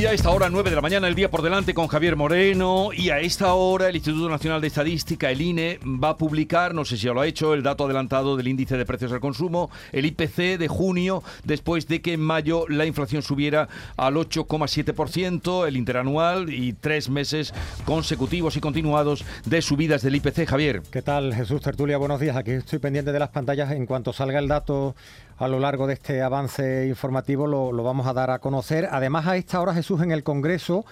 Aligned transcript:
Y 0.00 0.06
a 0.06 0.14
esta 0.14 0.30
hora, 0.30 0.48
9 0.48 0.70
de 0.70 0.76
la 0.76 0.80
mañana, 0.80 1.08
el 1.08 1.14
día 1.14 1.30
por 1.30 1.42
delante 1.42 1.74
con 1.74 1.86
Javier 1.86 2.16
Moreno. 2.16 2.88
Y 2.90 3.10
a 3.10 3.20
esta 3.20 3.52
hora, 3.52 3.90
el 3.90 3.96
Instituto 3.96 4.30
Nacional 4.30 4.62
de 4.62 4.68
Estadística, 4.68 5.30
el 5.30 5.42
INE, 5.42 5.78
va 5.84 6.10
a 6.10 6.16
publicar, 6.16 6.74
no 6.74 6.86
sé 6.86 6.96
si 6.96 7.04
ya 7.04 7.12
lo 7.12 7.20
ha 7.20 7.26
hecho, 7.26 7.52
el 7.52 7.62
dato 7.62 7.84
adelantado 7.84 8.34
del 8.38 8.48
índice 8.48 8.78
de 8.78 8.86
precios 8.86 9.12
al 9.12 9.20
consumo, 9.20 9.70
el 9.92 10.06
IPC 10.06 10.56
de 10.58 10.68
junio, 10.68 11.22
después 11.44 11.86
de 11.86 12.00
que 12.00 12.14
en 12.14 12.22
mayo 12.22 12.64
la 12.70 12.86
inflación 12.86 13.20
subiera 13.20 13.68
al 13.98 14.14
8,7%, 14.14 15.68
el 15.68 15.76
interanual 15.76 16.50
y 16.50 16.72
tres 16.72 17.10
meses 17.10 17.52
consecutivos 17.84 18.56
y 18.56 18.60
continuados 18.60 19.26
de 19.44 19.60
subidas 19.60 20.00
del 20.00 20.16
IPC. 20.16 20.46
Javier. 20.46 20.80
¿Qué 20.90 21.02
tal, 21.02 21.34
Jesús 21.34 21.60
Tertulia? 21.60 21.98
Buenos 21.98 22.20
días. 22.20 22.38
Aquí 22.38 22.52
estoy 22.52 22.78
pendiente 22.78 23.12
de 23.12 23.18
las 23.18 23.28
pantallas. 23.28 23.70
En 23.72 23.84
cuanto 23.84 24.14
salga 24.14 24.38
el 24.38 24.48
dato 24.48 24.96
a 25.40 25.48
lo 25.48 25.58
largo 25.58 25.86
de 25.86 25.94
este 25.94 26.20
avance 26.20 26.86
informativo, 26.86 27.46
lo, 27.46 27.72
vamos 27.82 28.06
a 28.06 28.12
dar 28.12 28.30
a 28.30 28.40
conocer. 28.40 28.86
Además, 28.90 29.26
a 29.26 29.38
esta 29.38 29.58
hora, 29.58 29.72
Jesús 29.72 30.02
en 30.02 30.12
el 30.12 30.22
Congreso 30.22 30.84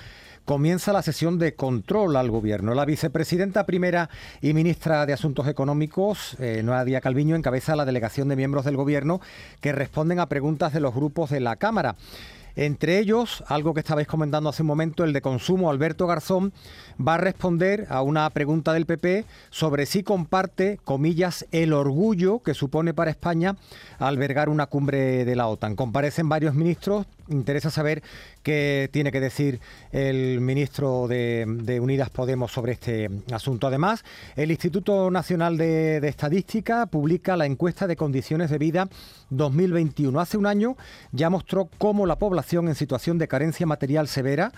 comienza 0.46 0.94
la 0.94 1.02
sesión 1.02 1.38
de 1.38 1.54
control 1.54 2.16
al 2.16 2.30
gobierno. 2.30 2.72
La 2.72 2.86
vicepresidenta 2.86 3.66
primera 3.66 4.08
y 4.40 4.54
ministra 4.54 5.04
de 5.04 5.12
Asuntos 5.12 5.48
Económicos, 5.48 6.34
eh, 6.40 6.62
Noa 6.64 6.86
Díaz 6.86 7.02
Calviño, 7.02 7.36
encabeza 7.36 7.76
la 7.76 7.84
delegación 7.84 8.28
de 8.28 8.36
miembros 8.36 8.64
del 8.64 8.78
gobierno 8.78 9.20
que 9.60 9.72
responden 9.72 10.18
a 10.18 10.30
preguntas 10.30 10.72
de 10.72 10.80
los 10.80 10.94
grupos 10.94 11.28
de 11.28 11.40
la 11.40 11.56
Cámara. 11.56 11.96
Entre 12.60 12.98
ellos, 12.98 13.44
algo 13.46 13.72
que 13.72 13.78
estabais 13.78 14.08
comentando 14.08 14.50
hace 14.50 14.62
un 14.62 14.66
momento, 14.66 15.04
el 15.04 15.12
de 15.12 15.22
consumo, 15.22 15.70
Alberto 15.70 16.08
Garzón 16.08 16.52
va 17.00 17.14
a 17.14 17.18
responder 17.18 17.86
a 17.88 18.02
una 18.02 18.28
pregunta 18.30 18.72
del 18.72 18.84
PP 18.84 19.26
sobre 19.48 19.86
si 19.86 20.02
comparte, 20.02 20.80
comillas, 20.82 21.46
el 21.52 21.72
orgullo 21.72 22.40
que 22.40 22.54
supone 22.54 22.94
para 22.94 23.12
España 23.12 23.54
albergar 24.00 24.48
una 24.48 24.66
cumbre 24.66 25.24
de 25.24 25.36
la 25.36 25.46
OTAN. 25.46 25.76
Comparecen 25.76 26.28
varios 26.28 26.56
ministros, 26.56 27.06
interesa 27.28 27.70
saber 27.70 28.02
qué 28.42 28.88
tiene 28.92 29.12
que 29.12 29.20
decir 29.20 29.60
el 29.92 30.40
ministro 30.40 31.08
de, 31.08 31.78
Unidas 31.80 32.10
Podemos 32.10 32.52
sobre 32.52 32.72
este 32.72 33.10
asunto. 33.32 33.66
Además, 33.66 34.04
el 34.36 34.50
Instituto 34.50 35.10
Nacional 35.10 35.56
de, 35.56 36.00
de, 36.00 36.08
Estadística 36.08 36.86
publica 36.86 37.36
la 37.36 37.46
encuesta 37.46 37.86
de 37.86 37.96
condiciones 37.96 38.50
de 38.50 38.58
vida 38.58 38.88
2021. 39.30 40.18
Hace 40.20 40.36
un 40.36 40.46
año 40.46 40.76
ya 41.12 41.30
mostró 41.30 41.68
cómo 41.78 42.06
la 42.06 42.16
población 42.16 42.68
en 42.68 42.74
situación 42.74 43.18
de 43.18 43.28
carencia 43.28 43.66
material 43.66 44.08
severa 44.08 44.52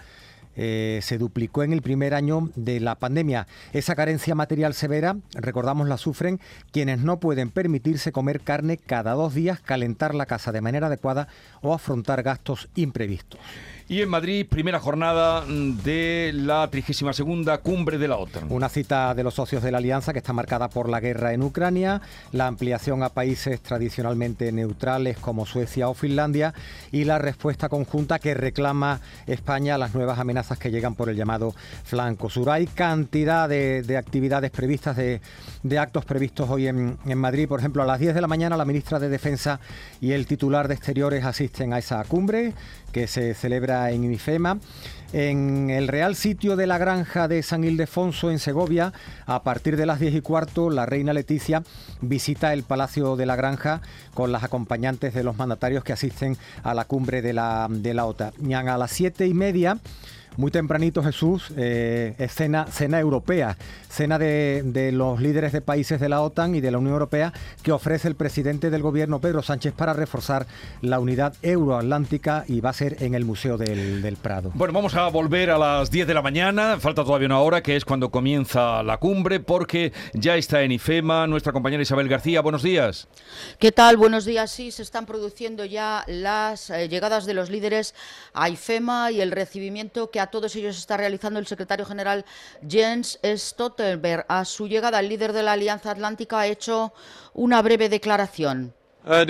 eh, 0.56 1.00
se 1.02 1.18
duplicó 1.18 1.62
en 1.62 1.72
el 1.72 1.82
primer 1.82 2.14
año 2.14 2.50
de 2.56 2.80
la 2.80 2.96
pandemia. 2.96 3.46
Esa 3.72 3.94
carencia 3.94 4.34
material 4.34 4.74
severa, 4.74 5.16
recordamos, 5.34 5.88
la 5.88 5.96
sufren 5.96 6.40
quienes 6.72 7.00
no 7.00 7.20
pueden 7.20 7.50
permitirse 7.50 8.12
comer 8.12 8.40
carne 8.40 8.76
cada 8.76 9.12
dos 9.12 9.34
días, 9.34 9.60
calentar 9.60 10.14
la 10.14 10.26
casa 10.26 10.52
de 10.52 10.60
manera 10.60 10.88
adecuada 10.88 11.28
o 11.62 11.74
afrontar 11.74 12.22
gastos 12.22 12.68
imprevistos. 12.74 13.40
Y 13.90 14.02
en 14.02 14.08
Madrid, 14.08 14.46
primera 14.48 14.78
jornada 14.78 15.40
mm, 15.40 15.78
de 15.78 16.30
la 16.32 16.68
32 16.70 17.58
cumbre 17.58 17.98
de 17.98 18.06
la 18.06 18.18
OTAN. 18.18 18.46
Una 18.48 18.68
cita 18.68 19.12
de 19.16 19.24
los 19.24 19.34
socios 19.34 19.64
de 19.64 19.72
la 19.72 19.78
alianza 19.78 20.12
que 20.12 20.20
está 20.20 20.32
marcada 20.32 20.68
por 20.68 20.88
la 20.88 21.00
guerra 21.00 21.32
en 21.32 21.42
Ucrania, 21.42 22.00
la 22.30 22.46
ampliación 22.46 23.02
a 23.02 23.08
países 23.08 23.60
tradicionalmente 23.60 24.52
neutrales 24.52 25.18
como 25.18 25.44
Suecia 25.44 25.88
o 25.88 25.94
Finlandia 25.94 26.54
y 26.92 27.02
la 27.02 27.18
respuesta 27.18 27.68
conjunta 27.68 28.20
que 28.20 28.32
reclama 28.34 29.00
España 29.26 29.74
a 29.74 29.78
las 29.78 29.92
nuevas 29.92 30.20
amenazas 30.20 30.56
que 30.56 30.70
llegan 30.70 30.94
por 30.94 31.08
el 31.08 31.16
llamado 31.16 31.52
flanco 31.82 32.30
sur. 32.30 32.48
Hay 32.50 32.68
cantidad 32.68 33.48
de, 33.48 33.96
actividades 33.98 34.52
previstas, 34.52 34.96
de, 34.96 35.20
actos 35.80 36.04
previstos 36.04 36.48
hoy 36.48 36.68
en, 36.68 36.96
en 37.06 37.18
Madrid. 37.18 37.48
Por 37.48 37.58
ejemplo, 37.58 37.82
a 37.82 37.86
las 37.86 37.98
10 37.98 38.14
de 38.14 38.20
la 38.20 38.28
mañana 38.28 38.56
la 38.56 38.64
ministra 38.64 39.00
de 39.00 39.08
Defensa 39.08 39.58
y 40.00 40.12
el 40.12 40.26
titular 40.26 40.68
de 40.68 40.74
Exteriores 40.74 41.24
asisten 41.24 41.72
a 41.72 41.78
esa 41.78 42.04
cumbre 42.04 42.54
que 42.92 43.06
se 43.06 43.34
celebra 43.34 43.79
en 43.88 44.12
IFEMA. 44.12 44.58
En 45.12 45.70
el 45.70 45.88
Real 45.88 46.14
Sitio 46.14 46.54
de 46.54 46.68
la 46.68 46.78
Granja 46.78 47.26
de 47.26 47.42
San 47.42 47.64
Ildefonso, 47.64 48.30
en 48.30 48.38
Segovia, 48.38 48.92
a 49.26 49.42
partir 49.42 49.76
de 49.76 49.84
las 49.84 49.98
10 49.98 50.14
y 50.14 50.20
cuarto, 50.20 50.70
la 50.70 50.86
reina 50.86 51.12
Leticia 51.12 51.64
visita 52.00 52.52
el 52.52 52.62
Palacio 52.62 53.16
de 53.16 53.26
la 53.26 53.34
Granja 53.34 53.80
con 54.14 54.30
las 54.30 54.44
acompañantes 54.44 55.12
de 55.12 55.24
los 55.24 55.36
mandatarios 55.36 55.82
que 55.82 55.92
asisten 55.92 56.36
a 56.62 56.74
la 56.74 56.84
cumbre 56.84 57.22
de 57.22 57.32
la, 57.32 57.66
de 57.68 57.92
la 57.92 58.06
OTA. 58.06 58.32
Y 58.40 58.52
a 58.52 58.62
las 58.62 58.92
7 58.92 59.26
y 59.26 59.34
media 59.34 59.78
muy 60.40 60.50
tempranito 60.50 61.02
Jesús, 61.02 61.52
eh, 61.56 62.14
cena, 62.28 62.66
europea, 62.98 63.56
cena 63.88 64.18
de, 64.18 64.90
los 64.92 65.20
líderes 65.20 65.52
de 65.52 65.60
países 65.60 66.00
de 66.00 66.08
la 66.08 66.22
OTAN 66.22 66.54
y 66.54 66.60
de 66.60 66.70
la 66.70 66.78
Unión 66.78 66.94
Europea 66.94 67.32
que 67.62 67.70
ofrece 67.70 68.08
el 68.08 68.16
presidente 68.16 68.70
del 68.70 68.82
gobierno 68.82 69.20
Pedro 69.20 69.42
Sánchez 69.42 69.74
para 69.74 69.92
reforzar 69.92 70.46
la 70.80 70.98
unidad 70.98 71.34
euroatlántica 71.42 72.44
y 72.48 72.60
va 72.60 72.70
a 72.70 72.72
ser 72.72 73.02
en 73.02 73.14
el 73.14 73.24
Museo 73.24 73.58
del, 73.58 74.00
del 74.00 74.16
Prado. 74.16 74.50
Bueno, 74.54 74.72
vamos 74.72 74.94
a 74.94 75.08
volver 75.08 75.50
a 75.50 75.58
las 75.58 75.90
10 75.90 76.06
de 76.06 76.14
la 76.14 76.22
mañana, 76.22 76.78
falta 76.80 77.04
todavía 77.04 77.26
una 77.26 77.40
hora 77.40 77.62
que 77.62 77.76
es 77.76 77.84
cuando 77.84 78.10
comienza 78.10 78.82
la 78.82 78.96
cumbre 78.96 79.40
porque 79.40 79.92
ya 80.14 80.36
está 80.36 80.62
en 80.62 80.72
IFEMA 80.72 81.26
nuestra 81.26 81.52
compañera 81.52 81.82
Isabel 81.82 82.08
García. 82.08 82.40
Buenos 82.40 82.62
días. 82.62 83.08
¿Qué 83.58 83.72
tal? 83.72 83.98
Buenos 83.98 84.24
días. 84.24 84.50
Sí, 84.50 84.70
se 84.70 84.82
están 84.82 85.04
produciendo 85.04 85.66
ya 85.66 86.02
las 86.06 86.70
eh, 86.70 86.88
llegadas 86.88 87.26
de 87.26 87.34
los 87.34 87.50
líderes 87.50 87.94
a 88.32 88.48
IFEMA 88.48 89.10
y 89.12 89.20
el 89.20 89.32
recibimiento 89.32 90.10
que 90.10 90.20
a 90.20 90.29
todos 90.30 90.54
ellos 90.56 90.78
está 90.78 90.96
realizando 90.96 91.38
el 91.38 91.46
secretario 91.46 91.84
general 91.84 92.24
Jens 92.66 93.18
Stoltenberg. 93.22 94.24
A 94.28 94.44
su 94.44 94.66
llegada, 94.68 95.00
el 95.00 95.08
líder 95.08 95.32
de 95.32 95.42
la 95.42 95.52
Alianza 95.52 95.90
Atlántica 95.90 96.40
ha 96.40 96.46
hecho 96.46 96.92
una 97.34 97.60
breve 97.62 97.88
declaración. 97.88 98.74
Uh, 99.02 99.24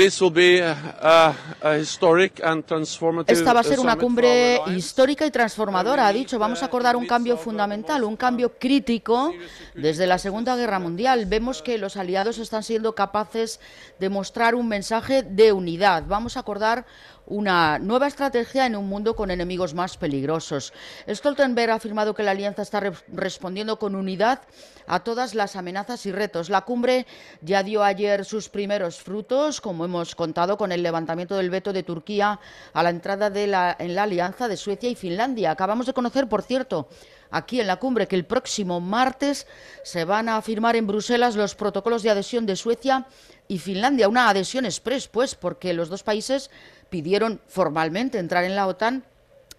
Esta 3.26 3.52
va 3.52 3.60
a 3.60 3.62
ser 3.62 3.78
una 3.78 3.94
cumbre 3.94 4.60
histórica 4.74 5.24
y 5.24 5.30
transformadora, 5.30 6.08
ha 6.08 6.12
dicho. 6.12 6.40
Vamos 6.40 6.64
a 6.64 6.66
acordar 6.66 6.96
un 6.96 7.06
cambio 7.06 7.36
fundamental, 7.36 8.02
un 8.02 8.16
cambio 8.16 8.58
crítico 8.58 9.32
desde 9.76 10.08
la 10.08 10.18
Segunda 10.18 10.56
Guerra 10.56 10.80
Mundial. 10.80 11.26
Vemos 11.26 11.62
que 11.62 11.78
los 11.78 11.96
aliados 11.96 12.38
están 12.38 12.64
siendo 12.64 12.96
capaces 12.96 13.60
de 14.00 14.08
mostrar 14.08 14.56
un 14.56 14.66
mensaje 14.66 15.22
de 15.22 15.52
unidad. 15.52 16.02
Vamos 16.08 16.36
a 16.36 16.40
acordar 16.40 16.84
una 17.26 17.78
nueva 17.78 18.06
estrategia 18.06 18.66
en 18.66 18.76
un 18.76 18.88
mundo 18.88 19.14
con 19.14 19.30
enemigos 19.30 19.74
más 19.74 19.96
peligrosos. 19.96 20.72
Stoltenberg 21.08 21.70
ha 21.70 21.74
afirmado 21.74 22.14
que 22.14 22.22
la 22.22 22.32
alianza 22.32 22.62
está 22.62 22.80
respondiendo 23.08 23.78
con 23.78 23.94
unidad 23.94 24.42
a 24.86 25.00
todas 25.00 25.34
las 25.34 25.56
amenazas 25.56 26.04
y 26.06 26.12
retos. 26.12 26.50
La 26.50 26.62
cumbre 26.62 27.06
ya 27.40 27.62
dio 27.62 27.84
ayer 27.84 28.24
sus 28.24 28.48
primeros 28.48 29.00
frutos, 29.00 29.60
como 29.60 29.84
hemos 29.84 30.14
contado, 30.14 30.56
con 30.56 30.72
el 30.72 30.82
levantamiento 30.82 31.36
del 31.36 31.50
veto 31.50 31.72
de 31.72 31.82
Turquía 31.82 32.40
a 32.72 32.82
la 32.82 32.90
entrada 32.90 33.30
en 33.78 33.94
la 33.94 34.02
alianza 34.02 34.48
de 34.48 34.56
Suecia 34.56 34.90
y 34.90 34.94
Finlandia. 34.94 35.50
Acabamos 35.52 35.86
de 35.86 35.94
conocer, 35.94 36.28
por 36.28 36.42
cierto, 36.42 36.88
aquí 37.30 37.60
en 37.60 37.66
la 37.66 37.76
cumbre 37.76 38.08
que 38.08 38.16
el 38.16 38.24
próximo 38.24 38.80
martes 38.80 39.46
se 39.82 40.04
van 40.04 40.28
a 40.28 40.40
firmar 40.42 40.76
en 40.76 40.86
Bruselas 40.86 41.36
los 41.36 41.54
protocolos 41.54 42.02
de 42.02 42.10
adhesión 42.10 42.46
de 42.46 42.56
Suecia 42.56 43.06
y 43.48 43.58
Finlandia, 43.58 44.08
una 44.08 44.28
adhesión 44.28 44.64
express, 44.64 45.08
pues, 45.08 45.34
porque 45.34 45.72
los 45.72 45.88
dos 45.88 46.02
países 46.02 46.50
pidieron 46.88 47.40
formalmente 47.48 48.18
entrar 48.18 48.44
en 48.44 48.56
la 48.56 48.66
OTAN 48.66 49.04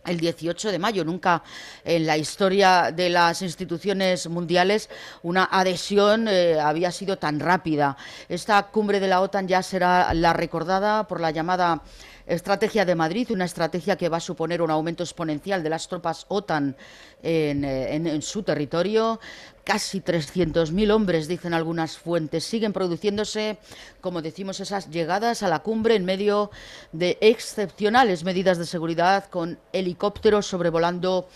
el 0.05 0.19
18 0.19 0.71
de 0.71 0.79
mayo. 0.79 1.05
Nunca 1.05 1.43
en 1.83 2.05
la 2.05 2.17
historia 2.17 2.91
de 2.91 3.09
las 3.09 3.41
instituciones 3.41 4.27
mundiales 4.27 4.89
una 5.23 5.47
adhesión 5.51 6.27
eh, 6.27 6.59
había 6.59 6.91
sido 6.91 7.17
tan 7.17 7.39
rápida. 7.39 7.97
Esta 8.29 8.63
cumbre 8.67 8.99
de 8.99 9.07
la 9.07 9.21
OTAN 9.21 9.47
ya 9.47 9.61
será 9.61 10.13
la 10.13 10.33
recordada 10.33 11.07
por 11.07 11.19
la 11.19 11.31
llamada 11.31 11.81
Estrategia 12.25 12.85
de 12.85 12.95
Madrid, 12.95 13.31
una 13.31 13.45
estrategia 13.45 13.95
que 13.95 14.09
va 14.09 14.17
a 14.17 14.21
suponer 14.21 14.61
un 14.61 14.71
aumento 14.71 15.03
exponencial 15.03 15.63
de 15.63 15.69
las 15.69 15.87
tropas 15.87 16.25
OTAN 16.29 16.75
en, 17.23 17.63
eh, 17.63 17.95
en 17.95 18.21
su 18.21 18.43
territorio. 18.43 19.19
Casi 19.63 20.01
300.000 20.01 20.91
hombres, 20.91 21.27
dicen 21.27 21.53
algunas 21.53 21.97
fuentes, 21.97 22.43
siguen 22.43 22.73
produciéndose, 22.73 23.57
como 24.01 24.21
decimos, 24.21 24.59
esas 24.59 24.89
llegadas 24.89 25.43
a 25.43 25.47
la 25.47 25.59
cumbre 25.59 25.95
en 25.95 26.05
medio 26.05 26.51
de 26.91 27.17
excepcionales 27.21 28.23
medidas 28.23 28.57
de 28.57 28.65
seguridad 28.65 29.25
con 29.29 29.59
helicópteros 29.71 30.45
sobrevolando 30.47 31.27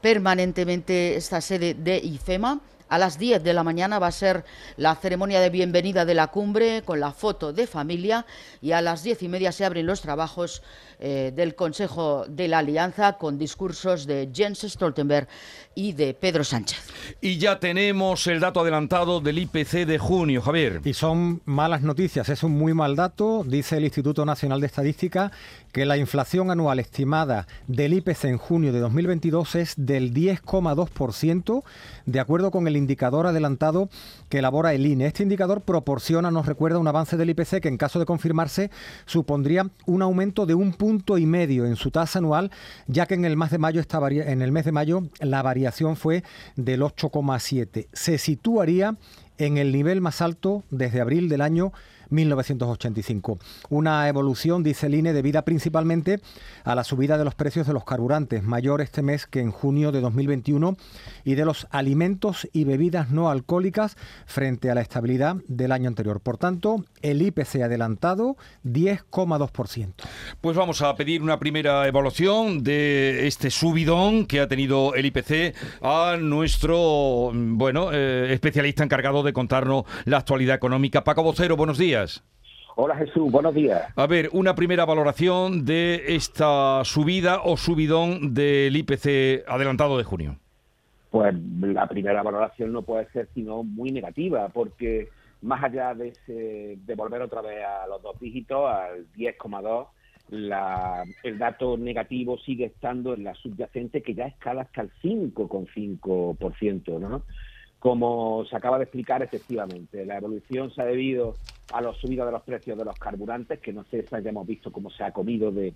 permanentemente 0.00 1.16
esta 1.16 1.40
sede 1.40 1.74
de 1.74 1.98
IFEMA 1.98 2.60
a 2.90 2.98
las 2.98 3.18
10 3.18 3.42
de 3.42 3.54
la 3.54 3.62
mañana 3.62 3.98
va 3.98 4.08
a 4.08 4.12
ser 4.12 4.44
la 4.76 4.94
ceremonia 4.96 5.40
de 5.40 5.48
bienvenida 5.48 6.04
de 6.04 6.14
la 6.14 6.26
cumbre 6.26 6.82
con 6.84 7.00
la 7.00 7.12
foto 7.12 7.52
de 7.52 7.66
familia 7.66 8.26
y 8.60 8.72
a 8.72 8.82
las 8.82 9.04
diez 9.04 9.22
y 9.22 9.28
media 9.28 9.52
se 9.52 9.64
abren 9.64 9.86
los 9.86 10.02
trabajos 10.02 10.62
eh, 10.98 11.32
del 11.34 11.54
Consejo 11.54 12.26
de 12.28 12.48
la 12.48 12.58
Alianza 12.58 13.14
con 13.14 13.38
discursos 13.38 14.06
de 14.06 14.28
Jens 14.34 14.66
Stoltenberg 14.68 15.28
y 15.74 15.92
de 15.92 16.14
Pedro 16.14 16.42
Sánchez. 16.42 16.78
Y 17.20 17.38
ya 17.38 17.60
tenemos 17.60 18.26
el 18.26 18.40
dato 18.40 18.60
adelantado 18.60 19.20
del 19.20 19.38
IPC 19.38 19.86
de 19.86 19.98
junio, 19.98 20.42
Javier. 20.42 20.80
Y 20.84 20.92
son 20.92 21.42
malas 21.44 21.82
noticias, 21.82 22.28
es 22.28 22.42
un 22.42 22.52
muy 22.52 22.74
mal 22.74 22.96
dato, 22.96 23.44
dice 23.46 23.76
el 23.76 23.84
Instituto 23.84 24.26
Nacional 24.26 24.60
de 24.60 24.66
Estadística, 24.66 25.30
que 25.72 25.86
la 25.86 25.96
inflación 25.96 26.50
anual 26.50 26.78
estimada 26.78 27.46
del 27.66 27.94
IPC 27.94 28.24
en 28.24 28.38
junio 28.38 28.72
de 28.72 28.80
2022 28.80 29.54
es 29.54 29.74
del 29.76 30.12
10,2%, 30.12 31.62
de 32.06 32.20
acuerdo 32.20 32.50
con 32.50 32.66
el 32.66 32.76
indicador 32.76 33.26
adelantado 33.26 33.88
que 34.28 34.38
elabora 34.38 34.74
el 34.74 34.86
INE. 34.86 35.06
Este 35.06 35.22
indicador 35.22 35.62
proporciona, 35.62 36.30
nos 36.30 36.46
recuerda, 36.46 36.78
un 36.78 36.88
avance 36.88 37.16
del 37.16 37.30
IPC 37.30 37.60
que 37.60 37.68
en 37.68 37.76
caso 37.76 37.98
de 37.98 38.06
confirmarse 38.06 38.70
supondría 39.06 39.70
un 39.86 40.02
aumento 40.02 40.46
de 40.46 40.54
un 40.54 40.72
punto 40.72 41.18
y 41.18 41.26
medio 41.26 41.66
en 41.66 41.76
su 41.76 41.90
tasa 41.90 42.18
anual, 42.18 42.50
ya 42.86 43.06
que 43.06 43.14
en 43.14 43.24
el 43.24 43.36
mes 43.36 43.50
de 43.50 43.58
mayo, 43.58 43.80
esta 43.80 44.00
en 44.08 44.42
el 44.42 44.52
mes 44.52 44.64
de 44.64 44.72
mayo 44.72 45.02
la 45.20 45.42
variación 45.42 45.96
fue 45.96 46.24
del 46.56 46.82
8,7. 46.82 47.88
Se 47.92 48.18
situaría 48.18 48.96
en 49.38 49.56
el 49.56 49.72
nivel 49.72 50.00
más 50.00 50.20
alto 50.20 50.64
desde 50.70 51.00
abril 51.00 51.28
del 51.28 51.40
año 51.40 51.72
1985. 52.10 53.38
Una 53.68 54.08
evolución, 54.08 54.62
dice 54.62 54.86
el 54.86 54.94
INE, 54.94 55.12
debida 55.12 55.42
principalmente 55.42 56.20
a 56.64 56.74
la 56.74 56.84
subida 56.84 57.18
de 57.18 57.24
los 57.24 57.34
precios 57.34 57.66
de 57.66 57.72
los 57.72 57.84
carburantes, 57.84 58.42
mayor 58.42 58.80
este 58.80 59.02
mes 59.02 59.26
que 59.26 59.40
en 59.40 59.50
junio 59.50 59.92
de 59.92 60.00
2021, 60.00 60.76
y 61.24 61.34
de 61.34 61.44
los 61.44 61.66
alimentos 61.70 62.48
y 62.52 62.64
bebidas 62.64 63.10
no 63.10 63.30
alcohólicas 63.30 63.96
frente 64.26 64.70
a 64.70 64.74
la 64.74 64.80
estabilidad 64.80 65.36
del 65.48 65.72
año 65.72 65.88
anterior. 65.88 66.20
Por 66.20 66.36
tanto, 66.38 66.84
el 67.02 67.22
IPC 67.22 67.62
adelantado 67.62 68.36
10,2%. 68.64 69.92
Pues 70.40 70.56
vamos 70.56 70.82
a 70.82 70.94
pedir 70.96 71.22
una 71.22 71.38
primera 71.38 71.86
evaluación 71.86 72.62
de 72.62 73.26
este 73.26 73.50
subidón 73.50 74.26
que 74.26 74.40
ha 74.40 74.48
tenido 74.48 74.94
el 74.94 75.06
IPC 75.06 75.54
a 75.82 76.16
nuestro, 76.20 77.32
bueno, 77.34 77.90
eh, 77.92 78.32
especialista 78.32 78.84
encargado 78.84 79.22
de 79.22 79.32
contarnos 79.32 79.84
la 80.04 80.18
actualidad 80.18 80.56
económica. 80.56 81.04
Paco 81.04 81.22
Vocero, 81.22 81.56
buenos 81.56 81.78
días. 81.78 81.99
Hola 82.76 82.96
Jesús, 82.96 83.30
buenos 83.30 83.54
días. 83.54 83.92
A 83.96 84.06
ver, 84.06 84.30
una 84.32 84.54
primera 84.54 84.84
valoración 84.84 85.64
de 85.64 86.14
esta 86.14 86.82
subida 86.84 87.42
o 87.42 87.56
subidón 87.56 88.32
del 88.32 88.74
IPC 88.76 89.46
adelantado 89.46 89.98
de 89.98 90.04
junio. 90.04 90.36
Pues 91.10 91.34
la 91.60 91.86
primera 91.88 92.22
valoración 92.22 92.72
no 92.72 92.82
puede 92.82 93.10
ser 93.10 93.28
sino 93.34 93.64
muy 93.64 93.90
negativa, 93.90 94.48
porque 94.48 95.08
más 95.42 95.62
allá 95.62 95.94
de, 95.94 96.12
de 96.26 96.94
volver 96.94 97.20
otra 97.22 97.42
vez 97.42 97.64
a 97.64 97.86
los 97.86 98.00
dos 98.02 98.18
dígitos, 98.20 98.70
al 98.70 99.12
10,2, 99.12 99.86
el 100.30 101.38
dato 101.38 101.76
negativo 101.76 102.38
sigue 102.38 102.66
estando 102.66 103.14
en 103.14 103.24
la 103.24 103.34
subyacente 103.34 104.02
que 104.02 104.14
ya 104.14 104.26
escala 104.26 104.62
hasta 104.62 104.82
el 104.82 104.90
5,5%, 105.02 107.00
¿no? 107.00 107.22
Como 107.80 108.44
se 108.48 108.56
acaba 108.56 108.78
de 108.78 108.84
explicar, 108.84 109.22
efectivamente, 109.22 110.04
la 110.04 110.18
evolución 110.18 110.70
se 110.72 110.82
ha 110.82 110.84
debido 110.84 111.34
a 111.72 111.80
la 111.80 111.92
subida 111.94 112.24
de 112.26 112.32
los 112.32 112.42
precios 112.42 112.76
de 112.76 112.84
los 112.84 112.98
carburantes, 112.98 113.60
que 113.60 113.72
no 113.72 113.84
sé 113.84 114.06
si 114.06 114.14
hayamos 114.14 114.46
visto 114.46 114.72
cómo 114.72 114.90
se 114.90 115.04
ha 115.04 115.12
comido 115.12 115.50
de 115.50 115.72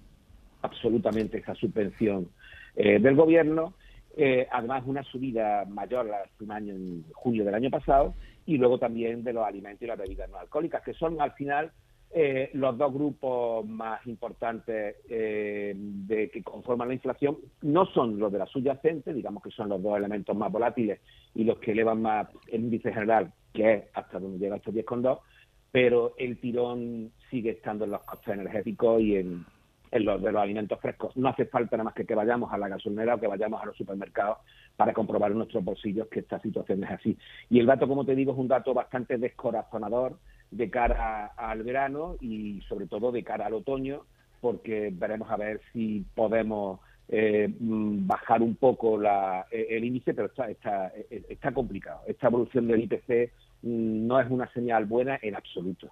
absolutamente 0.62 1.38
esa 1.38 1.55
subvención 1.55 2.29
eh, 2.76 2.99
del 2.99 3.17
gobierno. 3.17 3.75
Eh, 4.17 4.46
además, 4.50 4.85
una 4.87 5.02
subida 5.02 5.64
mayor 5.67 6.11
hace 6.12 6.44
un 6.44 6.52
en 6.52 7.05
junio 7.12 7.44
del 7.44 7.55
año 7.55 7.70
pasado, 7.70 8.14
y 8.46 8.58
luego 8.58 8.79
también 8.79 9.25
de 9.25 9.32
los 9.32 9.46
alimentos 9.46 9.82
y 9.82 9.87
las 9.87 9.99
bebidas 9.99 10.31
no 10.31 10.38
alcohólicas, 10.38 10.82
que 10.82 10.94
son 10.94 11.20
al 11.20 11.32
final 11.32 11.73
eh, 12.17 12.50
los 12.52 12.79
dos 12.79 12.94
grupos 12.94 13.67
más 13.67 14.06
importantes 14.06 14.99
eh, 15.08 15.75
de, 15.76 16.31
que 16.31 16.44
conforman 16.44 16.87
la 16.87 16.94
inflación 16.94 17.38
no 17.62 17.87
son 17.87 18.20
los 18.20 18.31
de 18.31 18.38
la 18.38 18.47
subyacente, 18.47 19.12
digamos 19.12 19.43
que 19.43 19.50
son 19.50 19.69
los 19.69 19.82
dos 19.82 19.97
elementos 19.97 20.37
más 20.37 20.52
volátiles 20.52 21.00
y 21.35 21.43
los 21.43 21.58
que 21.58 21.73
elevan 21.73 22.02
más 22.02 22.29
el 22.52 22.61
índice 22.61 22.93
general, 22.93 23.32
que 23.52 23.75
es 23.75 23.85
hasta 23.94 24.20
donde 24.20 24.38
llega 24.38 24.55
estos 24.55 24.73
10,2, 24.73 25.19
pero 25.75 26.15
el 26.19 26.38
tirón 26.38 27.11
sigue 27.29 27.50
estando 27.50 27.85
en 27.85 27.91
los 27.91 28.05
costes 28.05 28.32
energéticos 28.32 29.03
y 29.03 29.17
en, 29.17 29.44
los 29.91 30.23
de 30.23 30.31
los 30.31 30.41
alimentos 30.41 30.79
frescos. 30.79 31.17
No 31.17 31.31
hace 31.31 31.47
falta 31.47 31.76
nada 31.76 31.87
más 31.87 31.94
que 31.94 32.06
que 32.06 32.15
vayamos 32.15 32.53
a 32.53 32.59
la 32.59 32.69
gasolinera 32.69 33.17
o 33.17 33.19
que 33.19 33.26
vayamos 33.26 33.61
a 33.61 33.67
los 33.67 33.76
supermercados 33.76 34.38
para 34.76 34.93
comprobar 34.93 35.32
en 35.32 35.38
nuestros 35.38 35.65
bolsillos 35.65 36.06
que 36.06 36.21
esta 36.21 36.38
situación 36.38 36.85
es 36.85 36.91
así. 36.93 37.19
Y 37.50 37.59
el 37.59 37.67
dato, 37.67 37.88
como 37.88 38.05
te 38.05 38.15
digo, 38.15 38.31
es 38.31 38.38
un 38.38 38.47
dato 38.47 38.73
bastante 38.73 39.19
descorazonador 39.19 40.17
de 40.53 40.71
cara 40.71 41.32
al 41.37 41.65
verano 41.65 42.19
y 42.21 42.61
sobre 42.69 42.87
todo 42.87 43.11
de 43.11 43.25
cara 43.25 43.47
al 43.47 43.55
otoño, 43.55 44.03
porque 44.41 44.93
veremos 44.93 45.29
a 45.29 45.37
ver 45.37 45.61
si 45.73 46.05
podemos 46.15 46.79
eh, 47.09 47.53
mm, 47.59 48.06
bajar 48.06 48.43
un 48.43 48.55
poco 48.55 48.97
la, 48.97 49.47
e, 49.50 49.67
el 49.71 49.82
índice, 49.82 50.15
pero 50.15 50.29
está, 50.29 50.49
está, 50.49 50.93
e, 50.94 51.25
está 51.29 51.50
complicado. 51.50 52.03
Esta 52.06 52.29
evolución 52.29 52.69
del 52.69 52.85
IPC 52.85 53.32
no 53.64 54.20
es 54.20 54.31
una 54.31 54.50
señal 54.52 54.84
buena 54.84 55.19
en 55.22 55.34
absoluto. 55.34 55.90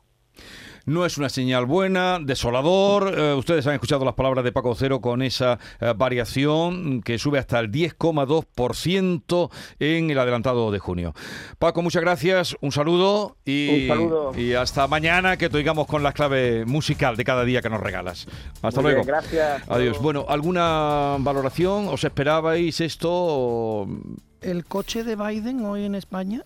No 0.84 1.06
es 1.06 1.16
una 1.16 1.28
señal 1.28 1.66
buena, 1.66 2.19
desolador. 2.20 3.14
Eh, 3.16 3.34
ustedes 3.34 3.66
han 3.69 3.74
escuchado 3.74 4.04
las 4.04 4.14
palabras 4.14 4.42
de 4.44 4.50
Paco 4.50 4.74
Cero 4.74 5.00
con 5.00 5.22
esa 5.22 5.60
eh, 5.80 5.92
variación 5.96 7.02
que 7.02 7.19
sube 7.19 7.38
hasta 7.38 7.60
el 7.60 7.70
10,2% 7.70 9.50
en 9.78 10.10
el 10.10 10.19
adelantado 10.19 10.72
de 10.72 10.80
junio. 10.80 11.14
Paco, 11.60 11.82
muchas 11.82 12.02
gracias, 12.02 12.56
un 12.60 12.72
saludo 12.72 13.36
y, 13.44 13.88
y 14.36 14.54
hasta 14.54 14.88
mañana 14.88 15.36
que 15.36 15.48
te 15.48 15.58
oigamos 15.58 15.86
con 15.86 16.02
la 16.02 16.12
clave 16.12 16.64
musical 16.64 17.16
de 17.16 17.24
cada 17.24 17.44
día 17.44 17.62
que 17.62 17.70
nos 17.70 17.80
regalas. 17.80 18.26
Hasta 18.60 18.82
luego. 18.82 19.04
gracias. 19.04 19.62
Adiós. 19.69 20.00
Bueno, 20.00 20.26
¿alguna 20.28 21.16
valoración? 21.20 21.88
¿Os 21.88 22.02
esperabais 22.02 22.80
esto? 22.80 23.86
El 24.40 24.64
coche 24.64 25.04
de 25.04 25.14
Biden 25.14 25.64
hoy 25.64 25.84
en 25.84 25.94
España. 25.94 26.42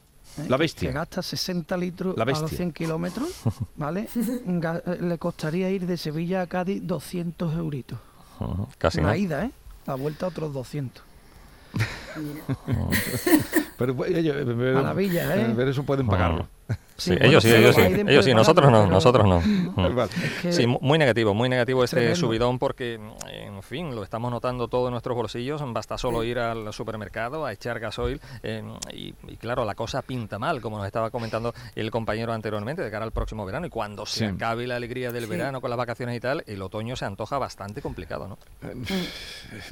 La 0.48 0.56
bestia. 0.56 0.90
Que 0.90 0.94
gasta 0.94 1.22
60 1.22 1.76
litros 1.76 2.18
a 2.18 2.24
los 2.24 2.50
100 2.50 2.72
kilómetros, 2.72 3.28
¿vale? 3.76 4.08
Eh, 4.14 4.98
le 5.00 5.18
costaría 5.18 5.70
ir 5.70 5.86
de 5.86 5.96
Sevilla 5.96 6.42
a 6.42 6.46
Cádiz 6.46 6.82
200 6.84 7.54
euritos. 7.54 7.98
Casi 8.78 9.00
Una 9.00 9.16
ida, 9.16 9.46
¿eh? 9.46 9.50
La 9.86 9.94
vuelta 9.94 10.26
otros 10.26 10.52
200. 10.52 11.02
pero, 13.78 13.94
Maravilla, 13.94 15.36
¿eh? 15.36 15.52
Pero 15.56 15.70
eso 15.70 15.84
pueden 15.84 16.06
pagarlo. 16.06 16.48
Sí, 16.96 17.14
ellos 17.20 17.42
sí, 17.42 17.52
ellos 17.52 17.74
sí, 17.74 17.82
ellos 17.82 18.24
sí, 18.24 18.34
nosotros 18.34 18.70
no, 18.70 18.86
nosotros 18.86 19.26
no. 19.26 19.42
Sí, 20.50 20.66
muy 20.66 20.98
negativo, 20.98 21.34
muy 21.34 21.48
negativo 21.48 21.84
este 21.84 22.14
subidón 22.16 22.58
porque, 22.58 22.98
en 23.28 23.62
fin, 23.62 23.94
lo 23.94 24.02
estamos 24.02 24.30
notando 24.30 24.68
todo 24.68 24.88
en 24.88 24.92
nuestros 24.92 25.16
bolsillos, 25.16 25.62
basta 25.72 25.98
solo 25.98 26.24
ir 26.24 26.38
al 26.38 26.72
supermercado 26.72 27.44
a 27.44 27.52
echar 27.52 27.80
gasoil 27.80 28.20
eh, 28.42 28.62
y, 28.92 29.12
claro, 29.36 29.64
la 29.64 29.74
cosa 29.74 30.02
pinta 30.02 30.38
mal, 30.38 30.60
como 30.60 30.78
nos 30.78 30.86
estaba 30.86 31.10
comentando 31.10 31.54
el 31.74 31.90
compañero 31.90 32.32
anteriormente, 32.32 32.82
de 32.82 32.90
cara 32.90 33.04
al 33.04 33.12
próximo 33.12 33.44
verano 33.44 33.66
y 33.66 33.70
cuando 33.70 34.06
se 34.06 34.26
acabe 34.26 34.66
la 34.66 34.76
alegría 34.76 35.12
del 35.12 35.26
verano 35.26 35.60
con 35.60 35.70
las 35.70 35.76
vacaciones 35.76 36.16
y 36.16 36.20
tal, 36.20 36.44
el 36.46 36.62
otoño 36.62 36.96
se 36.96 37.04
antoja 37.04 37.38
bastante 37.38 37.82
complicado, 37.82 38.28
¿no? 38.28 38.38
Eh, 38.62 38.74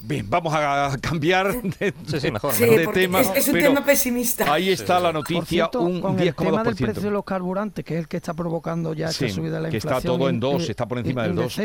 bien, 0.03 0.29
vamos 0.29 0.53
a 0.55 0.97
cambiar 1.01 1.55
de, 1.63 1.95
mejor, 2.31 2.55
tema. 2.93 3.21
Es, 3.21 3.49
un 3.49 3.55
tema 3.55 3.85
pesimista. 3.85 4.53
Ahí 4.53 4.71
está 4.71 5.01
la 5.01 5.13
noticia, 5.13 5.71
un 5.75 6.03
10,2% 6.03 7.14
los 7.15 7.25
carburantes, 7.25 7.85
que 7.85 7.95
es 7.95 8.01
el 8.01 8.09
que 8.09 8.19
está 8.19 8.35
provocando 8.35 8.93
ya 8.93 9.09
esta 9.09 9.29
subida 9.31 9.57
de 9.57 9.63
la 9.63 9.71
que 9.71 9.77
inflación. 9.77 9.99
está 9.99 10.09
todo 10.09 10.29
en 10.29 10.41
dos, 10.41 10.69
está 10.69 10.87
por 10.87 10.99
encima 10.99 11.23
del 11.23 11.35
dos. 11.35 11.59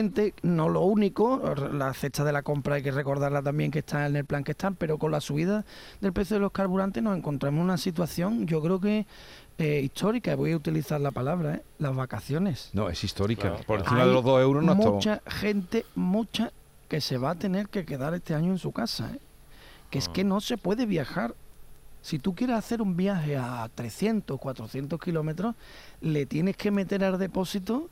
No 0.44 0.70
lo 0.70 0.82
único, 0.82 1.42
la 1.74 1.94
cesta 1.94 2.24
de 2.24 2.32
la 2.32 2.42
compra 2.42 2.76
hay 2.76 2.84
que 2.84 2.92
recordarla 2.92 3.42
también 3.42 3.72
que 3.72 3.80
está 3.80 4.06
en 4.06 4.16
el 4.16 4.26
plan 4.26 4.44
que 4.46 4.52
están, 4.52 4.76
pero 4.76 4.98
con 4.98 5.12
la 5.12 5.20
subida 5.20 5.66
del 6.00 6.14
precio 6.14 6.38
de 6.38 6.40
los 6.40 6.54
carburantes 6.54 7.04
nos 7.04 7.18
encontramos 7.18 7.60
en 7.60 7.66
una 7.66 7.78
situación, 7.78 8.48
yo 8.48 8.62
creo 8.62 8.80
que 8.80 9.06
eh, 9.58 9.82
histórica, 9.84 10.36
voy 10.36 10.54
a 10.54 10.56
utilizar 10.56 11.02
la 11.02 11.12
palabra, 11.12 11.56
¿eh? 11.56 11.64
las 11.80 11.94
vacaciones. 11.94 12.70
No, 12.72 12.90
es 12.90 13.04
histórica. 13.04 13.58
por 13.68 13.80
encima 13.80 14.06
de 14.06 14.14
los 14.14 14.24
dos 14.24 14.42
euros 14.42 14.64
no 14.64 14.74
Mucha 14.74 15.22
gente, 15.28 15.86
mucha 15.96 16.54
que 16.88 17.02
se 17.02 17.18
va 17.18 17.32
a 17.32 17.36
tener 17.36 17.68
que 17.68 17.86
quedar 17.86 18.14
este 18.14 18.34
año 18.34 18.52
en 18.52 18.58
su 18.58 18.72
casa. 18.72 19.12
¿eh? 19.14 19.20
Que 19.90 20.00
es 20.00 20.08
que 20.08 20.24
no 20.24 20.40
se 20.40 20.58
puede 20.58 20.86
viajar 20.86 21.36
si 22.10 22.18
tú 22.18 22.34
quieres 22.34 22.56
hacer 22.56 22.82
un 22.82 22.98
viaje 22.98 23.38
a 23.38 23.70
300, 23.76 24.40
400 24.40 25.00
kilómetros, 25.00 25.54
le 26.02 26.26
tienes 26.26 26.58
que 26.58 26.72
meter 26.72 27.04
al 27.04 27.20
depósito 27.20 27.88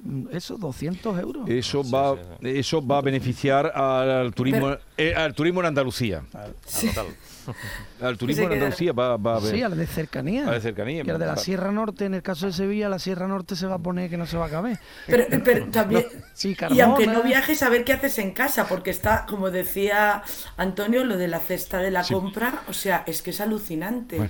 mm, 0.00 0.26
eso, 0.32 0.58
200 0.58 1.18
euros. 1.18 1.48
Eso 1.48 1.82
va, 1.82 2.16
eso 2.42 2.86
va 2.86 2.98
a 2.98 3.00
beneficiar 3.00 3.68
al 3.68 4.34
turismo, 4.34 4.76
eh, 4.98 5.14
al 5.14 5.32
turismo 5.32 5.60
en 5.60 5.66
Andalucía. 5.66 6.22
Sí. 6.66 6.90
Al 8.00 8.18
turismo 8.18 8.46
en 8.46 8.52
Andalucía 8.52 8.92
va, 8.92 9.12
a 9.12 9.36
haber. 9.36 9.54
Sí, 9.54 9.62
al 9.62 9.76
de 9.76 9.86
cercanía. 9.86 10.48
A 10.48 10.52
de 10.52 10.60
cercanía. 10.60 11.02
Que 11.02 11.10
al 11.10 11.18
de 11.18 11.26
la 11.26 11.36
Sierra 11.36 11.72
Norte, 11.72 12.04
en 12.04 12.14
el 12.14 12.22
caso 12.22 12.46
de 12.46 12.52
Sevilla, 12.52 12.88
la 12.88 12.98
Sierra 12.98 13.26
Norte 13.26 13.56
se 13.56 13.66
va 13.66 13.76
a 13.76 13.78
poner 13.78 14.10
que 14.10 14.16
no 14.16 14.26
se 14.26 14.36
va 14.36 14.46
a 14.46 14.50
caber. 14.50 14.78
Pero, 15.06 15.66
también. 15.70 16.06
y 16.70 16.80
aunque 16.80 17.06
no 17.06 17.22
viajes, 17.22 17.62
a 17.62 17.68
ver 17.68 17.84
qué 17.84 17.94
haces 17.94 18.18
en 18.18 18.32
casa, 18.32 18.68
porque 18.68 18.90
está, 18.90 19.24
como 19.26 19.50
decía 19.50 20.22
Antonio, 20.56 21.04
lo 21.04 21.16
de 21.16 21.28
la 21.28 21.40
cesta 21.40 21.78
de 21.78 21.90
la 21.90 22.04
compra, 22.04 22.62
o 22.68 22.72
sea, 22.72 23.04
es 23.06 23.22
que 23.22 23.30
es 23.30 23.40
alucinante. 23.40 24.28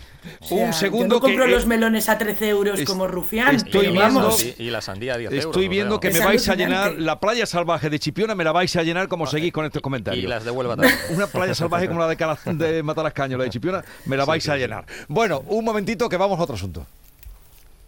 un 0.50 0.72
segundo. 0.72 1.16
Yo 1.16 1.20
no 1.20 1.20
compro 1.20 1.46
los 1.46 1.66
melones 1.66 2.08
a 2.08 2.18
13 2.18 2.48
euros 2.48 2.82
como 2.82 3.06
rufián. 3.08 3.56
Estoy 3.56 3.88
viendo, 3.88 4.36
y, 4.58 4.70
la 4.70 4.80
sandía 4.80 5.14
a 5.14 5.18
10 5.18 5.32
euros. 5.32 5.46
Estoy 5.46 5.68
viendo 5.68 6.00
que 6.00 6.10
me 6.10 6.20
vais 6.20 6.48
a 6.48 6.54
llenar 6.54 6.94
la 6.94 7.20
playa 7.20 7.46
salvaje 7.46 7.90
de 7.90 7.98
Chipiona, 7.98 8.34
me 8.34 8.44
la 8.44 8.52
vais 8.52 8.74
a 8.76 8.82
llenar 8.82 9.08
como 9.08 9.26
seguís 9.26 9.52
con 9.52 9.64
estos 9.64 9.82
comentarios. 9.82 10.24
Y 10.24 10.26
las 10.26 10.44
también. 10.44 10.94
Una 11.10 11.26
playa 11.26 11.54
salvaje 11.54 11.88
como 11.88 12.00
la 12.00 12.08
de, 12.08 12.16
de 12.54 12.82
Matalascaño, 13.06 13.38
la 13.38 13.44
de 13.44 13.50
Chipiona, 13.50 13.84
me 14.06 14.16
la 14.16 14.24
vais 14.24 14.48
a 14.48 14.56
llenar. 14.56 14.84
Bueno, 15.08 15.42
un 15.48 15.64
momentito 15.64 16.08
que 16.08 16.16
vamos 16.16 16.38
a 16.38 16.42
otro 16.42 16.56
asunto. 16.56 16.86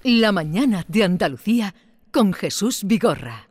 La 0.05 0.33
mañana 0.33 0.85
de 0.89 1.05
Andalucía 1.05 1.75
con 2.11 2.33
Jesús 2.33 2.83
Vigorra. 2.85 3.49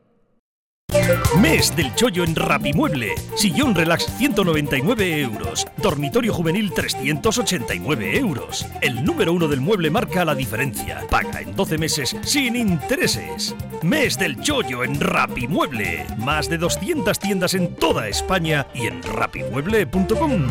Mes 1.41 1.75
del 1.75 1.93
chollo 1.95 2.23
en 2.23 2.35
Rapimueble. 2.35 3.15
Sillón 3.35 3.75
relax 3.75 4.05
199 4.17 5.21
euros. 5.21 5.67
Dormitorio 5.77 6.33
juvenil 6.33 6.71
389 6.73 8.17
euros. 8.17 8.65
El 8.81 9.03
número 9.03 9.33
uno 9.33 9.47
del 9.47 9.61
mueble 9.61 9.91
marca 9.91 10.25
la 10.25 10.33
diferencia. 10.33 11.05
Paga 11.09 11.41
en 11.41 11.55
12 11.55 11.77
meses 11.77 12.15
sin 12.23 12.55
intereses. 12.55 13.55
Mes 13.83 14.17
del 14.17 14.39
chollo 14.39 14.83
en 14.83 14.99
Rapimueble. 14.99 16.05
Más 16.17 16.49
de 16.49 16.57
200 16.57 17.19
tiendas 17.19 17.53
en 17.53 17.75
toda 17.75 18.07
España 18.07 18.65
y 18.73 18.87
en 18.87 19.03
rapimueble.com. 19.03 20.47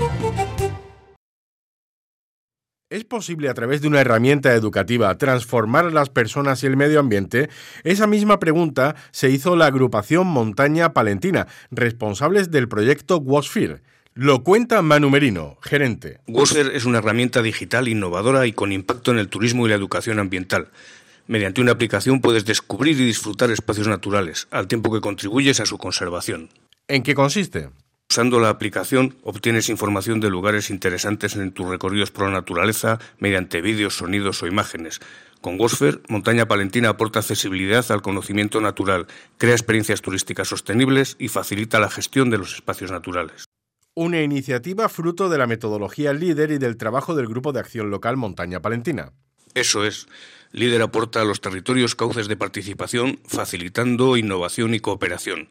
¿Es 2.89 3.03
posible 3.03 3.49
a 3.49 3.55
través 3.55 3.83
de 3.83 3.89
una 3.89 4.01
herramienta 4.01 4.55
educativa 4.55 5.19
transformar 5.19 5.87
a 5.87 5.91
las 5.91 6.09
personas 6.09 6.63
y 6.63 6.67
el 6.67 6.77
medio 6.77 7.01
ambiente? 7.01 7.51
Esa 7.83 8.07
misma 8.07 8.39
pregunta 8.39 8.95
se 9.11 9.29
hizo 9.29 9.57
la 9.57 9.67
agrupación 9.67 10.29
Montaña 10.29 10.93
Palentina, 10.93 11.49
responsables 11.73 12.53
del 12.53 12.69
proyecto 12.69 13.19
WOSFIR. 13.19 13.83
Lo 14.15 14.45
cuenta 14.45 14.83
Manu 14.83 15.11
Merino, 15.11 15.59
gerente. 15.63 16.21
WOSFIR 16.29 16.77
es 16.77 16.85
una 16.85 16.99
herramienta 16.99 17.43
digital 17.43 17.89
innovadora 17.89 18.47
y 18.47 18.53
con 18.53 18.71
impacto 18.71 19.11
en 19.11 19.19
el 19.19 19.29
turismo 19.29 19.67
y 19.67 19.71
la 19.71 19.75
educación 19.75 20.21
ambiental. 20.21 20.69
Mediante 21.27 21.61
una 21.61 21.73
aplicación 21.73 22.21
puedes 22.21 22.45
descubrir 22.45 23.01
y 23.01 23.05
disfrutar 23.05 23.51
espacios 23.51 23.89
naturales, 23.89 24.47
al 24.53 24.69
tiempo 24.69 24.93
que 24.93 25.01
contribuyes 25.01 25.59
a 25.59 25.67
su 25.67 25.77
conservación. 25.77 26.51
¿En 26.87 27.03
qué 27.03 27.17
consiste? 27.17 27.69
Usando 28.09 28.39
la 28.41 28.49
aplicación 28.49 29.17
obtienes 29.25 29.69
información 29.69 30.21
de 30.21 30.31
lugares 30.31 30.71
interesantes 30.71 31.37
en 31.37 31.53
tus 31.53 31.69
recorridos 31.69 32.11
por 32.11 32.27
la 32.27 32.33
naturaleza 32.33 32.99
mediante 33.19 33.61
vídeos, 33.61 33.97
sonidos 33.97 34.43
o 34.43 34.47
imágenes. 34.47 35.01
Con 35.41 35.59
Gosfer, 35.59 36.01
Montaña 36.09 36.49
Palentina 36.49 36.91
aporta 36.91 37.19
accesibilidad 37.19 37.85
al 37.91 38.03
conocimiento 38.03 38.61
natural, 38.61 39.07
crea 39.39 39.53
experiencias 39.53 40.03
turísticas 40.03 40.49
sostenibles 40.49 41.17
y 41.19 41.29
facilita 41.29 41.79
la 41.79 41.91
gestión 41.91 42.31
de 42.31 42.39
los 42.39 42.55
espacios 42.55 42.91
naturales. 42.91 43.45
Una 43.95 44.23
iniciativa 44.23 44.89
fruto 44.89 45.29
de 45.29 45.39
la 45.39 45.47
metodología 45.47 46.13
líder 46.13 46.53
y 46.53 46.59
del 46.59 46.77
trabajo 46.77 47.15
del 47.15 47.27
Grupo 47.27 47.53
de 47.53 47.61
Acción 47.61 47.91
Local 47.91 48.17
Montaña 48.17 48.61
Palentina. 48.61 49.13
Eso 49.55 49.85
es. 49.85 50.07
Líder 50.53 50.83
aporta 50.83 51.23
a 51.23 51.25
los 51.25 51.41
territorios 51.41 51.95
cauces 51.95 52.29
de 52.29 52.37
participación, 52.37 53.21
facilitando 53.27 54.17
innovación 54.17 54.75
y 54.75 54.81
cooperación. 54.81 55.51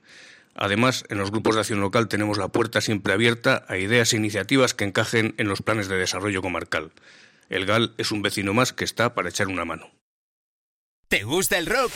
Además, 0.56 1.04
en 1.10 1.18
los 1.18 1.32
grupos 1.32 1.56
de 1.56 1.62
acción 1.62 1.82
local 1.82 2.08
tenemos 2.08 2.38
la 2.38 2.48
puerta 2.48 2.80
siempre 2.80 3.14
abierta 3.14 3.66
a 3.68 3.78
ideas 3.78 4.14
e 4.14 4.18
iniciativas 4.18 4.74
que 4.74 4.86
encajen 4.86 5.36
en 5.38 5.50
los 5.50 5.62
planes 5.62 5.90
de 5.90 5.98
desarrollo 5.98 6.42
comarcal. 6.42 6.92
El 7.50 7.66
GAL 7.66 7.94
es 7.98 8.12
un 8.12 8.22
vecino 8.22 8.54
más 8.54 8.72
que 8.72 8.86
está 8.86 9.14
para 9.14 9.30
echar 9.30 9.50
una 9.50 9.66
mano. 9.66 9.92
¿Te 11.10 11.24
gusta 11.24 11.58
el 11.58 11.68
rock? 11.68 11.92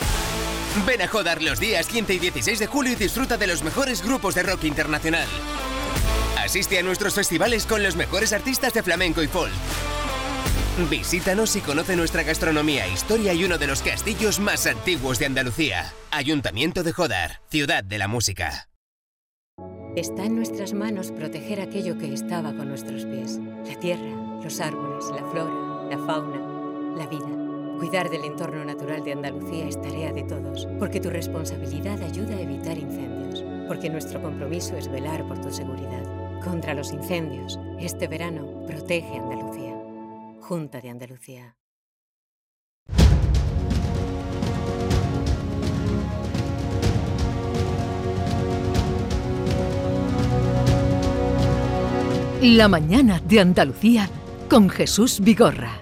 Ven 0.86 1.02
a 1.02 1.08
Jodar 1.08 1.42
los 1.42 1.58
días 1.58 1.88
15 1.88 2.14
y 2.14 2.18
16 2.18 2.58
de 2.58 2.66
julio 2.66 2.92
y 2.92 2.96
disfruta 2.96 3.36
de 3.36 3.46
los 3.46 3.64
mejores 3.64 4.02
grupos 4.04 4.34
de 4.34 4.42
rock 4.44 4.64
internacional. 4.64 5.26
Asiste 6.38 6.78
a 6.78 6.82
nuestros 6.82 7.14
festivales 7.14 7.66
con 7.66 7.82
los 7.82 7.96
mejores 7.96 8.32
artistas 8.32 8.72
de 8.74 8.82
flamenco 8.82 9.22
y 9.22 9.26
folk. 9.26 9.52
Visítanos 10.88 11.56
y 11.56 11.60
conoce 11.60 11.96
nuestra 11.96 12.22
gastronomía, 12.22 12.88
historia 12.88 13.34
y 13.34 13.44
uno 13.44 13.58
de 13.58 13.66
los 13.66 13.82
castillos 13.82 14.40
más 14.40 14.66
antiguos 14.66 15.18
de 15.18 15.26
Andalucía. 15.26 15.92
Ayuntamiento 16.10 16.82
de 16.82 16.92
Jodar, 16.92 17.40
ciudad 17.50 17.84
de 17.84 17.98
la 17.98 18.08
música. 18.08 18.68
Está 19.96 20.24
en 20.24 20.36
nuestras 20.36 20.72
manos 20.72 21.10
proteger 21.10 21.60
aquello 21.60 21.98
que 21.98 22.14
estaba 22.14 22.54
con 22.54 22.68
nuestros 22.68 23.04
pies. 23.04 23.38
La 23.66 23.78
tierra, 23.78 24.40
los 24.42 24.60
árboles, 24.60 25.04
la 25.10 25.24
flora, 25.30 25.88
la 25.90 25.98
fauna, 26.06 26.96
la 26.96 27.06
vida. 27.06 27.76
Cuidar 27.78 28.08
del 28.08 28.24
entorno 28.24 28.64
natural 28.64 29.02
de 29.02 29.12
Andalucía 29.12 29.66
es 29.66 29.80
tarea 29.80 30.12
de 30.12 30.22
todos, 30.22 30.68
porque 30.78 31.00
tu 31.00 31.10
responsabilidad 31.10 32.00
ayuda 32.02 32.36
a 32.36 32.40
evitar 32.40 32.78
incendios, 32.78 33.44
porque 33.66 33.90
nuestro 33.90 34.22
compromiso 34.22 34.76
es 34.76 34.90
velar 34.90 35.26
por 35.26 35.40
tu 35.40 35.50
seguridad. 35.50 36.04
Contra 36.44 36.74
los 36.74 36.92
incendios, 36.92 37.58
este 37.80 38.06
verano 38.06 38.64
protege 38.66 39.18
Andalucía. 39.18 39.69
Junta 40.50 40.80
de 40.80 40.90
Andalucía. 40.90 41.56
La 52.42 52.66
mañana 52.66 53.20
de 53.20 53.38
Andalucía 53.38 54.10
con 54.48 54.68
Jesús 54.68 55.20
Vigorra. 55.20 55.79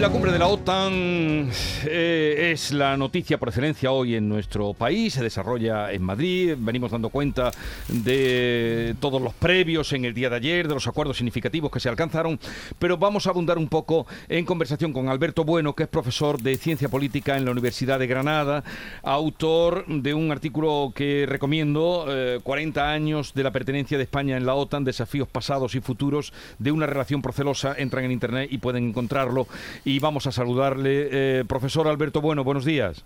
La 0.00 0.10
cumbre 0.10 0.30
de 0.30 0.38
la 0.38 0.46
OTAN 0.46 1.50
eh, 1.84 2.50
es 2.52 2.70
la 2.70 2.96
noticia 2.96 3.36
por 3.36 3.48
excelencia 3.48 3.90
hoy 3.90 4.14
en 4.14 4.28
nuestro 4.28 4.72
país, 4.72 5.14
se 5.14 5.24
desarrolla 5.24 5.90
en 5.90 6.02
Madrid, 6.04 6.54
venimos 6.56 6.92
dando 6.92 7.08
cuenta 7.08 7.50
de 7.88 8.94
todos 9.00 9.20
los 9.20 9.34
previos 9.34 9.92
en 9.92 10.04
el 10.04 10.14
día 10.14 10.30
de 10.30 10.36
ayer, 10.36 10.68
de 10.68 10.74
los 10.74 10.86
acuerdos 10.86 11.16
significativos 11.16 11.72
que 11.72 11.80
se 11.80 11.88
alcanzaron, 11.88 12.38
pero 12.78 12.96
vamos 12.96 13.26
a 13.26 13.30
abundar 13.30 13.58
un 13.58 13.66
poco 13.66 14.06
en 14.28 14.44
conversación 14.44 14.92
con 14.92 15.08
Alberto 15.08 15.44
Bueno, 15.44 15.74
que 15.74 15.82
es 15.82 15.88
profesor 15.88 16.40
de 16.40 16.56
Ciencia 16.56 16.88
Política 16.88 17.36
en 17.36 17.44
la 17.44 17.50
Universidad 17.50 17.98
de 17.98 18.06
Granada, 18.06 18.62
autor 19.02 19.84
de 19.88 20.14
un 20.14 20.30
artículo 20.30 20.92
que 20.94 21.26
recomiendo, 21.28 22.06
40 22.44 22.80
eh, 22.80 22.94
años 22.94 23.34
de 23.34 23.42
la 23.42 23.50
pertenencia 23.50 23.98
de 23.98 24.04
España 24.04 24.36
en 24.36 24.46
la 24.46 24.54
OTAN, 24.54 24.84
desafíos 24.84 25.26
pasados 25.26 25.74
y 25.74 25.80
futuros 25.80 26.32
de 26.60 26.70
una 26.70 26.86
relación 26.86 27.20
procelosa, 27.20 27.74
entran 27.76 28.04
en 28.04 28.12
Internet 28.12 28.48
y 28.52 28.58
pueden 28.58 28.90
encontrarlo 28.90 29.48
y 29.88 29.98
vamos 30.00 30.26
a 30.26 30.32
saludarle. 30.32 31.08
Eh, 31.10 31.44
profesor 31.48 31.88
Alberto 31.88 32.20
Bueno, 32.20 32.44
buenos 32.44 32.66
días. 32.66 33.04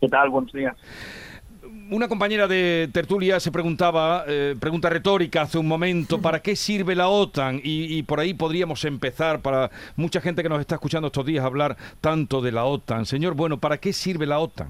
¿Qué 0.00 0.08
tal? 0.08 0.30
Buenos 0.30 0.52
días. 0.52 0.76
Una 1.90 2.06
compañera 2.06 2.46
de 2.46 2.88
tertulia 2.92 3.40
se 3.40 3.50
preguntaba, 3.50 4.24
eh, 4.28 4.54
pregunta 4.60 4.88
retórica 4.88 5.42
hace 5.42 5.58
un 5.58 5.66
momento, 5.66 6.20
¿para 6.20 6.40
qué 6.40 6.54
sirve 6.54 6.94
la 6.94 7.08
OTAN? 7.08 7.60
Y, 7.64 8.02
por 8.04 8.20
ahí 8.20 8.34
podríamos 8.34 8.84
empezar 8.84 9.40
para 9.40 9.70
mucha 9.96 10.20
gente 10.20 10.42
que 10.42 10.48
nos 10.48 10.60
está 10.60 10.76
escuchando 10.76 11.08
estos 11.08 11.26
días 11.26 11.44
hablar 11.44 11.76
tanto 12.00 12.40
de 12.40 12.52
la 12.52 12.64
OTAN. 12.64 13.06
Señor, 13.06 13.34
bueno, 13.34 13.58
¿para 13.58 13.78
qué 13.78 13.92
sirve 13.92 14.26
la 14.26 14.38
OTAN? 14.38 14.68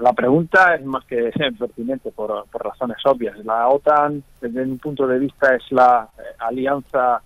La 0.00 0.14
pregunta 0.14 0.76
es 0.76 0.84
más 0.86 1.04
que 1.04 1.30
pertinente 1.58 2.12
por, 2.12 2.46
por 2.46 2.64
razones 2.64 2.98
obvias. 3.04 3.36
La 3.44 3.68
OTAN, 3.68 4.22
desde 4.40 4.64
mi 4.64 4.76
punto 4.76 5.06
de 5.06 5.18
vista, 5.18 5.54
es 5.54 5.70
la 5.70 6.08
eh, 6.18 6.22
alianza 6.38 7.20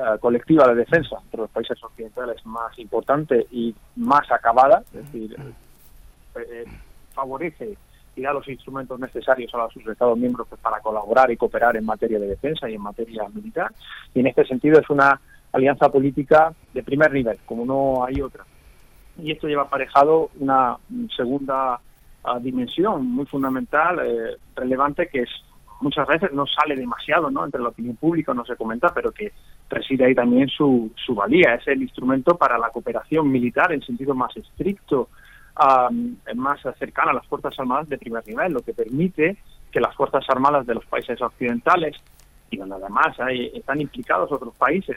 eh, 0.00 0.16
colectiva 0.20 0.68
de 0.68 0.76
defensa 0.76 1.16
entre 1.24 1.40
los 1.40 1.50
países 1.50 1.82
occidentales 1.82 2.46
más 2.46 2.78
importante 2.78 3.48
y 3.50 3.74
más 3.96 4.30
acabada, 4.30 4.84
es 4.92 4.92
decir, 4.92 5.34
eh, 5.36 6.40
eh, 6.40 6.64
favorece 7.12 7.76
y 8.14 8.22
da 8.22 8.32
los 8.32 8.46
instrumentos 8.46 9.00
necesarios 9.00 9.52
a 9.56 9.68
sus 9.70 9.84
Estados 9.88 10.16
miembros 10.16 10.46
pues, 10.48 10.60
para 10.60 10.78
colaborar 10.78 11.32
y 11.32 11.36
cooperar 11.36 11.76
en 11.76 11.84
materia 11.84 12.20
de 12.20 12.28
defensa 12.28 12.70
y 12.70 12.74
en 12.74 12.80
materia 12.80 13.26
militar. 13.34 13.72
Y 14.14 14.20
en 14.20 14.28
este 14.28 14.44
sentido 14.44 14.78
es 14.78 14.88
una 14.88 15.20
alianza 15.50 15.88
política 15.88 16.54
de 16.72 16.84
primer 16.84 17.12
nivel, 17.12 17.38
como 17.44 17.64
no 17.64 18.04
hay 18.04 18.20
otra. 18.20 18.44
Y 19.20 19.32
esto 19.32 19.48
lleva 19.48 19.62
aparejado 19.62 20.30
una 20.38 20.76
segunda 21.16 21.80
ah, 22.22 22.38
dimensión 22.38 23.04
muy 23.04 23.26
fundamental, 23.26 24.00
relevante, 24.54 25.08
que 25.08 25.22
es 25.22 25.30
muchas 25.80 26.06
veces 26.06 26.32
no 26.32 26.46
sale 26.46 26.76
demasiado 26.76 27.30
¿no? 27.30 27.44
entre 27.44 27.60
la 27.60 27.68
opinión 27.68 27.96
pública, 27.96 28.34
no 28.34 28.44
se 28.44 28.56
comenta, 28.56 28.92
pero 28.92 29.12
que 29.12 29.32
reside 29.68 30.06
ahí 30.06 30.14
también 30.14 30.48
su, 30.48 30.90
su 30.96 31.14
valía. 31.14 31.54
Es 31.54 31.68
el 31.68 31.82
instrumento 31.82 32.36
para 32.36 32.58
la 32.58 32.70
cooperación 32.70 33.30
militar 33.30 33.72
en 33.72 33.82
sentido 33.82 34.14
más 34.14 34.36
estricto, 34.36 35.08
más 36.34 36.60
cercana 36.78 37.10
a 37.10 37.14
las 37.14 37.26
Fuerzas 37.26 37.58
Armadas 37.58 37.88
de 37.88 37.98
primer 37.98 38.26
nivel, 38.26 38.52
lo 38.52 38.60
que 38.60 38.72
permite 38.72 39.36
que 39.72 39.80
las 39.80 39.94
Fuerzas 39.94 40.24
Armadas 40.28 40.66
de 40.66 40.74
los 40.74 40.86
países 40.86 41.20
occidentales, 41.20 41.96
y 42.50 42.56
donde 42.56 42.76
además 42.76 43.18
hay, 43.20 43.50
están 43.54 43.80
implicados 43.80 44.30
otros 44.32 44.54
países, 44.56 44.96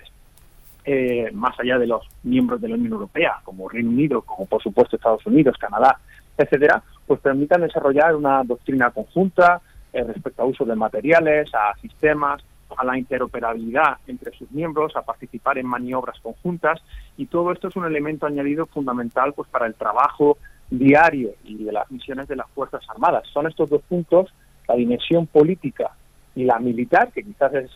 eh, 0.86 1.30
más 1.34 1.60
allá 1.60 1.78
de 1.78 1.88
los 1.88 2.08
miembros 2.24 2.62
de 2.62 2.70
la 2.70 2.75
Unión 2.75 2.94
Europea, 2.94 3.40
como 3.44 3.70
Reino 3.70 3.90
Unido, 3.90 4.22
como 4.22 4.46
por 4.48 4.62
supuesto 4.62 4.96
Estados 4.96 5.25
Unidos, 5.25 5.58
Canadá, 5.60 6.00
etcétera, 6.38 6.82
pues 7.06 7.20
permitan 7.20 7.62
desarrollar 7.62 8.16
una 8.16 8.44
doctrina 8.44 8.90
conjunta, 8.92 9.62
eh, 9.94 10.04
respecto 10.04 10.42
a 10.42 10.46
uso 10.46 10.63
de 10.66 10.75
materiales, 10.75 11.54
a 11.54 11.75
sistemas, 11.82 12.44
a 12.78 12.86
la 12.86 12.98
interoperabilidad 12.98 13.98
entre 14.08 14.32
sus 14.38 14.50
miembros, 14.51 14.96
a 14.96 15.01
participar 15.01 15.58
en 15.58 15.68
maniobras 15.68 16.20
conjuntas 16.22 16.82
y 17.18 17.25
todo 17.28 17.51
esto 17.51 17.68
es 17.68 17.75
un 17.75 17.86
elemento 17.86 18.25
añadido 18.25 18.66
fundamental 18.66 19.34
pues 19.34 19.50
para 19.50 19.68
el 19.68 19.75
trabajo 19.75 20.38
diario 20.70 21.32
y 21.44 21.63
de 21.63 21.72
las 21.72 21.90
misiones 21.92 22.28
de 22.28 22.36
las 22.36 22.50
Fuerzas 22.51 22.82
Armadas. 22.90 23.24
Son 23.34 23.46
estos 23.48 23.70
dos 23.70 23.82
puntos, 23.84 24.34
la 24.68 24.75
dimensión 24.75 25.28
política 25.28 25.92
y 26.36 26.46
la 26.46 26.60
militar, 26.60 27.12
que 27.12 27.24
quizás 27.24 27.54
es 27.54 27.72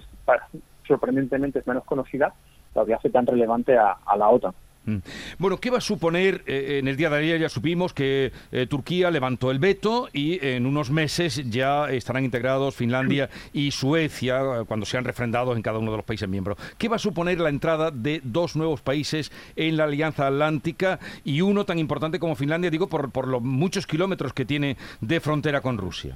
sorprendentemente 0.87 1.59
es 1.59 1.67
menos 1.67 1.83
conocida, 1.83 2.33
lo 2.73 2.85
que 2.85 2.93
hace 2.93 3.09
tan 3.09 3.25
relevante 3.25 3.77
a, 3.77 3.97
la 4.17 4.29
OTAN. 4.29 4.53
Mm. 4.85 4.97
Bueno, 5.39 5.57
¿qué 5.57 5.71
va 5.71 5.79
a 5.79 5.81
suponer? 5.81 6.43
Eh, 6.45 6.77
en 6.79 6.87
el 6.87 6.95
día 6.95 7.09
de 7.09 7.17
ayer 7.17 7.39
ya 7.39 7.49
supimos 7.49 7.93
que 7.93 8.31
eh, 8.51 8.67
Turquía 8.67 9.09
levantó 9.09 9.49
el 9.51 9.59
veto 9.59 10.09
y 10.13 10.45
en 10.45 10.65
unos 10.65 10.91
meses 10.91 11.49
ya 11.49 11.89
estarán 11.89 12.23
integrados 12.23 12.75
Finlandia 12.75 13.29
y 13.51 13.71
Suecia 13.71 14.39
eh, 14.39 14.63
cuando 14.67 14.85
sean 14.85 15.03
refrendados 15.03 15.55
en 15.55 15.63
cada 15.63 15.79
uno 15.79 15.91
de 15.91 15.97
los 15.97 16.05
países 16.05 16.29
miembros. 16.29 16.57
¿Qué 16.77 16.87
va 16.87 16.97
a 16.97 16.99
suponer 16.99 17.39
la 17.39 17.49
entrada 17.49 17.89
de 17.89 18.21
dos 18.23 18.55
nuevos 18.55 18.81
países 18.81 19.31
en 19.55 19.77
la 19.77 19.85
Alianza 19.85 20.27
Atlántica 20.27 20.99
y 21.23 21.41
uno 21.41 21.65
tan 21.65 21.79
importante 21.79 22.19
como 22.19 22.35
Finlandia, 22.35 22.69
digo, 22.69 22.87
por, 22.87 23.11
por 23.11 23.27
los 23.27 23.41
muchos 23.41 23.87
kilómetros 23.87 24.33
que 24.33 24.45
tiene 24.45 24.77
de 25.01 25.19
frontera 25.19 25.61
con 25.61 25.77
Rusia? 25.77 26.15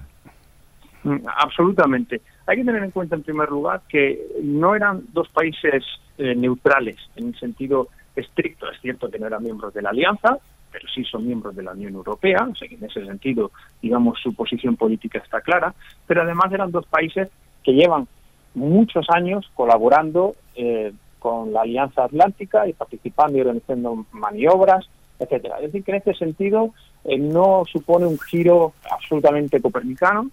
Mm, 1.04 1.26
absolutamente. 1.38 2.22
Hay 2.46 2.58
que 2.58 2.66
tener 2.66 2.84
en 2.84 2.92
cuenta, 2.92 3.16
en 3.16 3.24
primer 3.24 3.50
lugar, 3.50 3.82
que 3.90 4.20
no 4.44 4.76
eran 4.76 5.04
dos 5.12 5.28
países 5.30 5.84
neutrales 6.18 6.98
en 7.16 7.28
el 7.30 7.40
sentido 7.40 7.88
estricto. 8.20 8.70
Es 8.70 8.80
cierto 8.82 9.10
que 9.10 9.20
no 9.20 9.28
eran 9.28 9.44
miembros 9.44 9.74
de 9.74 9.82
la 9.82 9.90
Alianza, 9.90 10.38
pero 10.72 10.88
sí 10.94 11.04
son 11.04 11.26
miembros 11.26 11.56
de 11.56 11.64
la 11.64 11.72
Unión 11.72 11.94
Europea, 11.94 12.48
o 12.52 12.56
sea 12.56 12.68
que 12.68 12.76
en 12.76 12.84
ese 12.84 13.06
sentido, 13.06 13.52
digamos, 13.82 14.20
su 14.22 14.34
posición 14.34 14.76
política 14.76 15.20
está 15.20 15.42
clara, 15.42 15.74
pero 16.08 16.22
además 16.22 16.52
eran 16.52 16.72
dos 16.72 16.86
países 16.86 17.30
que 17.64 17.74
llevan 17.74 18.08
muchos 18.54 19.08
años 19.10 19.50
colaborando 19.56 20.36
eh, 20.56 20.94
con 21.20 21.54
la 21.54 21.62
Alianza 21.62 22.06
Atlántica 22.06 22.68
y 22.68 22.74
participando 22.74 23.38
y 23.38 23.42
organizando 23.42 24.06
maniobras, 24.12 24.88
etcétera. 25.20 25.58
Es 25.58 25.64
decir, 25.64 25.84
que 25.84 25.92
en 25.92 25.98
este 25.98 26.14
sentido 26.14 26.74
eh, 27.04 27.18
no 27.18 27.64
supone 27.72 28.06
un 28.06 28.20
giro 28.20 28.74
absolutamente 28.90 29.62
copernicano. 29.62 30.30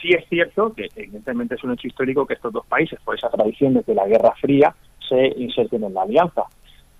Sí 0.00 0.10
es 0.10 0.26
cierto 0.28 0.72
que 0.72 0.88
evidentemente 0.96 1.56
es 1.56 1.64
un 1.64 1.72
hecho 1.72 1.88
histórico 1.88 2.26
que 2.26 2.34
estos 2.34 2.52
dos 2.52 2.66
países, 2.66 2.98
por 3.04 3.16
esa 3.16 3.28
tradición 3.28 3.74
de 3.74 3.82
que 3.82 3.94
la 3.94 4.06
Guerra 4.06 4.32
Fría, 4.40 4.74
se 5.06 5.26
inserten 5.36 5.84
en 5.84 5.94
la 5.94 6.02
alianza 6.02 6.44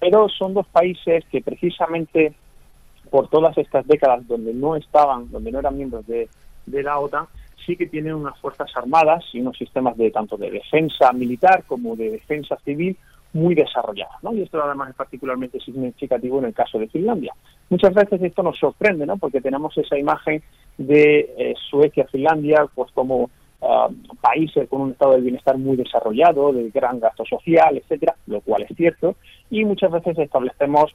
pero 0.00 0.28
son 0.28 0.54
dos 0.54 0.66
países 0.66 1.24
que 1.30 1.42
precisamente 1.42 2.34
por 3.10 3.28
todas 3.28 3.56
estas 3.58 3.86
décadas 3.86 4.26
donde 4.26 4.54
no 4.54 4.76
estaban, 4.76 5.30
donde 5.30 5.52
no 5.52 5.58
eran 5.58 5.76
miembros 5.76 6.06
de, 6.06 6.28
la 6.66 6.98
OTAN, 6.98 7.26
sí 7.66 7.76
que 7.76 7.86
tienen 7.86 8.14
unas 8.14 8.38
fuerzas 8.38 8.70
armadas 8.76 9.24
y 9.32 9.40
unos 9.40 9.58
sistemas 9.58 9.96
de 9.96 10.10
tanto 10.10 10.36
de 10.36 10.50
defensa 10.50 11.12
militar 11.12 11.64
como 11.66 11.96
de 11.96 12.10
defensa 12.10 12.56
civil 12.64 12.96
muy 13.32 13.54
desarrollados, 13.54 14.14
¿no? 14.22 14.32
Y 14.32 14.42
esto 14.42 14.62
además 14.62 14.90
es 14.90 14.96
particularmente 14.96 15.60
significativo 15.60 16.38
en 16.38 16.46
el 16.46 16.54
caso 16.54 16.78
de 16.78 16.88
Finlandia. 16.88 17.32
Muchas 17.68 17.94
veces 17.94 18.22
esto 18.22 18.42
nos 18.42 18.58
sorprende, 18.58 19.06
¿no? 19.06 19.16
Porque 19.18 19.40
tenemos 19.40 19.76
esa 19.78 19.98
imagen 19.98 20.42
de 20.78 21.32
eh, 21.36 21.54
Suecia, 21.70 22.06
Finlandia, 22.06 22.66
pues 22.74 22.90
como 22.92 23.30
Um, 23.62 24.02
países 24.22 24.66
con 24.70 24.80
un 24.80 24.92
estado 24.92 25.12
del 25.12 25.22
bienestar 25.22 25.58
muy 25.58 25.76
desarrollado, 25.76 26.50
de 26.50 26.70
gran 26.70 26.98
gasto 26.98 27.26
social, 27.26 27.76
etcétera, 27.76 28.16
lo 28.26 28.40
cual 28.40 28.62
es 28.62 28.74
cierto, 28.74 29.16
y 29.50 29.66
muchas 29.66 29.90
veces 29.90 30.18
establecemos 30.18 30.94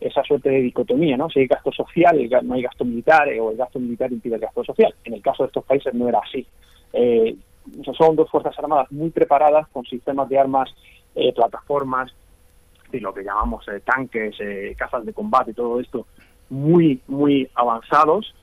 esa 0.00 0.22
suerte 0.22 0.48
de 0.48 0.62
dicotomía, 0.62 1.18
¿no? 1.18 1.28
Si 1.28 1.40
hay 1.40 1.46
gasto 1.46 1.70
social, 1.70 2.18
no 2.44 2.54
hay 2.54 2.62
gasto 2.62 2.86
militar, 2.86 3.28
eh, 3.28 3.38
o 3.38 3.50
el 3.50 3.58
gasto 3.58 3.78
militar 3.78 4.10
impide 4.10 4.36
el 4.36 4.40
gasto 4.40 4.64
social. 4.64 4.94
En 5.04 5.12
el 5.12 5.20
caso 5.20 5.42
de 5.42 5.48
estos 5.48 5.64
países 5.64 5.92
no 5.92 6.08
era 6.08 6.20
así. 6.20 6.46
Eh, 6.94 7.36
son 7.94 8.16
dos 8.16 8.30
fuerzas 8.30 8.58
armadas 8.58 8.90
muy 8.90 9.10
preparadas, 9.10 9.68
con 9.68 9.84
sistemas 9.84 10.30
de 10.30 10.38
armas, 10.38 10.74
eh, 11.14 11.30
plataformas, 11.34 12.10
y 12.90 13.00
lo 13.00 13.12
que 13.12 13.22
llamamos 13.22 13.66
tanques, 13.84 14.36
cazas 14.76 15.04
de 15.04 15.12
combate, 15.12 15.52
todo 15.52 15.78
esto 15.78 16.06
muy, 16.48 17.00
muy 17.06 17.48
avanzados, 17.54 18.34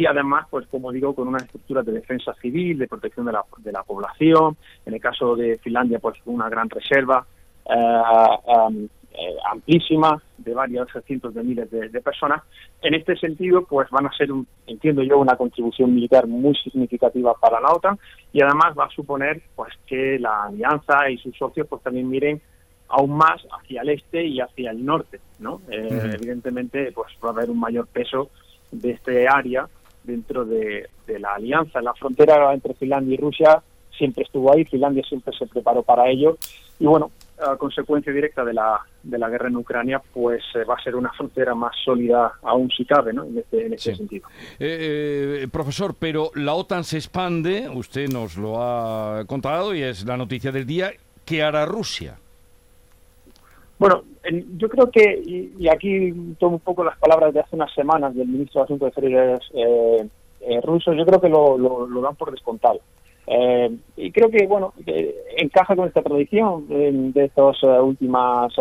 y 0.00 0.06
además, 0.06 0.46
pues 0.50 0.66
como 0.68 0.90
digo, 0.90 1.14
con 1.14 1.28
una 1.28 1.38
estructura 1.38 1.82
de 1.82 1.92
defensa 1.92 2.32
civil, 2.40 2.78
de 2.78 2.88
protección 2.88 3.26
de 3.26 3.32
la, 3.32 3.44
de 3.58 3.72
la 3.72 3.82
población, 3.82 4.56
en 4.86 4.94
el 4.94 5.00
caso 5.00 5.36
de 5.36 5.58
Finlandia, 5.58 5.98
pues 5.98 6.18
una 6.24 6.48
gran 6.48 6.70
reserva 6.70 7.26
eh, 7.66 8.88
eh, 9.14 9.36
amplísima 9.50 10.22
de 10.38 10.54
varios 10.54 10.88
cientos 11.06 11.34
de 11.34 11.42
miles 11.42 11.70
de, 11.70 12.00
personas. 12.00 12.42
En 12.80 12.94
este 12.94 13.14
sentido, 13.16 13.64
pues 13.64 13.90
van 13.90 14.06
a 14.06 14.12
ser, 14.12 14.30
entiendo 14.66 15.02
yo, 15.02 15.18
una 15.18 15.36
contribución 15.36 15.94
militar 15.94 16.26
muy 16.26 16.54
significativa 16.54 17.34
para 17.34 17.60
la 17.60 17.72
OTAN 17.72 17.98
y 18.32 18.40
además 18.40 18.74
va 18.78 18.86
a 18.86 18.90
suponer 18.90 19.42
pues 19.54 19.74
que 19.86 20.18
la 20.18 20.44
alianza 20.44 21.10
y 21.10 21.18
sus 21.18 21.36
socios 21.36 21.66
pues 21.68 21.82
también 21.82 22.08
miren 22.08 22.40
aún 22.88 23.10
más 23.12 23.42
hacia 23.58 23.82
el 23.82 23.90
este 23.90 24.24
y 24.24 24.40
hacia 24.40 24.70
el 24.70 24.84
norte, 24.84 25.20
¿no? 25.38 25.60
Eh, 25.70 26.12
evidentemente, 26.14 26.92
pues 26.92 27.12
va 27.22 27.28
a 27.28 27.32
haber 27.32 27.50
un 27.50 27.60
mayor 27.60 27.86
peso 27.86 28.30
de 28.70 28.92
este 28.92 29.28
área 29.28 29.68
dentro 30.04 30.44
de, 30.44 30.88
la 31.06 31.34
alianza. 31.34 31.82
La 31.82 31.94
frontera 31.94 32.52
entre 32.54 32.74
Finlandia 32.74 33.14
y 33.14 33.18
Rusia 33.18 33.62
siempre 33.96 34.24
estuvo 34.24 34.52
ahí, 34.52 34.64
Finlandia 34.64 35.04
siempre 35.04 35.36
se 35.36 35.46
preparó 35.46 35.82
para 35.82 36.08
ello 36.08 36.38
y 36.78 36.86
bueno, 36.86 37.12
a 37.38 37.56
consecuencia 37.56 38.12
directa 38.12 38.44
de 38.44 38.54
la, 38.54 38.80
de 39.02 39.18
la 39.18 39.28
guerra 39.28 39.48
en 39.48 39.56
Ucrania, 39.56 40.02
pues 40.12 40.42
eh, 40.54 40.64
va 40.64 40.74
a 40.74 40.82
ser 40.82 40.96
una 40.96 41.12
frontera 41.12 41.54
más 41.54 41.74
sólida 41.84 42.32
aún 42.42 42.70
si 42.70 42.84
cabe, 42.84 43.12
¿no? 43.12 43.24
En 43.24 43.38
este, 43.38 43.66
en 43.66 43.74
este 43.74 43.94
sentido. 43.94 44.28
Eh, 44.58 45.42
eh, 45.42 45.48
profesor, 45.48 45.94
pero 45.98 46.30
la 46.34 46.54
OTAN 46.54 46.84
se 46.84 46.96
expande, 46.96 47.68
usted 47.68 48.08
nos 48.08 48.36
lo 48.36 48.60
ha 48.62 49.24
contado 49.26 49.74
y 49.74 49.82
es 49.82 50.04
la 50.04 50.16
noticia 50.16 50.50
del 50.50 50.66
día, 50.66 50.92
¿qué 51.24 51.42
hará 51.42 51.66
Rusia? 51.66 52.18
Bueno, 53.82 54.04
yo 54.58 54.68
creo 54.68 54.92
que, 54.92 55.20
y, 55.58 55.68
aquí 55.68 56.12
tomo 56.38 56.54
un 56.54 56.60
poco 56.60 56.84
las 56.84 56.96
palabras 56.98 57.34
de 57.34 57.40
hace 57.40 57.56
unas 57.56 57.74
semanas 57.74 58.14
del 58.14 58.28
ministro 58.28 58.60
de 58.60 58.64
Asuntos 58.66 58.86
Exteriores 58.86 59.40
eh, 59.54 60.06
eh, 60.42 60.60
ruso, 60.60 60.92
yo 60.92 61.04
creo 61.04 61.20
que 61.20 61.28
lo, 61.28 61.58
lo, 61.58 62.00
dan 62.00 62.14
por 62.14 62.30
descontado. 62.30 62.78
Eh, 63.26 63.76
y 63.96 64.12
creo 64.12 64.30
que, 64.30 64.46
bueno, 64.46 64.72
encaja 65.36 65.74
con 65.74 65.88
esta 65.88 66.00
tradición 66.00 66.68
de 66.68 67.24
estas 67.24 67.60
últimas 67.82 68.52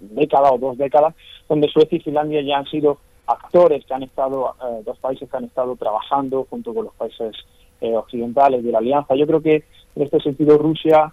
décadas 0.00 0.52
o 0.52 0.58
dos 0.58 0.76
décadas, 0.76 1.14
donde 1.48 1.68
Suecia 1.68 1.96
y 1.96 2.02
Finlandia 2.02 2.42
ya 2.42 2.58
han 2.58 2.66
sido 2.66 2.98
actores 3.26 3.86
que 3.86 3.94
han 3.94 4.02
estado, 4.02 4.54
dos 4.84 4.98
países 4.98 5.30
que 5.30 5.36
han 5.38 5.44
estado 5.44 5.76
trabajando 5.76 6.46
junto 6.50 6.74
con 6.74 6.84
los 6.84 6.94
países 6.94 7.34
occidentales 7.80 8.62
de 8.62 8.70
la 8.70 8.78
alianza. 8.80 9.14
Yo 9.14 9.26
creo 9.26 9.40
que 9.40 9.64
en 9.94 10.02
este 10.02 10.20
sentido 10.20 10.58
Rusia 10.58 11.10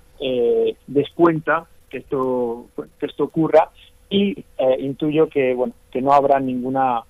descuenta 0.87 1.67
que 1.93 1.99
esto, 1.99 2.65
que 2.99 3.05
esto 3.05 3.25
ocurra 3.25 3.69
y 4.09 4.31
eh, 4.57 4.77
intuyo 4.79 5.29
que, 5.29 5.53
bueno, 5.53 5.73
que 5.91 6.01
no 6.01 6.11
habrá 6.11 6.39
ninguna 6.39 7.03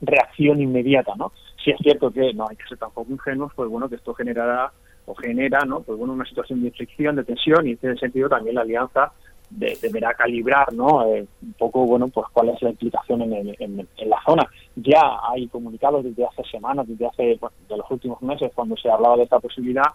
reacción 0.00 0.60
inmediata, 0.60 1.12
¿no? 1.16 1.32
Si 1.62 1.70
es 1.70 1.76
cierto 1.80 2.10
que 2.10 2.32
no 2.32 2.48
hay 2.48 2.56
que 2.56 2.66
ser 2.66 2.78
tampoco 2.78 3.12
ingenuos, 3.12 3.52
pues 3.54 3.68
bueno, 3.68 3.88
que 3.88 3.96
esto 3.96 4.14
generará 4.14 4.72
o 5.06 5.14
genera, 5.14 5.60
¿no? 5.66 5.80
Pues 5.80 5.98
bueno, 5.98 6.14
una 6.14 6.24
situación 6.24 6.62
de 6.62 6.70
fricción, 6.70 7.16
de 7.16 7.24
tensión 7.24 7.66
y 7.66 7.72
en 7.72 7.78
ese 7.82 7.96
sentido 7.96 8.28
también 8.28 8.54
la 8.54 8.62
alianza 8.62 9.12
deberá 9.50 10.14
calibrar, 10.14 10.72
¿no? 10.72 11.06
Eh, 11.06 11.26
un 11.42 11.52
poco, 11.54 11.84
bueno, 11.86 12.08
pues 12.08 12.26
cuál 12.32 12.50
es 12.50 12.62
la 12.62 12.70
implicación 12.70 13.22
en, 13.22 13.54
en, 13.58 14.10
la 14.10 14.22
zona. 14.26 14.46
Ya 14.76 15.00
hay 15.30 15.46
comunicados 15.48 16.04
desde 16.04 16.26
hace 16.26 16.42
semanas, 16.50 16.86
desde 16.86 17.06
hace 17.06 17.22
de 17.68 17.76
los 17.76 17.90
últimos 17.90 18.20
meses, 18.22 18.52
cuando 18.54 18.76
se 18.76 18.90
hablaba 18.90 19.16
de 19.16 19.24
esta 19.24 19.40
posibilidad, 19.40 19.86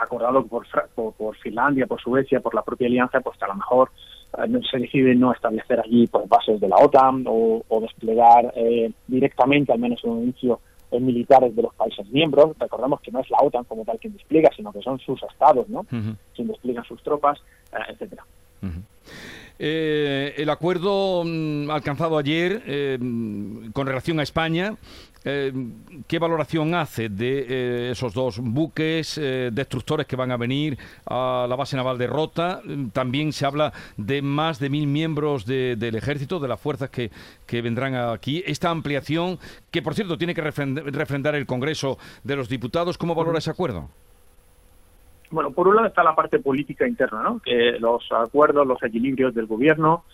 acordado 0.00 0.46
por, 0.46 0.66
por, 0.94 1.36
Finlandia, 1.36 1.86
por 1.86 2.00
Suecia, 2.00 2.40
por 2.40 2.54
la 2.54 2.62
propia 2.62 2.86
alianza, 2.86 3.20
pues 3.20 3.38
que 3.38 3.44
a 3.44 3.48
lo 3.48 3.56
mejor 3.56 3.90
eh, 4.38 4.60
se 4.70 4.78
decide 4.78 5.14
no 5.14 5.32
establecer 5.32 5.80
allí 5.80 6.06
pues, 6.06 6.28
bases 6.28 6.60
de 6.60 6.68
la 6.68 6.76
OTAN 6.76 7.24
o, 7.26 7.62
desplegar 7.80 8.52
eh, 8.56 8.90
directamente, 9.06 9.72
al 9.72 9.78
menos 9.78 10.02
un 10.04 10.22
inicio, 10.24 10.60
en 10.90 11.06
militares 11.06 11.56
de 11.56 11.62
los 11.62 11.74
países 11.74 12.06
miembros. 12.10 12.56
Recordemos 12.58 13.00
que 13.00 13.10
no 13.10 13.20
es 13.20 13.30
la 13.30 13.38
OTAN 13.40 13.64
como 13.64 13.84
tal 13.84 13.98
quien 13.98 14.12
despliega, 14.12 14.50
sino 14.54 14.72
que 14.72 14.82
son 14.82 14.98
sus 14.98 15.22
estados, 15.22 15.68
¿no? 15.68 15.84
Quien 15.84 16.48
despliegan 16.48 16.84
sus 16.84 17.02
tropas, 17.02 17.38
eh, 17.72 17.76
etcétera. 17.88 18.24
el 19.58 20.50
acuerdo 20.50 21.22
mm, 21.24 21.70
alcanzado 21.70 22.18
ayer 22.18 22.62
con 23.72 23.86
relación 23.86 24.20
a 24.20 24.22
España 24.22 24.76
eh, 25.24 25.52
¿Qué 26.08 26.18
valoración 26.18 26.74
hace 26.74 27.08
de 27.08 27.46
eh, 27.48 27.90
esos 27.92 28.12
dos 28.12 28.40
buques 28.40 29.18
eh, 29.18 29.50
destructores 29.52 30.06
que 30.06 30.16
van 30.16 30.32
a 30.32 30.36
venir 30.36 30.76
a 31.06 31.46
la 31.48 31.54
base 31.54 31.76
naval 31.76 31.96
de 31.98 32.08
Rota? 32.08 32.60
También 32.92 33.32
se 33.32 33.46
habla 33.46 33.72
de 33.96 34.20
más 34.20 34.58
de 34.58 34.68
mil 34.68 34.86
miembros 34.86 35.46
del 35.46 35.94
ejército, 35.94 36.40
de 36.40 36.48
las 36.48 36.60
fuerzas 36.60 36.90
que, 36.90 37.10
vendrán 37.62 37.94
aquí. 37.94 38.42
Esta 38.46 38.70
ampliación, 38.70 39.38
que 39.70 39.82
por 39.82 39.94
cierto 39.94 40.18
tiene 40.18 40.34
que 40.34 40.40
refrendar 40.40 41.34
el 41.34 41.46
Congreso 41.46 41.98
de 42.24 42.34
los 42.34 42.48
Diputados, 42.48 42.98
¿cómo 42.98 43.14
valora 43.14 43.38
ese 43.38 43.50
acuerdo? 43.50 43.88
Bueno, 45.30 45.52
por 45.52 45.68
un 45.68 45.76
lado 45.76 45.88
está 45.88 46.02
la 46.02 46.14
parte 46.14 46.40
política 46.40 46.88
interna, 46.88 47.22
¿no? 47.22 47.40
Que 47.40 47.78
los 47.78 48.04
acuerdos, 48.10 48.66
los 48.66 48.82
equilibrios 48.82 49.34
del 49.34 49.46
gobierno 49.46 50.04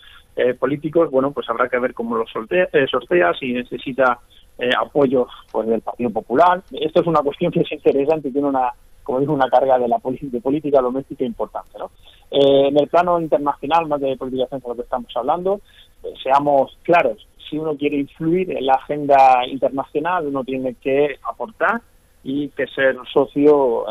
políticos, 0.57 1.11
bueno, 1.11 1.31
pues 1.31 1.49
habrá 1.49 1.67
que 1.67 1.77
ver 1.79 1.93
cómo 1.93 2.15
los 2.15 2.31
sortea, 2.31 3.33
si 3.33 3.51
necesita 3.51 4.19
eh, 4.59 4.69
apoyo 4.77 5.27
pues, 5.51 5.67
del 5.67 5.81
Partido 5.81 6.09
Popular. 6.09 6.61
Esto 6.71 7.01
es 7.01 7.07
una 7.07 7.21
cuestión 7.21 7.51
que 7.51 7.61
es 7.61 7.71
interesante 7.71 8.27
y 8.27 8.31
tiene 8.31 8.47
una, 8.47 8.71
como 9.03 9.19
digo, 9.19 9.33
una 9.33 9.49
carga 9.49 9.79
de 9.79 9.87
la 9.87 9.99
de 10.03 10.41
política 10.41 10.81
doméstica 10.81 11.23
importante. 11.23 11.77
¿no? 11.77 11.91
Eh, 12.31 12.67
en 12.67 12.79
el 12.79 12.87
plano 12.87 13.19
internacional, 13.19 13.87
más 13.87 14.01
de 14.01 14.17
política 14.17 14.47
de 14.51 14.67
lo 14.67 14.75
que 14.75 14.81
estamos 14.81 15.11
hablando, 15.15 15.61
eh, 16.03 16.13
seamos 16.21 16.77
claros, 16.83 17.27
si 17.49 17.57
uno 17.57 17.75
quiere 17.75 17.97
influir 17.97 18.51
en 18.51 18.65
la 18.65 18.73
agenda 18.73 19.47
internacional, 19.47 20.27
uno 20.27 20.43
tiene 20.43 20.75
que 20.75 21.15
aportar 21.23 21.81
y 22.23 22.49
que 22.49 22.67
ser 22.67 22.95
socio 23.11 23.85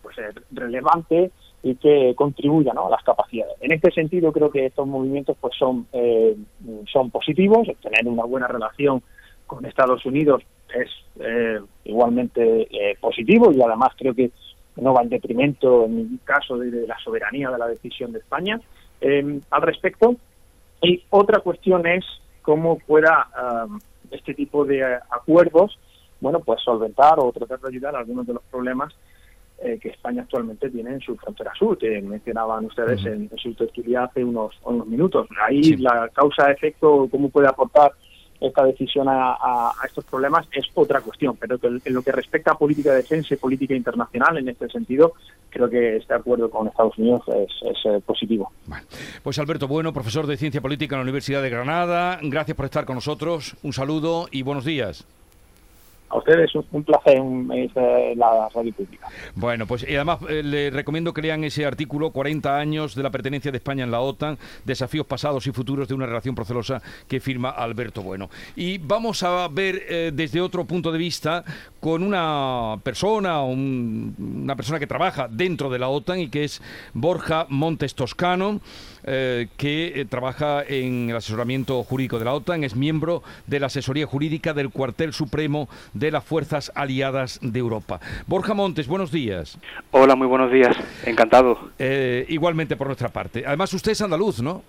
pues, 0.00 0.16
relevante 0.52 1.30
y 1.62 1.76
que 1.76 2.14
contribuya 2.16 2.72
a 2.72 2.90
las 2.90 3.02
capacidades. 3.04 3.54
En 3.60 3.72
este 3.72 3.90
sentido, 3.92 4.32
creo 4.32 4.50
que 4.50 4.66
estos 4.66 4.86
movimientos 4.86 5.36
pues 5.40 5.54
son, 5.56 5.86
eh, 5.92 6.36
son 6.92 7.10
positivos, 7.10 7.68
tener 7.80 8.06
una 8.06 8.24
buena 8.24 8.48
relación 8.48 9.02
con 9.54 9.66
Estados 9.66 10.04
Unidos 10.06 10.42
es 10.74 10.88
eh, 11.20 11.60
igualmente 11.84 12.42
eh, 12.70 12.96
positivo 13.00 13.52
y 13.52 13.60
además 13.60 13.90
creo 13.98 14.14
que 14.14 14.30
no 14.76 14.94
va 14.94 15.02
en 15.02 15.10
detrimento 15.10 15.84
en 15.84 15.96
ningún 15.96 16.20
caso 16.24 16.56
de, 16.56 16.86
la 16.86 16.96
soberanía 17.04 17.50
de 17.50 17.58
la 17.58 17.68
decisión 17.68 18.12
de 18.12 18.20
España 18.20 18.60
al 19.50 19.62
respecto. 19.62 20.16
Y 20.80 21.02
otra 21.10 21.40
cuestión 21.40 21.86
es 21.86 22.04
cómo 22.40 22.78
pueda 22.78 23.28
este 24.10 24.32
tipo 24.34 24.64
de 24.64 24.84
acuerdos, 25.10 25.78
bueno, 26.20 26.40
pues 26.40 26.60
solventar 26.62 27.18
o 27.18 27.32
tratar 27.32 27.60
de 27.60 27.68
ayudar 27.68 27.96
a 27.96 27.98
algunos 27.98 28.26
de 28.26 28.34
los 28.34 28.42
problemas 28.44 28.94
eh, 29.64 29.78
que 29.80 29.90
España 29.90 30.22
actualmente 30.22 30.68
tiene 30.70 30.90
en 30.90 31.00
su 31.00 31.16
frontera 31.16 31.52
sur, 31.56 31.78
que 31.78 32.00
mencionaban 32.02 32.64
ustedes 32.64 33.04
en, 33.06 33.30
su 33.36 33.54
tertulia 33.54 34.04
hace 34.04 34.24
unos, 34.24 34.58
unos 34.64 34.88
minutos. 34.88 35.28
Ahí 35.40 35.76
la 35.76 36.08
causa-efecto, 36.12 37.06
cómo 37.08 37.28
puede 37.28 37.46
aportar 37.46 37.92
esta 38.42 38.64
decisión 38.64 39.06
a, 39.08 39.72
estos 39.86 40.04
problemas 40.04 40.46
es 40.52 40.66
otra 40.74 41.00
cuestión, 41.00 41.36
pero 41.36 41.58
en 41.62 41.94
lo 41.94 42.02
que 42.02 42.12
respecta 42.12 42.52
a 42.52 42.58
política 42.58 42.90
de 42.90 42.96
defensa 42.96 43.34
y 43.34 43.36
política 43.36 43.74
internacional, 43.74 44.38
en 44.38 44.48
este 44.48 44.68
sentido, 44.68 45.14
creo 45.50 45.68
que 45.68 45.96
este 45.96 46.14
acuerdo 46.14 46.50
con 46.50 46.68
Estados 46.68 46.96
Unidos 46.98 47.22
es, 47.28 47.50
eh, 47.84 48.00
positivo. 48.04 48.52
Pues 49.22 49.38
Alberto 49.38 49.68
Bueno, 49.68 49.92
profesor 49.92 50.26
de 50.26 50.36
Ciencia 50.36 50.60
Política 50.60 50.96
en 50.96 51.00
la 51.00 51.04
Universidad 51.04 51.42
de 51.42 51.50
Granada, 51.50 52.18
gracias 52.22 52.56
por 52.56 52.66
estar 52.66 52.84
con 52.84 52.96
nosotros, 52.96 53.56
un 53.62 53.72
saludo 53.72 54.28
y 54.30 54.42
buenos 54.42 54.64
días 54.64 55.06
a 56.12 56.18
ustedes 56.18 56.50
un 56.70 56.84
placer 56.84 57.16
en, 57.16 57.48
la 58.16 58.48
radio 58.54 58.72
pública. 58.72 59.08
Bueno, 59.34 59.66
pues 59.66 59.88
y 59.88 59.94
además 59.94 60.18
eh, 60.28 60.42
le 60.42 60.70
recomiendo 60.70 61.12
que 61.14 61.22
lean 61.22 61.42
ese 61.44 61.64
artículo 61.64 62.10
40 62.10 62.58
años 62.58 62.94
de 62.94 63.02
la 63.02 63.10
pertenencia 63.10 63.50
de 63.50 63.56
España 63.56 63.84
en 63.84 63.90
la 63.90 64.00
OTAN, 64.00 64.38
desafíos 64.64 65.06
pasados 65.06 65.46
y 65.46 65.52
futuros 65.52 65.88
de 65.88 65.94
una 65.94 66.06
relación 66.06 66.34
procelosa 66.34 66.82
que 67.08 67.18
firma 67.18 67.50
Alberto 67.50 68.02
Bueno. 68.02 68.28
Y 68.56 68.78
vamos 68.78 69.22
a 69.22 69.48
ver 69.48 69.82
eh, 69.88 70.10
desde 70.12 70.40
otro 70.40 70.66
punto 70.66 70.92
de 70.92 70.98
vista 70.98 71.44
con 71.80 72.02
una 72.02 72.78
persona, 72.82 73.42
una 73.42 74.54
persona 74.54 74.78
que 74.78 74.86
trabaja 74.86 75.28
dentro 75.28 75.70
de 75.70 75.78
la 75.78 75.88
OTAN 75.88 76.20
y 76.20 76.28
que 76.28 76.44
es 76.44 76.60
Borja 76.92 77.46
Montes 77.48 77.94
Toscano. 77.94 78.60
Eh, 79.04 79.48
que 79.56 80.00
eh, 80.00 80.04
trabaja 80.04 80.62
en 80.62 81.10
el 81.10 81.16
asesoramiento 81.16 81.82
jurídico 81.82 82.20
de 82.20 82.24
la 82.24 82.34
OTAN, 82.34 82.62
es 82.62 82.76
miembro 82.76 83.22
de 83.48 83.58
la 83.58 83.66
asesoría 83.66 84.06
jurídica 84.06 84.54
del 84.54 84.70
cuartel 84.70 85.12
supremo 85.12 85.68
de 85.92 86.12
las 86.12 86.24
Fuerzas 86.24 86.70
Aliadas 86.76 87.40
de 87.42 87.58
Europa. 87.58 87.98
Borja 88.28 88.54
Montes, 88.54 88.86
buenos 88.86 89.10
días. 89.10 89.58
Hola, 89.90 90.14
muy 90.14 90.28
buenos 90.28 90.52
días, 90.52 90.76
encantado. 91.04 91.58
Eh, 91.80 92.26
igualmente 92.28 92.76
por 92.76 92.86
nuestra 92.86 93.08
parte. 93.08 93.42
Además, 93.44 93.74
usted 93.74 93.90
es 93.92 94.02
andaluz, 94.02 94.40
¿no? 94.40 94.62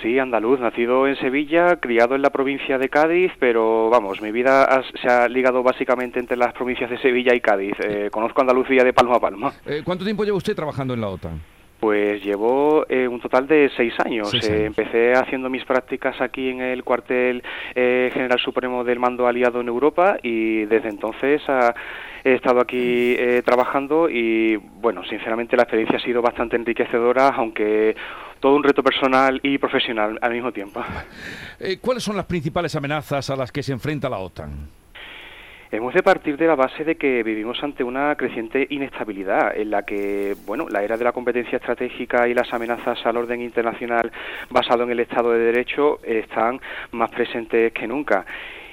Sí, 0.00 0.18
andaluz, 0.18 0.60
nacido 0.60 1.06
en 1.06 1.16
Sevilla, 1.16 1.76
criado 1.76 2.14
en 2.14 2.22
la 2.22 2.30
provincia 2.30 2.78
de 2.78 2.88
Cádiz, 2.88 3.32
pero 3.38 3.90
vamos, 3.90 4.22
mi 4.22 4.32
vida 4.32 4.82
se 5.02 5.08
ha 5.08 5.28
ligado 5.28 5.62
básicamente 5.62 6.20
entre 6.20 6.38
las 6.38 6.54
provincias 6.54 6.88
de 6.88 6.98
Sevilla 6.98 7.34
y 7.34 7.40
Cádiz. 7.40 7.74
conozco 8.10 8.40
Andalucía 8.40 8.82
de 8.82 8.94
palmo 8.94 9.16
a 9.16 9.20
palmo. 9.20 9.52
¿Cuánto 9.84 10.04
tiempo 10.04 10.24
lleva 10.24 10.38
usted 10.38 10.56
trabajando 10.56 10.94
en 10.94 11.00
la 11.02 11.08
OTAN? 11.08 11.57
Pues 11.80 12.24
llevo 12.24 12.84
eh, 12.88 13.06
un 13.06 13.20
total 13.20 13.46
de 13.46 13.70
seis 13.76 13.94
años. 14.04 14.32
Eh, 14.34 14.64
empecé 14.66 15.12
haciendo 15.12 15.48
mis 15.48 15.64
prácticas 15.64 16.20
aquí 16.20 16.48
en 16.48 16.60
el 16.60 16.82
cuartel 16.82 17.42
eh, 17.74 18.10
general 18.12 18.38
supremo 18.40 18.82
del 18.82 18.98
mando 18.98 19.26
aliado 19.26 19.60
en 19.60 19.68
Europa 19.68 20.18
y 20.22 20.64
desde 20.64 20.88
entonces 20.88 21.40
he 22.24 22.34
estado 22.34 22.60
aquí 22.60 23.16
trabajando 23.44 24.10
y 24.10 24.56
bueno, 24.56 25.04
sinceramente 25.04 25.56
la 25.56 25.62
experiencia 25.62 25.98
ha 25.98 26.02
sido 26.02 26.20
bastante 26.20 26.56
enriquecedora, 26.56 27.28
aunque 27.28 27.94
todo 28.40 28.56
un 28.56 28.64
reto 28.64 28.82
personal 28.82 29.38
y 29.42 29.58
profesional 29.58 30.18
al 30.20 30.32
mismo 30.32 30.52
tiempo. 30.52 30.82
¿Cuáles 31.80 32.02
son 32.02 32.16
las 32.16 32.26
principales 32.26 32.74
amenazas 32.74 33.30
a 33.30 33.36
las 33.36 33.52
que 33.52 33.62
se 33.62 33.72
enfrenta 33.72 34.08
la 34.08 34.18
OTAN? 34.18 34.77
Hemos 35.70 35.92
de 35.92 36.02
partir 36.02 36.38
de 36.38 36.46
la 36.46 36.54
base 36.54 36.82
de 36.82 36.96
que 36.96 37.22
vivimos 37.22 37.62
ante 37.62 37.84
una 37.84 38.14
creciente 38.16 38.66
inestabilidad 38.70 39.54
en 39.54 39.70
la 39.70 39.82
que, 39.82 40.34
bueno, 40.46 40.66
la 40.66 40.82
era 40.82 40.96
de 40.96 41.04
la 41.04 41.12
competencia 41.12 41.56
estratégica 41.56 42.26
y 42.26 42.32
las 42.32 42.50
amenazas 42.54 43.04
al 43.04 43.18
orden 43.18 43.42
internacional 43.42 44.10
basado 44.48 44.84
en 44.84 44.92
el 44.92 45.00
Estado 45.00 45.32
de 45.32 45.40
Derecho 45.40 46.00
están 46.04 46.58
más 46.92 47.10
presentes 47.10 47.70
que 47.74 47.86
nunca. 47.86 48.24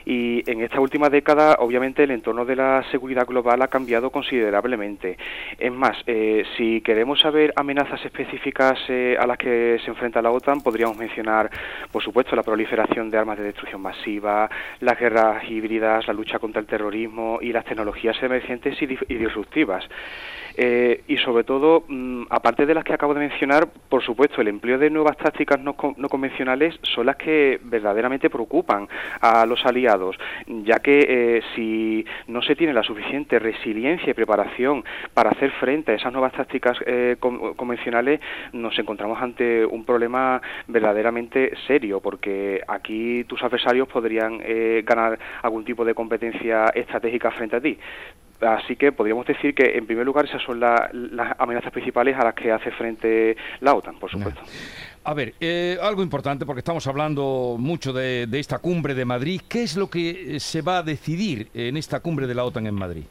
Y 0.06 0.50
en 0.50 0.62
esta 0.62 0.80
última 0.80 1.10
década, 1.10 1.58
obviamente, 1.60 2.04
el 2.04 2.12
entorno 2.12 2.46
de 2.46 2.56
la 2.56 2.84
seguridad 2.92 3.26
global 3.26 3.62
ha 3.64 3.68
cambiado 3.68 4.12
considerablemente. 4.12 5.18
Es 5.58 5.72
más, 5.72 5.98
eh, 6.06 6.44
si 6.56 6.82
queremos 6.82 7.20
saber 7.20 7.52
amenazas 7.56 8.04
específicas 8.06 8.78
eh, 8.88 9.18
a 9.20 9.26
las 9.26 9.38
que 9.38 9.80
se 9.84 9.90
enfrenta 9.90 10.22
la 10.22 10.32
OTAN, 10.32 10.62
podríamos 10.62 10.98
mencionar, 10.98 11.50
por 11.92 12.04
supuesto, 12.04 12.36
la 12.36 12.44
proliferación 12.44 13.10
de 13.10 13.18
armas 13.18 13.38
de 13.38 13.46
destrucción 13.46 13.82
masiva, 13.82 14.50
las 14.80 15.00
guerras 15.00 15.44
híbridas, 15.50 16.08
la 16.08 16.14
lucha 16.14 16.38
contra 16.38 16.62
el 16.62 16.68
terrorismo 16.68 17.40
y 17.42 17.52
las 17.52 17.66
tecnologías 17.66 18.22
emergentes 18.22 18.80
y 18.82 19.16
disruptivas. 19.16 19.84
Eh, 20.58 21.04
y 21.08 21.18
sobre 21.18 21.44
todo, 21.44 21.84
mm, 21.88 22.24
aparte 22.30 22.66
de 22.66 22.74
las 22.74 22.84
que 22.84 22.94
acabo 22.94 23.14
de 23.14 23.20
mencionar, 23.20 23.68
por 23.90 24.02
supuesto, 24.04 24.42
el 24.42 24.48
empleo 24.48 24.78
de 24.78 24.90
nuevas 24.90 25.18
tácticas 25.18 25.60
no, 25.60 25.76
convencionales 25.76 26.76
son 26.82 27.08
las 27.08 27.18
que 27.18 27.60
verdaderamente 27.64 28.30
preocupan 28.30 28.88
a 29.20 29.46
los 29.46 29.66
aliados, 29.66 29.95
ya 30.48 30.80
que 30.80 31.00
eh, 31.08 31.42
si 31.56 32.06
no 32.28 32.42
se 32.42 32.56
tiene 32.56 32.74
la 32.74 32.84
suficiente 32.84 33.40
resiliencia 33.40 34.12
y 34.12 34.14
preparación 34.14 34.84
para 35.14 35.32
hacer 35.32 35.52
frente 35.52 35.92
a 35.92 35.96
esas 35.96 36.12
nuevas 36.12 36.34
tácticas 36.34 36.78
eh, 36.86 37.18
convencionales, 37.20 38.20
nos 38.54 38.78
encontramos 38.78 39.22
ante 39.22 39.66
un 39.66 39.86
problema 39.86 40.42
verdaderamente 40.68 41.54
serio, 41.68 42.00
porque 42.00 42.62
aquí 42.68 43.24
tus 43.26 43.42
adversarios 43.44 43.88
podrían 43.88 44.40
ganar 44.84 45.18
algún 45.42 45.66
tipo 45.66 45.86
de 45.86 45.94
competencia 45.94 46.66
estratégica 46.74 47.32
frente 47.32 47.56
a 47.56 47.62
ti. 47.62 47.78
Así 48.42 48.76
que 48.76 48.92
podríamos 48.92 49.26
decir 49.26 49.56
que, 49.56 49.78
en 49.78 49.86
primer 49.86 50.06
lugar, 50.06 50.26
esas 50.26 50.42
son 50.42 50.60
las 50.60 50.92
amenazas 51.40 51.72
principales 51.72 52.18
a 52.18 52.26
las 52.26 52.34
que 52.34 52.52
hace 52.52 52.72
frente 52.72 53.38
la 53.62 53.74
OTAN, 53.74 53.98
por 53.98 54.12
supuesto. 54.12 54.42
A 55.08 55.14
ver, 55.14 55.36
eh, 55.40 55.78
algo 55.80 56.02
importante, 56.02 56.48
porque 56.48 56.62
estamos 56.62 56.88
hablando 56.88 57.58
mucho 57.60 57.94
de, 57.94 58.28
esta 58.34 58.58
cumbre 58.58 58.96
de 58.96 59.06
Madrid. 59.06 59.40
¿Qué 59.48 59.62
es 59.62 59.78
lo 59.78 59.88
que 59.88 60.40
se 60.40 60.64
va 60.64 60.80
a 60.80 60.84
decidir 60.84 61.50
en 61.54 61.78
esta 61.78 62.00
cumbre 62.00 62.26
de 62.26 62.34
la 62.34 62.44
OTAN 62.44 62.66
en 62.66 62.74
Madrid? 62.74 63.04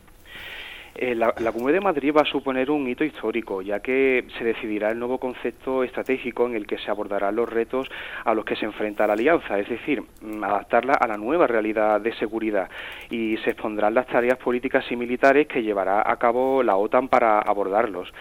Eh, 0.96 1.14
la, 1.14 1.32
Cumbre 1.52 1.72
de 1.72 1.80
Madrid 1.80 2.12
va 2.16 2.22
a 2.22 2.24
suponer 2.24 2.68
un 2.70 2.88
hito 2.88 3.04
histórico, 3.04 3.62
ya 3.62 3.78
que 3.78 4.26
se 4.38 4.44
decidirá 4.44 4.90
el 4.90 4.98
nuevo 4.98 5.18
concepto 5.18 5.84
estratégico 5.84 6.46
en 6.46 6.56
el 6.56 6.66
que 6.66 6.78
se 6.78 6.90
abordarán 6.90 7.36
los 7.36 7.48
retos 7.48 7.88
a 8.24 8.34
los 8.34 8.44
que 8.44 8.56
se 8.56 8.64
enfrenta 8.64 9.06
la 9.06 9.12
alianza, 9.12 9.58
es 9.58 9.68
decir, 9.68 10.02
mm, 10.02 10.42
adaptarla 10.42 10.94
a 10.94 11.06
la 11.06 11.16
nueva 11.16 11.46
realidad 11.46 12.00
de 12.00 12.14
seguridad 12.14 12.68
y 13.10 13.36
se 13.38 13.50
expondrán 13.50 13.94
las 13.94 14.06
tareas 14.06 14.38
políticas 14.38 14.84
y 14.90 14.96
militares 14.96 15.46
que 15.46 15.62
llevará 15.62 16.02
a 16.08 16.16
cabo 16.16 16.62
la 16.62 16.76
OTAN 16.76 17.08
para 17.08 17.40
abordarlos. 17.40 18.12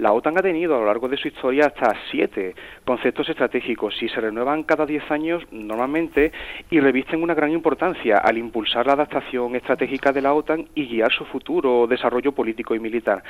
La 0.00 0.14
OTAN 0.14 0.38
ha 0.38 0.42
tenido 0.42 0.76
a 0.76 0.78
lo 0.78 0.86
largo 0.86 1.08
de 1.10 1.18
su 1.18 1.28
historia 1.28 1.66
hasta 1.66 1.94
siete 2.10 2.54
conceptos 2.86 3.28
estratégicos 3.28 4.02
y 4.02 4.08
se 4.08 4.18
renuevan 4.18 4.62
cada 4.62 4.86
diez 4.86 5.02
años 5.10 5.42
normalmente 5.50 6.32
y 6.70 6.80
revisten 6.80 7.22
una 7.22 7.34
gran 7.34 7.50
importancia 7.50 8.16
al 8.16 8.38
impulsar 8.38 8.86
la 8.86 8.94
adaptación 8.94 9.56
estratégica 9.56 10.10
de 10.10 10.22
la 10.22 10.32
OTAN 10.32 10.66
y 10.74 10.86
guiar 10.86 11.12
su 11.12 11.26
futuro 11.26 11.86
desarrollo 11.86 12.32
político 12.32 12.74
y 12.74 12.80
militar. 12.80 13.22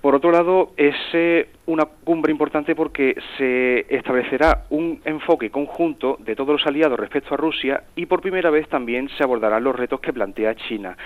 Por 0.00 0.14
otro 0.14 0.30
lado, 0.30 0.72
es 0.76 0.94
eh, 1.14 1.48
una 1.66 1.86
cumbre 1.86 2.30
importante 2.30 2.76
porque 2.76 3.16
se 3.36 3.86
establecerá 3.88 4.64
un 4.70 5.00
enfoque 5.04 5.50
conjunto 5.50 6.16
de 6.20 6.36
todos 6.36 6.60
los 6.60 6.66
aliados 6.66 7.00
respecto 7.00 7.34
a 7.34 7.36
Rusia 7.36 7.82
y 7.96 8.06
por 8.06 8.20
primera 8.20 8.50
vez 8.50 8.68
también 8.68 9.08
se 9.16 9.24
abordarán 9.24 9.64
los 9.64 9.74
retos 9.74 10.00
que 10.00 10.12
plantea 10.12 10.54
China. 10.54 10.96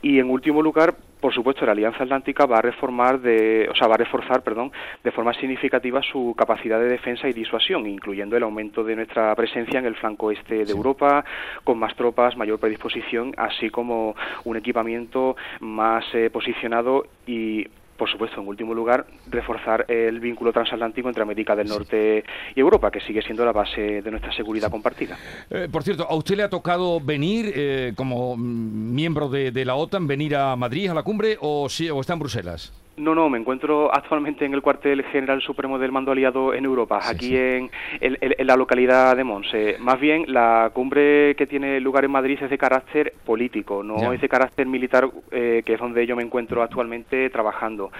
Y 0.00 0.18
en 0.18 0.30
último 0.30 0.62
lugar, 0.62 0.94
por 1.20 1.34
supuesto, 1.34 1.66
la 1.66 1.72
Alianza 1.72 2.04
Atlántica 2.04 2.46
va 2.46 2.58
a 2.58 2.62
reformar 2.62 3.20
de, 3.20 3.68
o 3.70 3.74
sea, 3.74 3.88
va 3.88 3.94
a 3.94 3.98
reforzar, 3.98 4.42
perdón, 4.42 4.70
de 5.02 5.10
forma 5.10 5.34
significativa 5.34 6.00
su 6.02 6.34
capacidad 6.36 6.78
de 6.78 6.88
defensa 6.88 7.28
y 7.28 7.32
disuasión, 7.32 7.86
incluyendo 7.86 8.36
el 8.36 8.42
aumento 8.42 8.84
de 8.84 8.96
nuestra 8.96 9.34
presencia 9.34 9.78
en 9.80 9.86
el 9.86 9.96
flanco 9.96 10.30
este 10.30 10.64
de 10.64 10.72
Europa, 10.72 11.24
con 11.64 11.78
más 11.78 11.96
tropas, 11.96 12.36
mayor 12.36 12.58
predisposición, 12.58 13.34
así 13.36 13.70
como 13.70 14.14
un 14.44 14.56
equipamiento 14.56 15.36
más 15.60 16.04
eh, 16.14 16.30
posicionado 16.30 17.06
y 17.26 17.66
por 17.96 18.10
supuesto, 18.10 18.40
en 18.40 18.48
último 18.48 18.74
lugar, 18.74 19.06
reforzar 19.28 19.84
el 19.88 20.20
vínculo 20.20 20.52
transatlántico 20.52 21.08
entre 21.08 21.22
América 21.22 21.56
del 21.56 21.68
Norte 21.68 22.24
y 22.54 22.60
Europa, 22.60 22.90
que 22.90 23.00
sigue 23.00 23.22
siendo 23.22 23.44
la 23.44 23.52
base 23.52 24.02
de 24.02 24.10
nuestra 24.10 24.32
seguridad 24.32 24.70
compartida. 24.70 25.16
Eh, 25.50 25.68
por 25.70 25.82
cierto, 25.82 26.06
¿a 26.08 26.14
usted 26.14 26.36
le 26.36 26.42
ha 26.42 26.50
tocado 26.50 27.00
venir 27.00 27.52
eh, 27.54 27.92
como 27.96 28.36
miembro 28.36 29.28
de, 29.28 29.64
la 29.64 29.74
OTAN, 29.74 30.06
venir 30.06 30.36
a 30.36 30.54
Madrid 30.56 30.88
a 30.88 30.94
la 30.94 31.02
cumbre 31.02 31.36
o, 31.40 31.66
o 31.66 32.00
está 32.00 32.12
en 32.12 32.18
Bruselas? 32.18 32.72
No, 32.98 33.14
no, 33.14 33.28
me 33.28 33.36
encuentro 33.36 33.94
actualmente 33.94 34.46
en 34.46 34.54
el 34.54 34.62
cuartel 34.62 35.04
general 35.04 35.42
supremo 35.42 35.78
del 35.78 35.92
mando 35.92 36.12
aliado 36.12 36.54
en 36.54 36.64
Europa, 36.64 37.00
aquí 37.04 37.36
En, 37.36 37.70
la 38.00 38.56
localidad 38.56 39.14
de 39.14 39.22
Monse. 39.22 39.76
Más 39.80 40.00
bien, 40.00 40.24
la 40.28 40.70
cumbre 40.72 41.34
que 41.36 41.46
tiene 41.46 41.78
lugar 41.78 42.06
en 42.06 42.12
Madrid 42.12 42.38
es 42.40 42.48
de 42.48 42.56
carácter 42.56 43.12
político, 43.24 43.82
no 43.82 44.14
es 44.14 44.20
de 44.20 44.28
carácter 44.30 44.66
militar, 44.66 45.10
eh, 45.30 45.62
que 45.66 45.74
es 45.74 45.80
donde 45.80 46.06
yo 46.06 46.16
me 46.16 46.22
encuentro 46.22 46.62
actualmente 46.62 47.28
trabajando. 47.28 47.90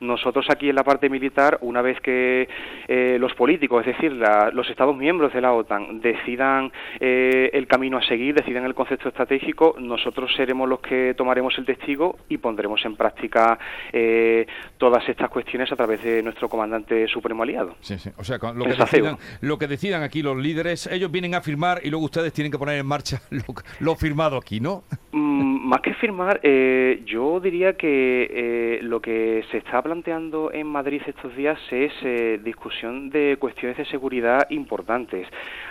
Nosotros 0.00 0.46
aquí 0.48 0.70
en 0.70 0.76
la 0.76 0.84
parte 0.84 1.10
militar, 1.10 1.58
una 1.60 1.82
vez 1.82 2.00
que 2.00 2.48
eh, 2.88 3.18
los 3.20 3.34
políticos, 3.34 3.86
es 3.86 3.94
decir, 3.94 4.12
los 4.12 4.70
Estados 4.70 4.96
miembros 4.96 5.34
de 5.34 5.40
la 5.42 5.52
OTAN, 5.52 6.00
decidan 6.00 6.72
eh, 6.98 7.50
el 7.52 7.66
camino 7.66 7.98
a 7.98 8.02
seguir, 8.02 8.34
decidan 8.34 8.64
el 8.64 8.74
concepto 8.74 9.10
estratégico, 9.10 9.76
nosotros 9.78 10.32
seremos 10.34 10.66
los 10.66 10.80
que 10.80 11.12
tomaremos 11.14 11.58
el 11.58 11.66
testigo 11.66 12.16
y 12.30 12.38
pondremos 12.38 12.82
en 12.86 12.96
práctica 12.96 13.58
todas 14.78 15.08
estas 15.08 15.28
cuestiones 15.30 15.70
a 15.72 15.76
través 15.76 16.02
de 16.02 16.22
nuestro 16.22 16.48
comandante 16.48 17.06
supremo 17.08 17.42
aliado. 17.42 17.76
Sí, 17.80 17.98
sí. 17.98 18.10
O 18.16 18.24
sea, 18.24 18.38
lo 18.38 18.64
que, 18.64 18.74
decidan, 18.74 19.16
lo 19.40 19.58
que, 19.58 19.66
decidan, 19.66 20.02
aquí 20.02 20.22
los 20.22 20.36
líderes, 20.36 20.86
ellos 20.86 21.10
vienen 21.10 21.34
a 21.34 21.40
firmar 21.40 21.80
y 21.82 21.90
luego 21.90 22.04
ustedes 22.06 22.32
tienen 22.32 22.52
que 22.52 22.58
poner 22.58 22.78
en 22.78 22.86
marcha 22.86 23.20
lo, 23.80 23.94
firmado 23.96 24.36
aquí, 24.36 24.60
¿no? 24.60 24.84
Mm, 25.12 25.68
más 25.68 25.80
que 25.80 25.94
firmar, 25.94 26.40
eh, 26.42 27.02
yo 27.06 27.40
diría 27.40 27.76
que 27.76 28.28
eh, 28.30 28.78
lo 28.82 29.00
que 29.00 29.44
se 29.50 29.58
está 29.58 29.82
planteando 29.82 30.52
en 30.52 30.66
Madrid 30.66 31.02
estos 31.06 31.34
días 31.36 31.58
es 31.70 31.92
eh, 32.02 32.40
discusión 32.42 33.10
de 33.10 33.36
cuestiones 33.38 33.76
de 33.76 33.84
seguridad 33.86 34.46
importantes. 34.50 35.26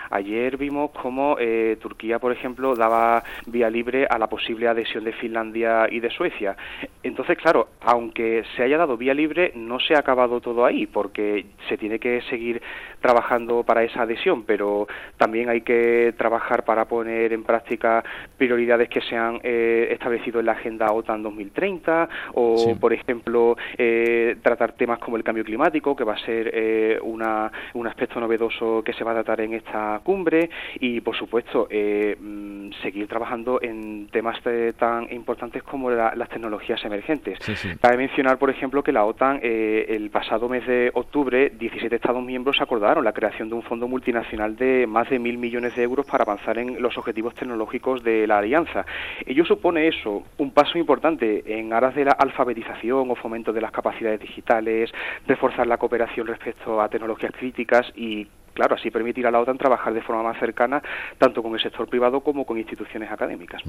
Ayer 0.09 0.57
vimos 0.57 0.91
cómo 0.91 1.37
eh, 1.39 1.77
Turquía, 1.81 2.19
por 2.19 2.31
ejemplo, 2.31 2.75
daba 2.75 3.23
vía 3.47 3.69
libre 3.69 4.07
a 4.09 4.17
la 4.17 4.27
posible 4.27 4.67
adhesión 4.67 5.03
de 5.03 5.13
Finlandia 5.13 5.87
y 5.89 5.99
de 5.99 6.09
Suecia. 6.09 6.55
Entonces, 7.03 7.37
claro, 7.37 7.69
aunque 7.81 8.43
se 8.55 8.63
haya 8.63 8.77
dado 8.77 8.97
vía 8.97 9.13
libre, 9.13 9.51
no 9.55 9.79
se 9.79 9.95
ha 9.95 9.99
acabado 9.99 10.41
todo 10.41 10.65
ahí, 10.65 10.87
porque 10.87 11.45
se 11.69 11.77
tiene 11.77 11.99
que 11.99 12.21
seguir 12.23 12.61
trabajando 13.01 13.63
para 13.63 13.83
esa 13.83 14.03
adhesión, 14.03 14.43
pero 14.43 14.87
también 15.17 15.49
hay 15.49 15.61
que 15.61 16.13
trabajar 16.17 16.65
para 16.65 16.85
poner 16.85 17.33
en 17.33 17.43
práctica 17.43 18.03
prioridades 18.37 18.89
que 18.89 19.01
se 19.01 19.15
han 19.15 19.39
eh, 19.43 19.89
establecido 19.91 20.39
en 20.39 20.47
la 20.47 20.53
Agenda 20.53 20.91
OTAN 20.91 21.21
2030, 21.21 22.09
o, 22.33 22.75
por 22.79 22.93
ejemplo, 22.93 23.55
eh, 23.77 24.37
tratar 24.41 24.73
temas 24.73 24.99
como 24.99 25.17
el 25.17 25.23
cambio 25.23 25.43
climático, 25.43 25.95
que 25.95 26.03
va 26.03 26.13
a 26.13 26.25
ser 26.25 26.99
una, 27.03 27.51
un 27.73 27.87
aspecto 27.87 28.19
novedoso 28.19 28.83
que 28.83 28.93
se 28.93 29.03
va 29.03 29.11
a 29.11 29.15
tratar 29.15 29.41
en 29.41 29.53
esta 29.53 29.94
cumbre 29.99 30.49
y, 30.79 31.01
por 31.01 31.15
supuesto, 31.15 31.67
eh, 31.69 32.15
mm, 32.19 32.71
seguir 32.81 33.07
trabajando 33.07 33.59
en 33.61 34.07
temas 34.11 34.39
tan 34.77 35.11
importantes 35.11 35.63
como 35.63 35.89
las 35.89 36.29
tecnologías 36.29 36.83
emergentes. 36.85 37.39
Cabe 37.81 37.97
mencionar, 37.97 38.37
por 38.37 38.49
ejemplo, 38.49 38.83
que 38.83 38.91
la 38.91 39.05
OTAN 39.05 39.39
eh, 39.41 39.85
el 39.89 40.09
pasado 40.09 40.49
mes 40.49 40.65
de 40.65 40.91
octubre, 40.93 41.51
17 41.57 41.95
Estados 41.95 42.23
miembros 42.23 42.61
acordaron 42.61 43.03
la 43.03 43.13
creación 43.13 43.49
de 43.49 43.55
un 43.55 43.63
fondo 43.63 43.87
multinacional 43.87 44.55
de 44.55 44.85
más 44.87 45.09
de 45.09 45.19
mil 45.19 45.37
millones 45.37 45.75
de 45.75 45.83
euros 45.83 46.05
para 46.05 46.23
avanzar 46.23 46.57
en 46.57 46.81
los 46.81 46.97
objetivos 46.97 47.33
tecnológicos 47.33 48.03
de 48.03 48.27
la 48.27 48.39
alianza. 48.39 48.85
Ello 49.25 49.45
supone 49.45 49.87
eso, 49.87 50.23
un 50.37 50.51
paso 50.51 50.77
importante 50.77 51.43
en 51.59 51.73
aras 51.73 51.95
de 51.95 52.05
la 52.05 52.11
alfabetización 52.11 53.09
o 53.09 53.15
fomento 53.15 53.53
de 53.53 53.61
las 53.61 53.71
capacidades 53.71 54.19
digitales, 54.19 54.91
reforzar 55.27 55.67
la 55.67 55.77
cooperación 55.77 56.27
respecto 56.27 56.81
a 56.81 56.89
tecnologías 56.89 57.31
críticas 57.31 57.91
y 57.95 58.27
claro, 58.55 58.75
así 58.75 58.89
permitir 58.89 59.27
a 59.27 59.31
la 59.31 59.39
OTAN 59.39 59.59
trabajar 59.59 59.93
de 59.93 60.01
forma 60.01 60.23
más 60.23 60.39
cercana 60.39 60.81
tanto 61.19 61.43
con 61.43 61.53
el 61.53 61.61
sector 61.61 61.87
privado 61.87 62.21
como 62.21 62.45
con 62.45 62.57
instituciones 62.57 63.11
académicas. 63.11 63.61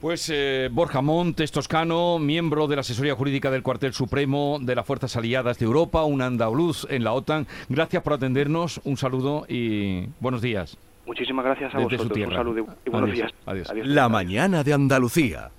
Pues 0.00 0.30
eh, 0.32 0.68
Borja 0.72 1.02
Montes 1.02 1.52
Toscano, 1.52 2.18
miembro 2.18 2.66
de 2.66 2.76
la 2.76 2.80
asesoría 2.80 3.14
jurídica 3.14 3.50
del 3.50 3.62
Cuartel 3.62 3.92
Supremo 3.92 4.58
de 4.60 4.74
las 4.74 4.86
Fuerzas 4.86 5.16
Aliadas 5.16 5.58
de 5.58 5.66
Europa, 5.66 6.04
un 6.04 6.22
andaluz 6.22 6.86
en 6.90 7.04
la 7.04 7.12
OTAN. 7.12 7.46
Gracias 7.68 8.02
por 8.02 8.14
atendernos, 8.14 8.80
un 8.84 8.96
saludo 8.96 9.44
y 9.48 10.06
buenos 10.20 10.42
días. 10.42 10.78
Muchísimas 11.06 11.44
gracias 11.44 11.74
a 11.74 11.78
vosotros. 11.78 12.10
Un 12.10 12.30
saludo 12.32 12.66
y 12.86 12.90
buenos 12.90 13.12
días. 13.12 13.32
Adiós. 13.46 13.72
La 13.84 14.08
mañana 14.08 14.62
de 14.62 14.74
Andalucía. 14.74 15.50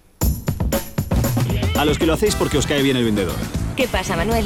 A 1.78 1.86
los 1.86 1.98
que 1.98 2.06
lo 2.06 2.14
hacéis 2.14 2.36
porque 2.36 2.58
os 2.58 2.68
cae 2.68 2.84
bien 2.84 2.98
el 2.98 3.06
vendedor. 3.06 3.36
¿Qué 3.76 3.88
pasa, 3.88 4.16
Manuel? 4.16 4.46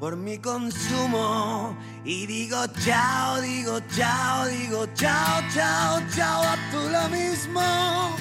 por 0.00 0.16
mi 0.16 0.38
consumo 0.38 1.76
y 2.04 2.26
digo 2.26 2.56
chao, 2.82 3.40
digo 3.42 3.78
chao, 3.94 4.46
digo 4.46 4.86
chao, 4.94 5.42
chao, 5.54 6.00
chao, 6.16 6.42
a 6.42 6.56
tú 6.72 6.78
lo 6.90 7.08
mismo. 7.10 8.16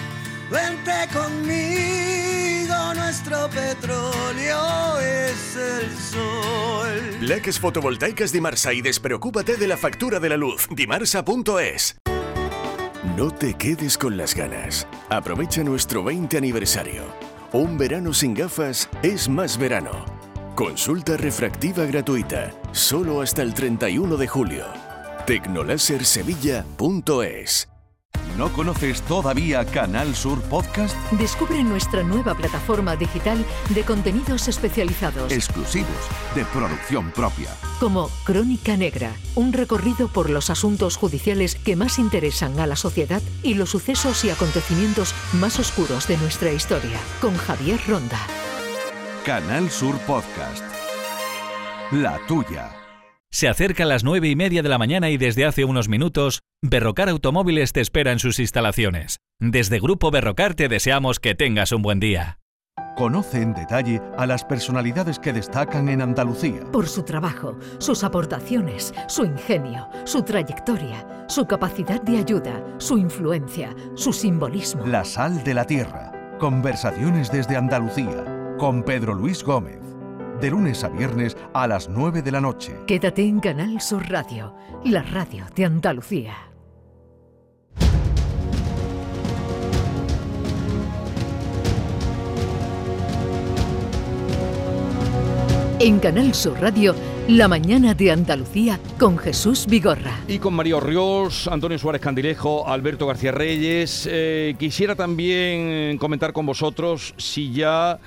Vente 0.52 1.08
conmigo, 1.14 2.94
nuestro 2.96 3.50
petróleo 3.50 5.00
es 5.00 5.56
el 5.56 5.98
sol. 5.98 7.18
Leques 7.22 7.60
fotovoltaicas 7.60 8.34
Dimarsa 8.34 8.74
y 8.74 8.82
despreocúpate 8.82 9.56
de 9.56 9.68
la 9.68 9.78
factura 9.78 10.20
de 10.20 10.30
la 10.30 10.38
luz. 10.38 10.68
Dimarsa.es. 10.70 11.96
No 13.16 13.32
te 13.32 13.54
quedes 13.54 13.98
con 13.98 14.18
las 14.18 14.36
ganas. 14.36 14.86
Aprovecha 15.10 15.64
nuestro 15.64 16.04
20 16.04 16.38
aniversario. 16.38 17.04
Un 17.54 17.78
verano 17.78 18.14
sin 18.14 18.34
gafas 18.34 18.90
es 19.02 19.30
más 19.30 19.58
verano. 19.58 20.29
Consulta 20.60 21.16
refractiva 21.16 21.86
gratuita, 21.86 22.52
solo 22.74 23.22
hasta 23.22 23.42
el 23.44 23.54
31 23.54 24.18
de 24.18 24.28
julio. 24.28 24.66
Tecnolasersevilla.es 25.26 27.70
¿No 28.38 28.52
conoces 28.52 29.02
todavía 29.04 29.64
Canal 29.64 30.14
Sur 30.14 30.42
Podcast? 30.42 30.98
Descubre 31.14 31.64
nuestra 31.64 32.04
nueva 32.04 32.36
plataforma 32.36 32.98
digital 32.98 33.46
de 33.70 33.84
contenidos 33.84 34.50
especializados. 34.50 35.32
Exclusivos, 35.32 35.96
de 36.36 36.44
producción 36.44 37.12
propia. 37.12 37.56
Como 37.80 38.10
Crónica 38.26 38.76
Negra, 38.76 39.14
un 39.36 39.54
recorrido 39.54 40.10
por 40.10 40.30
los 40.30 40.50
asuntos 40.50 40.98
judiciales 40.98 41.56
que 41.56 41.78
más 41.78 42.00
interesan 42.00 42.60
a 42.60 42.68
la 42.68 42.76
sociedad 42.76 43.22
y 43.44 43.54
los 43.54 43.70
sucesos 43.70 44.26
y 44.26 44.30
acontecimientos 44.30 45.16
más 45.40 45.58
oscuros 45.58 46.10
de 46.10 46.18
nuestra 46.18 46.52
historia, 46.52 47.00
con 47.22 47.38
Javier 47.38 47.80
Ronda. 47.88 48.20
Canal 49.26 49.70
Sur 49.70 49.98
Podcast. 50.00 50.64
La 51.92 52.20
tuya. 52.26 52.72
Se 53.30 53.50
acerca 53.50 53.84
a 53.84 53.86
las 53.86 54.04
nueve 54.04 54.30
y 54.30 54.36
media 54.36 54.64
de 54.64 54.70
la 54.70 54.78
mañana 54.78 55.10
y 55.10 55.18
desde 55.18 55.46
hace 55.46 55.66
unos 55.66 55.90
minutos, 55.90 56.40
Berrocar 56.64 57.10
Automóviles 57.10 57.74
te 57.74 57.82
espera 57.82 58.12
en 58.14 58.20
sus 58.20 58.40
instalaciones. 58.40 59.18
Desde 59.40 59.80
Grupo 59.80 60.10
Berrocar 60.10 60.56
te 60.56 60.70
deseamos 60.70 61.20
que 61.20 61.36
tengas 61.36 61.74
un 61.74 61.82
buen 61.82 62.00
día. 62.00 62.40
Conoce 62.96 63.42
en 63.42 63.54
detalle 63.54 64.02
a 64.18 64.26
las 64.26 64.44
personalidades 64.46 65.20
que 65.20 65.34
destacan 65.34 65.90
en 65.90 66.02
Andalucía. 66.02 66.62
Por 66.72 66.88
su 66.88 67.04
trabajo, 67.04 67.58
sus 67.78 68.04
aportaciones, 68.04 68.94
su 69.08 69.26
ingenio, 69.26 69.90
su 70.06 70.24
trayectoria, 70.24 71.26
su 71.28 71.46
capacidad 71.46 72.02
de 72.02 72.18
ayuda, 72.18 72.64
su 72.78 72.98
influencia, 72.98 73.76
su 73.96 74.14
simbolismo. 74.14 74.86
La 74.88 75.04
sal 75.04 75.44
de 75.44 75.54
la 75.54 75.66
tierra. 75.66 76.38
Conversaciones 76.40 77.32
desde 77.32 77.58
Andalucía 77.58 78.39
con 78.60 78.84
Pedro 78.84 79.14
Luis 79.14 79.42
Gómez. 79.42 79.80
De 80.42 80.50
lunes 80.52 80.84
a 80.84 80.90
viernes 80.90 81.38
a 81.54 81.66
las 81.66 81.88
9 81.88 82.22
de 82.22 82.32
la 82.32 82.42
noche. 82.42 82.76
Quédate 82.86 83.24
en 83.24 83.40
Canal 83.40 83.80
Sur 83.80 84.08
Radio, 84.10 84.54
la 84.84 85.02
radio 85.02 85.46
de 85.56 85.66
Andalucía. 85.66 86.36
En 95.80 96.00
Canal 96.00 96.34
Sur 96.34 96.60
Radio, 96.60 96.94
La 97.30 97.48
mañana 97.48 97.94
de 97.94 98.12
Andalucía 98.12 98.78
con 99.00 99.18
Jesús 99.18 99.68
Vigorra. 99.68 100.20
Y 100.28 100.40
con 100.40 100.54
María 100.54 100.82
Ríos, 100.82 101.48
Antonio 101.48 101.80
Suárez 101.80 102.02
Candilejo, 102.02 102.68
Alberto 102.68 103.08
García 103.08 103.32
Reyes. 103.32 104.06
Eh, 104.12 104.56
quisiera 104.60 104.96
también 104.96 105.98
comentar 105.98 106.34
con 106.34 106.46
vosotros 106.46 107.14
si 107.18 107.54
ya 107.54 108.00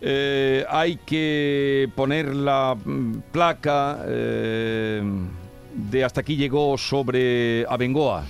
eh, 0.00 0.64
hay 0.68 0.96
que 0.96 1.90
poner 1.94 2.34
la 2.34 2.76
mm, 2.76 3.22
placa 3.32 3.98
eh, 4.06 5.02
de 5.74 6.04
hasta 6.04 6.20
aquí 6.20 6.36
llegó 6.36 6.78
sobre 6.78 7.66
Abengoa. 7.68 8.24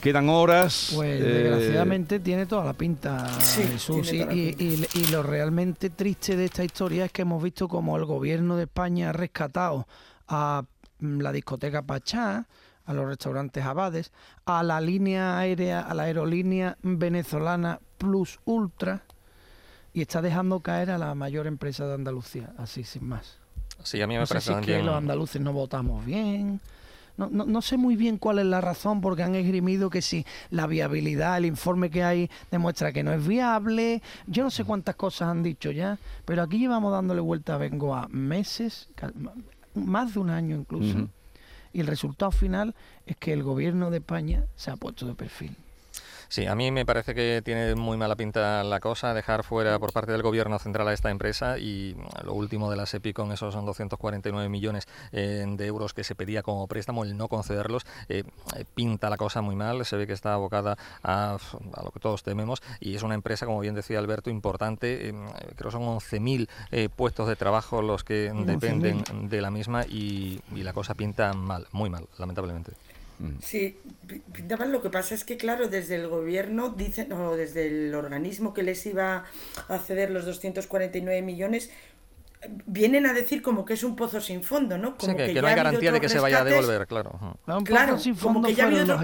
Quedan 0.00 0.28
horas. 0.28 0.92
Pues 0.94 1.20
desgraciadamente 1.20 2.18
tiene 2.18 2.46
toda 2.46 2.64
la 2.64 2.72
pinta, 2.72 3.28
Jesús. 3.28 4.12
Y, 4.12 5.06
lo 5.12 5.22
realmente 5.22 5.90
triste 5.90 6.36
de 6.36 6.46
esta 6.46 6.64
historia 6.64 7.04
es 7.04 7.12
que 7.12 7.22
hemos 7.22 7.42
visto 7.42 7.68
como 7.68 7.96
el 7.96 8.04
gobierno 8.04 8.56
de 8.56 8.64
España 8.64 9.10
ha 9.10 9.12
rescatado 9.12 9.86
a 10.26 10.64
mm, 10.98 11.20
la 11.20 11.32
discoteca 11.32 11.82
Pachá, 11.82 12.46
a 12.84 12.92
los 12.92 13.06
restaurantes 13.06 13.64
Abades, 13.64 14.12
a 14.46 14.62
la 14.62 14.80
línea 14.80 15.38
aérea, 15.38 15.80
a 15.80 15.94
la 15.94 16.04
aerolínea 16.04 16.76
venezolana 16.82 17.78
Plus 17.98 18.40
Ultra 18.44 19.04
y 19.98 20.02
está 20.02 20.22
dejando 20.22 20.60
caer 20.60 20.90
a 20.90 20.98
la 20.98 21.14
mayor 21.14 21.46
empresa 21.46 21.86
de 21.86 21.94
Andalucía, 21.94 22.52
así 22.56 22.84
sin 22.84 23.06
más. 23.06 23.38
Sí, 23.82 24.00
a 24.00 24.06
mí 24.06 24.16
me 24.16 24.26
parece 24.26 24.54
si 24.54 24.60
que 24.60 24.82
los 24.82 24.94
andaluces 24.94 25.40
no 25.40 25.52
votamos 25.52 26.04
bien 26.04 26.60
no, 27.18 27.28
no, 27.28 27.44
no, 27.44 27.62
sé 27.62 27.76
muy 27.76 27.96
bien 27.96 28.16
cuál 28.16 28.38
es 28.38 28.46
la 28.46 28.60
razón, 28.60 29.00
porque 29.00 29.24
han 29.24 29.34
esgrimido 29.34 29.90
que 29.90 30.02
si 30.02 30.24
la 30.50 30.68
viabilidad, 30.68 31.36
el 31.36 31.46
informe 31.46 31.90
que 31.90 32.04
hay 32.04 32.30
demuestra 32.50 32.92
que 32.92 33.02
no 33.02 33.12
es 33.12 33.26
viable. 33.26 34.02
Yo 34.28 34.44
no 34.44 34.50
sé 34.50 34.64
cuántas 34.64 34.94
cosas 34.94 35.28
han 35.28 35.42
dicho 35.42 35.72
ya, 35.72 35.98
pero 36.24 36.42
aquí 36.42 36.58
llevamos 36.58 36.92
dándole 36.92 37.20
vuelta 37.20 37.56
a 37.56 37.58
Bengoa 37.58 38.06
meses, 38.08 38.88
más 39.74 40.14
de 40.14 40.20
un 40.20 40.30
año 40.30 40.56
incluso. 40.56 41.08
Y 41.72 41.80
el 41.80 41.88
resultado 41.88 42.30
final 42.30 42.74
es 43.04 43.16
que 43.16 43.32
el 43.32 43.42
gobierno 43.42 43.90
de 43.90 43.98
España 43.98 44.44
se 44.54 44.70
ha 44.70 44.76
puesto 44.76 45.04
de 45.04 45.14
perfil. 45.14 45.56
Sí, 46.30 46.44
a 46.44 46.54
mí 46.54 46.70
me 46.70 46.84
parece 46.84 47.14
que 47.14 47.40
tiene 47.42 47.74
muy 47.74 47.96
mala 47.96 48.14
pinta 48.14 48.62
la 48.62 48.80
cosa, 48.80 49.14
dejar 49.14 49.44
fuera 49.44 49.78
por 49.78 49.94
parte 49.94 50.12
del 50.12 50.20
gobierno 50.20 50.58
central 50.58 50.86
a 50.88 50.92
esta 50.92 51.10
empresa 51.10 51.58
y 51.58 51.96
lo 52.22 52.34
último 52.34 52.70
de 52.70 52.76
la 52.76 52.84
SEPI 52.84 53.14
con 53.14 53.32
esos 53.32 53.54
son 53.54 53.64
249 53.64 54.50
millones 54.50 54.86
eh, 55.12 55.46
de 55.48 55.66
euros 55.66 55.94
que 55.94 56.04
se 56.04 56.14
pedía 56.14 56.42
como 56.42 56.66
préstamo, 56.66 57.04
el 57.04 57.16
no 57.16 57.28
concederlos, 57.28 57.86
eh, 58.10 58.24
pinta 58.74 59.08
la 59.08 59.16
cosa 59.16 59.40
muy 59.40 59.56
mal, 59.56 59.86
se 59.86 59.96
ve 59.96 60.06
que 60.06 60.12
está 60.12 60.34
abocada 60.34 60.76
a, 61.02 61.38
lo 61.82 61.90
que 61.92 62.00
todos 62.00 62.22
tememos 62.22 62.62
y 62.78 62.94
es 62.94 63.02
una 63.02 63.14
empresa, 63.14 63.46
como 63.46 63.60
bien 63.60 63.74
decía 63.74 63.98
Alberto, 63.98 64.28
importante, 64.28 65.08
eh, 65.08 65.14
creo 65.56 65.70
son 65.70 65.82
11.000 65.82 66.90
puestos 66.90 67.26
de 67.26 67.36
trabajo 67.36 67.80
los 67.80 68.04
que 68.04 68.30
dependen 68.44 69.02
de 69.30 69.40
la 69.40 69.50
misma 69.50 69.86
y 69.86 70.42
la 70.52 70.74
cosa 70.74 70.94
pinta 70.94 71.32
mal, 71.32 71.66
muy 71.72 71.88
mal, 71.88 72.06
lamentablemente. 72.18 72.72
Sí, 73.40 73.78
pintaban 74.32 74.70
lo 74.70 74.80
que 74.80 74.90
pasa 74.90 75.14
es 75.14 75.24
que, 75.24 75.36
claro, 75.36 75.68
desde 75.68 75.96
el 75.96 76.08
gobierno, 76.08 76.70
dicen, 76.70 77.12
o 77.12 77.34
desde 77.34 77.66
el 77.66 77.94
organismo 77.94 78.54
que 78.54 78.62
les 78.62 78.84
iba 78.86 79.24
a 79.68 79.78
ceder 79.78 80.10
los 80.10 80.24
249 80.24 81.22
millones, 81.22 81.70
vienen 82.66 83.06
a 83.06 83.12
decir 83.12 83.42
como 83.42 83.64
que 83.64 83.74
es 83.74 83.82
un 83.82 83.96
pozo 83.96 84.20
sin 84.20 84.42
fondo, 84.42 84.78
¿no? 84.78 84.96
Como 84.96 85.16
que, 85.16 85.34
no 85.34 85.48
hay 85.48 85.54
garantía 85.54 85.92
de 85.92 86.00
que 86.00 86.08
se 86.08 86.20
vaya 86.20 86.40
a 86.40 86.44
devolver, 86.44 86.86
claro. 86.86 87.38
claro, 87.64 87.98
sin 87.98 88.14
fondo 88.14 88.40
como 88.40 88.48
que 88.48 88.54
ya 88.54 88.64
ha 88.64 88.66
habido 88.68 88.98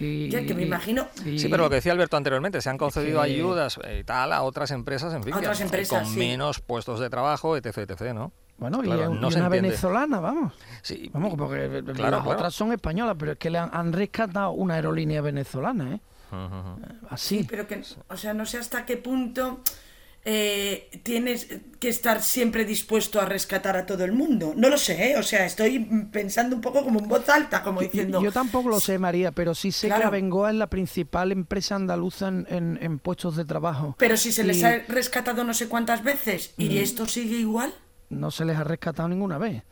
y, 0.00 0.30
ya 0.30 0.42
que 0.46 0.54
me 0.54 0.62
imagino. 0.62 1.08
sí, 1.14 1.48
pero 1.50 1.64
lo 1.64 1.68
que 1.68 1.76
decía 1.76 1.92
Alberto 1.92 2.16
anteriormente, 2.16 2.62
se 2.62 2.70
han 2.70 2.78
concedido 2.78 3.20
ayudas 3.20 3.78
y 3.84 3.98
eh, 3.98 4.04
tal 4.04 4.32
a 4.32 4.42
otras 4.42 4.70
empresas, 4.70 5.12
en 5.12 5.22
fin, 5.22 5.34
otras 5.34 5.60
empresas, 5.60 6.04
con 6.04 6.16
menos 6.16 6.60
puestos 6.60 7.00
de 7.00 7.10
trabajo, 7.10 7.54
etc, 7.56 7.78
etc, 7.78 8.14
¿no? 8.14 8.32
Bueno, 8.60 8.84
y, 8.84 8.88
una 8.88 9.48
venezolana, 9.48 10.20
vamos. 10.20 10.52
Sí, 10.82 11.10
vamos, 11.12 11.34
porque 11.36 11.82
las 11.96 12.26
otras 12.26 12.54
son 12.54 12.72
españolas, 12.72 13.16
pero 13.18 13.32
es 13.32 13.38
que 13.38 13.48
le 13.48 13.58
han, 13.58 13.92
rescatado 13.92 14.52
una 14.52 14.74
aerolínea 14.74 15.22
venezolana, 15.22 15.94
¿eh? 15.94 16.00
Así. 17.08 17.44
pero 17.48 17.66
que, 17.66 17.82
o 18.08 18.16
sea, 18.16 18.34
no 18.34 18.46
sé 18.46 18.58
hasta 18.58 18.86
qué 18.86 18.96
punto 18.96 19.62
eh, 20.24 20.90
tienes 21.02 21.48
que 21.80 21.88
estar 21.88 22.22
siempre 22.22 22.66
dispuesto 22.66 23.20
a 23.20 23.24
rescatar 23.24 23.78
a 23.78 23.86
todo 23.86 24.04
el 24.04 24.12
mundo. 24.12 24.52
No 24.54 24.68
lo 24.68 24.76
sé, 24.76 25.12
¿eh? 25.12 25.16
o 25.16 25.22
sea, 25.22 25.46
estoy 25.46 25.78
pensando 26.12 26.54
un 26.54 26.60
poco 26.60 26.84
como 26.84 27.00
en 27.00 27.08
voz 27.08 27.26
alta, 27.30 27.62
como 27.62 27.80
diciendo... 27.80 28.22
Yo, 28.22 28.30
tampoco 28.30 28.68
lo 28.68 28.78
sé, 28.78 28.98
María, 28.98 29.32
pero 29.32 29.54
sí 29.54 29.72
sé 29.72 29.88
que 29.88 29.94
Abengoa 29.94 30.50
es 30.50 30.56
la 30.56 30.68
principal 30.68 31.32
empresa 31.32 31.76
andaluza 31.76 32.28
en, 32.28 32.98
puestos 32.98 33.36
de 33.36 33.46
trabajo. 33.46 33.96
Pero 33.98 34.18
si 34.18 34.30
se 34.30 34.44
les 34.44 34.62
ha 34.62 34.80
rescatado 34.86 35.42
no 35.44 35.54
sé 35.54 35.68
cuántas 35.68 36.04
veces 36.04 36.52
y 36.58 36.68
mm. 36.68 36.76
esto 36.76 37.06
sigue 37.06 37.38
igual 37.38 37.72
no 38.10 38.30
se 38.30 38.44
les 38.44 38.56
ha 38.56 38.64
rescatado 38.64 39.08
ninguna 39.08 39.38
vez. 39.38 39.62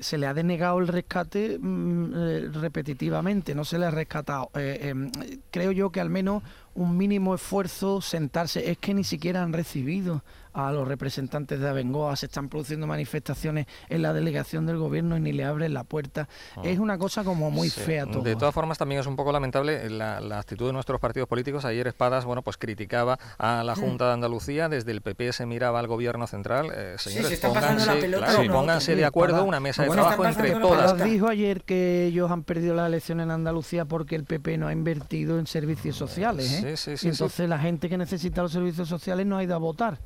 se 0.00 0.18
le 0.18 0.26
ha 0.26 0.34
denegado 0.34 0.78
el 0.78 0.88
rescate 0.88 1.58
mm, 1.58 2.12
eh, 2.14 2.48
repetitivamente, 2.52 3.54
no 3.54 3.64
se 3.64 3.78
le 3.78 3.86
ha 3.86 3.90
rescatado. 3.90 4.50
Eh, 4.54 4.90
em, 4.90 5.10
creo 5.50 5.72
yo 5.72 5.90
que 5.90 6.00
al 6.00 6.10
menos 6.10 6.42
un 6.74 6.96
mínimo 6.96 7.34
esfuerzo 7.34 8.00
sentarse, 8.00 8.70
es 8.70 8.78
que 8.78 8.94
ni 8.94 9.04
siquiera 9.04 9.42
han 9.42 9.52
recibido 9.52 10.22
a 10.66 10.72
los 10.72 10.88
representantes 10.88 11.60
de 11.60 11.68
Abengoa, 11.68 12.16
se 12.16 12.26
están 12.26 12.48
produciendo 12.48 12.86
manifestaciones 12.88 13.66
en 13.88 14.02
la 14.02 14.12
delegación 14.12 14.66
del 14.66 14.76
gobierno 14.76 15.16
y 15.16 15.20
ni 15.20 15.32
le 15.32 15.44
abren 15.44 15.72
la 15.72 15.84
puerta. 15.84 16.28
Ah. 16.56 16.62
Es 16.64 16.80
una 16.80 16.98
cosa 16.98 17.22
como 17.22 17.50
muy 17.52 17.70
fea 17.70 18.06
todo. 18.06 18.22
De 18.22 18.34
todas 18.34 18.52
formas, 18.52 18.76
también 18.76 19.00
es 19.00 19.06
un 19.06 19.14
poco 19.14 19.30
lamentable 19.30 19.88
la, 19.88 20.18
actitud 20.38 20.66
de 20.66 20.72
nuestros 20.72 21.00
partidos 21.00 21.28
políticos. 21.28 21.64
Ayer 21.64 21.86
Espadas, 21.86 22.24
bueno, 22.24 22.42
pues 22.42 22.56
criticaba 22.56 23.18
a 23.38 23.62
la 23.62 23.74
mm. 23.74 23.80
Junta 23.80 24.06
de 24.08 24.12
Andalucía, 24.14 24.68
desde 24.68 24.90
el 24.90 25.00
PP 25.00 25.32
se 25.32 25.46
miraba 25.46 25.78
al 25.78 25.86
gobierno 25.86 26.26
central. 26.26 26.70
Eh, 26.74 26.96
señores, 26.98 27.40
pónganse, 28.50 28.96
de 28.96 29.04
acuerdo, 29.04 29.44
una 29.44 29.60
mesa 29.60 29.84
de 29.84 29.90
trabajo 29.90 30.24
entre 30.24 30.50
todas. 30.56 31.04
dijo 31.04 31.28
ayer 31.28 31.62
que 31.62 32.06
ellos 32.06 32.30
han 32.32 32.42
perdido 32.42 32.74
la 32.74 32.86
elección 32.86 33.20
en 33.20 33.30
Andalucía 33.30 33.84
porque 33.84 34.16
el 34.16 34.24
PP 34.24 34.58
no 34.58 34.66
ha 34.66 34.72
invertido 34.72 35.38
en 35.38 35.46
servicios 35.46 35.94
sociales. 35.94 36.64
¿eh? 36.64 36.98
y 37.00 37.08
entonces 37.08 37.48
la 37.48 37.58
gente 37.58 37.88
que 37.88 37.96
necesita 37.96 38.42
los 38.42 38.50
servicios 38.52 38.88
sociales 38.88 39.24
no 39.24 39.36
ha 39.38 39.44
ido 39.44 39.54
a 39.54 39.58
votar. 39.58 39.98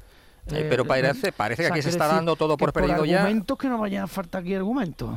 Eh, 0.50 0.66
pero 0.68 0.84
parece, 0.84 1.32
parece 1.32 1.62
que 1.62 1.68
aquí 1.68 1.82
se 1.82 1.90
está 1.90 2.08
dando 2.08 2.36
todo 2.36 2.56
por 2.56 2.72
perdido 2.72 3.04
ya. 3.04 3.22
Argumentos 3.22 3.56
que 3.56 3.68
no 3.68 3.78
vayan 3.78 4.04
a 4.04 4.06
faltar 4.06 4.42
aquí 4.42 4.54
argumentos. 4.54 5.10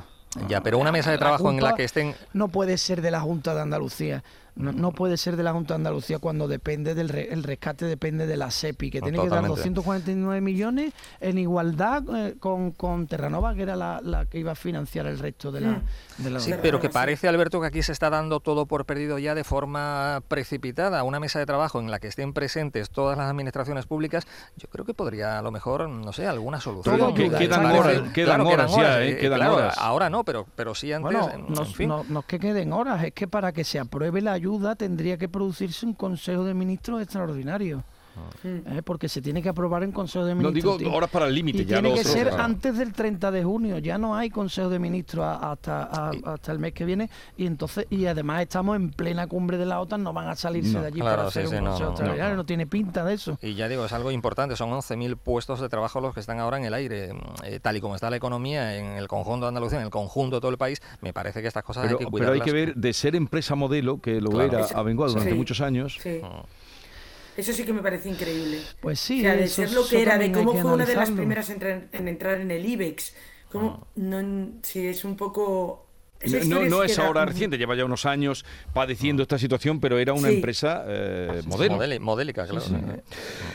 Ya, 0.48 0.62
pero 0.62 0.78
una 0.78 0.92
mesa 0.92 1.12
de 1.12 1.18
trabajo 1.18 1.50
en 1.50 1.62
la 1.62 1.76
que 1.76 1.86
estén... 1.86 2.14
No 2.34 2.50
puede 2.50 2.78
ser 2.78 3.02
de 3.02 3.10
la 3.10 3.22
Junta 3.22 3.56
de 3.56 3.62
Andalucía. 3.62 4.24
No, 4.56 4.94
puede 4.94 5.18
ser 5.18 5.36
de 5.36 5.44
la 5.44 5.52
Junta 5.52 5.74
de 5.74 5.80
Andalucía 5.80 6.20
cuando 6.20 6.48
depende 6.48 6.96
del 6.96 7.14
el 7.14 7.44
rescate 7.44 7.84
depende 7.86 8.26
de 8.26 8.38
la 8.38 8.52
SEPI, 8.52 8.90
que 8.90 9.02
tiene 9.02 9.20
que 9.20 9.28
dar 9.28 9.46
249 9.46 10.40
millones 10.40 10.94
en 11.20 11.38
igualdad 11.38 12.04
eh, 12.16 12.36
con, 12.40 12.72
con 12.72 13.06
Terranova, 13.08 13.54
que 13.54 13.64
era 13.64 13.76
la, 13.76 14.26
que 14.32 14.40
iba 14.40 14.54
a 14.54 14.56
financiar 14.56 15.08
el 15.08 15.20
resto 15.20 15.52
de 15.52 15.62
la... 15.62 15.72
Mm. 15.72 15.84
De 16.18 16.40
sí, 16.40 16.54
pero 16.62 16.80
que 16.80 16.90
parece, 16.90 17.28
Alberto, 17.28 17.60
que 17.60 17.68
aquí 17.68 17.84
se 17.84 17.92
está 17.92 18.10
dando 18.10 18.40
todo 18.40 18.66
por 18.66 18.86
perdido 18.86 19.20
ya 19.20 19.36
de 19.36 19.44
forma 19.44 20.24
precipitada. 20.30 21.04
Una 21.04 21.20
mesa 21.20 21.40
de 21.40 21.46
trabajo 21.46 21.82
en 21.82 21.92
la 21.92 22.00
que 22.00 22.08
estén 22.08 22.32
presentes 22.32 22.90
todas 22.90 23.18
las 23.18 23.30
administraciones 23.30 23.86
públicas, 23.86 24.26
yo 24.56 24.70
creo 24.70 24.86
que 24.86 24.94
podría 24.94 25.38
a 25.38 25.42
lo 25.42 25.52
mejor, 25.52 25.90
no 25.90 26.14
sé, 26.14 26.28
alguna 26.28 26.62
solución. 26.62 26.98
Todo 26.98 27.14
quedan, 27.14 27.66
horas, 27.66 28.02
quedan, 28.14 28.42
horas, 28.42 28.74
ya, 28.74 29.04
¿eh? 29.04 29.18
quedan 29.18 29.42
horas. 29.42 29.78
Ahora 29.78 30.10
no, 30.10 30.24
pero, 30.24 30.46
pero 30.56 30.74
sí 30.74 30.94
antes. 30.94 31.12
no, 31.80 32.06
no 32.08 32.20
es 32.22 32.26
que 32.26 32.40
queden 32.40 32.72
horas, 32.72 33.04
es 33.04 33.12
que 33.12 33.28
para 33.28 33.52
que 33.52 33.66
se 33.66 33.80
apruebe 33.80 34.22
la 34.22 34.32
ayuda 34.32 34.45
tendría 34.76 35.18
que 35.18 35.28
producirse 35.28 35.86
un 35.86 35.94
Consejo 35.94 36.44
de 36.44 36.54
Ministros 36.54 37.02
extraordinario. 37.02 37.84
¿Eh? 38.44 38.82
porque 38.84 39.10
se 39.10 39.22
tiene 39.22 39.42
que 39.42 39.50
aprobar 39.50 39.84
en 39.84 39.92
Consejo 39.92 40.26
de 40.26 40.36
Ministros. 40.36 40.74
No 40.74 40.78
digo 40.78 40.96
horas 40.96 41.10
para 41.10 41.28
el 41.28 41.36
límite. 41.36 41.66
Tiene 41.66 41.94
que 41.94 42.04
ser 42.04 42.30
antes 42.30 42.78
del 42.78 42.94
30 42.94 43.32
de 43.32 43.44
junio. 43.44 43.78
Ya 43.80 43.98
no 43.98 44.16
hay 44.16 44.30
Consejo 44.30 44.70
de 44.70 44.80
Ministros 44.80 45.26
hasta, 45.26 45.84
hasta 45.84 46.52
el 46.52 46.60
mes 46.60 46.74
que 46.74 46.86
viene 46.86 47.10
y 47.38 47.46
entonces 47.46 47.88
y 47.90 48.06
además 48.06 48.42
estamos 48.42 48.76
en 48.76 48.90
plena 48.92 49.28
cumbre 49.28 49.58
de 49.58 49.66
la 49.66 49.80
OTAN. 49.80 50.04
No 50.04 50.14
van 50.14 50.28
a 50.28 50.36
salirse 50.36 50.80
de 50.80 50.88
allí 50.88 51.00
para 51.00 51.28
hacer 51.28 51.48
un 51.48 51.66
Consejo 51.66 51.90
extraordinario. 51.90 52.36
No, 52.36 52.46
tiene 52.46 52.68
pinta 52.68 53.04
de 53.04 53.14
eso. 53.14 53.38
Y 53.42 53.56
ya 53.56 53.68
digo 53.68 53.86
es 53.86 53.94
algo 53.94 54.12
importante. 54.12 54.56
Son 54.56 54.70
11.000 54.70 55.18
puestos 55.18 55.60
de 55.60 55.70
trabajo 55.70 56.02
los 56.02 56.14
que 56.14 56.20
están 56.20 56.40
ahora 56.40 56.58
en 56.58 56.66
el 56.66 56.74
aire. 56.74 57.14
Eh, 57.44 57.60
tal 57.62 57.78
y 57.78 57.82
como 57.82 57.96
está 57.96 58.10
la 58.10 58.18
economía 58.18 58.78
en 58.78 58.98
el 58.98 59.08
conjunto 59.08 59.46
de 59.46 59.50
Andalucía, 59.50 59.80
en 59.80 59.86
el 59.86 59.92
conjunto 59.92 60.38
de 60.38 60.42
todo 60.42 60.52
el 60.52 60.58
país, 60.58 60.82
me 61.02 61.14
parece 61.14 61.42
que 61.42 61.48
estas 61.48 61.64
cosas 61.64 61.86
pero, 61.86 62.00
hay 62.00 62.06
que 62.06 62.12
Pero 62.12 62.32
hay 62.34 62.42
que 62.42 62.52
ver 62.52 62.76
de 62.76 62.94
ser 62.94 63.16
empresa 63.16 63.56
modelo 63.56 64.00
que 64.00 64.22
lo 64.22 64.42
era 64.42 64.66
Abengoa 64.76 65.08
durante 65.08 65.34
muchos 65.34 65.62
años. 65.62 66.00
Eso 67.38 67.54
sí 67.54 67.64
que 67.64 67.74
me 67.74 67.82
parece 67.82 68.10
increíble. 68.10 68.62
Pues 68.80 69.00
sí. 69.00 69.20
O 69.20 69.24
sea, 69.24 69.36
de 69.36 69.48
ser 69.48 69.72
lo 69.72 69.88
que 69.88 70.02
era, 70.02 70.18
de 70.18 70.32
cómo 70.32 70.54
fue 70.54 70.74
una 70.74 70.86
de 70.86 70.96
las 70.96 71.12
primeras 71.12 71.50
en, 71.50 72.08
entrar 72.08 72.40
en 72.40 72.52
el 72.52 72.66
IBEX. 72.66 73.14
Como, 73.52 73.70
ah. 73.84 73.88
no, 73.96 74.60
sí, 74.64 74.88
es 74.88 75.06
un 75.06 75.16
poco 75.16 75.85
no, 76.48 76.84
es 76.84 77.00
ahora 77.00 77.26
reciente, 77.26 77.58
lleva 77.58 77.76
ya 77.76 77.86
unos 77.86 78.06
años 78.06 78.46
padeciendo 78.74 79.22
esta 79.24 79.38
situación, 79.38 79.80
pero 79.80 79.98
era 79.98 80.14
una 80.14 80.30
empresa 80.30 80.84
eh, 80.88 81.42
modélica, 82.00 82.48
claro. 82.48 82.66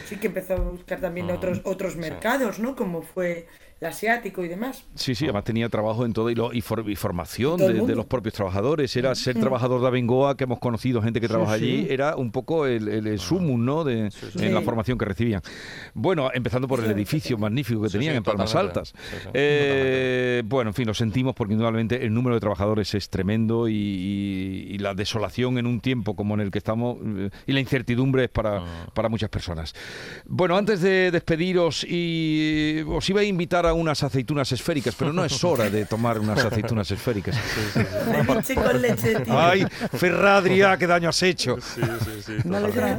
Sí, 0.07 0.17
que 0.17 0.29
empezó 0.29 0.55
a 0.55 0.61
buscar 0.61 1.01
también 1.01 1.31
ah, 1.31 1.35
otros, 1.35 1.61
otros 1.65 1.97
mercados, 1.97 2.59
¿no? 2.59 2.77
Como 2.77 3.03
fue 3.03 3.47
el 3.81 3.87
asiático 3.87 4.45
y 4.45 4.49
demás. 4.49 4.85
Sí, 4.95 5.15
sí, 5.15 5.25
además 5.25 5.45
tenía 5.45 5.69
trabajo 5.71 6.05
en 6.05 6.13
todo 6.13 6.29
y, 6.29 6.35
lo, 6.35 6.53
y, 6.53 6.61
formación 6.61 7.57
de, 7.57 7.95
los 7.95 8.05
propios 8.05 8.35
trabajadores. 8.35 8.95
Era 8.95 9.15
ser 9.15 9.41
trabajador 9.41 9.81
de 9.81 9.87
Abengoa, 9.87 10.37
que 10.37 10.45
hemos 10.45 10.59
conocido 10.59 11.01
gente 11.01 11.21
que 11.21 11.29
trabaja 11.29 11.55
allí, 11.55 11.87
era 11.89 12.15
un 12.17 12.31
poco 12.31 12.67
el, 12.67 12.89
el, 12.89 13.19
sumum 13.19 13.65
¿no? 13.65 13.85
de, 13.85 14.11
en 14.39 14.55
la 14.55 14.61
formación 14.61 14.99
que 14.99 15.07
recibían. 15.07 15.41
Bueno, 15.95 16.31
empezando 16.35 16.69
por 16.69 16.85
el 16.85 16.91
edificio 16.91 17.39
magnífico 17.39 17.81
que 17.83 17.89
tenían 17.89 18.17
en 18.17 18.23
Palmas 18.23 18.55
Altas. 18.55 18.93
Eh, 19.33 20.43
bueno, 20.45 20.71
en 20.71 20.75
fin, 20.75 20.87
lo 20.87 20.95
sentimos 20.95 21.35
porque 21.35 21.55
indudablemente 21.55 22.05
el 22.05 22.13
número 22.13 22.35
de 22.35 22.41
trabajadores 22.41 22.50
es 22.95 23.11
tremendo 23.11 23.69
y, 23.69 24.77
la 24.81 24.95
desolación 24.95 25.59
en 25.59 25.67
un 25.67 25.81
tiempo 25.81 26.17
como 26.17 26.35
en 26.35 26.41
el 26.41 26.51
que 26.51 26.59
estamos 26.59 26.97
eh, 27.05 27.29
y 27.47 27.53
la 27.53 27.61
incertidumbre 27.61 28.25
es 28.25 28.31
para, 28.31 28.59
ah. 28.59 28.87
para 28.95 29.11
muchas 29.11 29.29
personas. 29.29 29.75
Bueno, 30.25 30.57
antes 30.57 30.81
de 30.81 31.11
despediros 31.11 31.85
y 31.85 32.83
os 32.89 33.09
iba 33.11 33.21
a 33.21 33.25
invitar 33.25 33.67
a 33.67 33.75
unas 33.75 34.03
aceitunas 34.03 34.51
esféricas, 34.53 34.95
pero 34.95 35.13
no 35.13 35.25
es 35.25 35.45
hora 35.45 35.69
de 35.69 35.85
tomar 35.85 36.19
unas 36.19 36.43
aceitunas 36.43 36.91
esféricas. 36.91 37.37
Ay, 39.29 39.67
Ferradria, 39.93 40.79
qué 40.79 40.87
daño 40.87 41.11
has 41.11 41.23
hecho. 41.23 41.59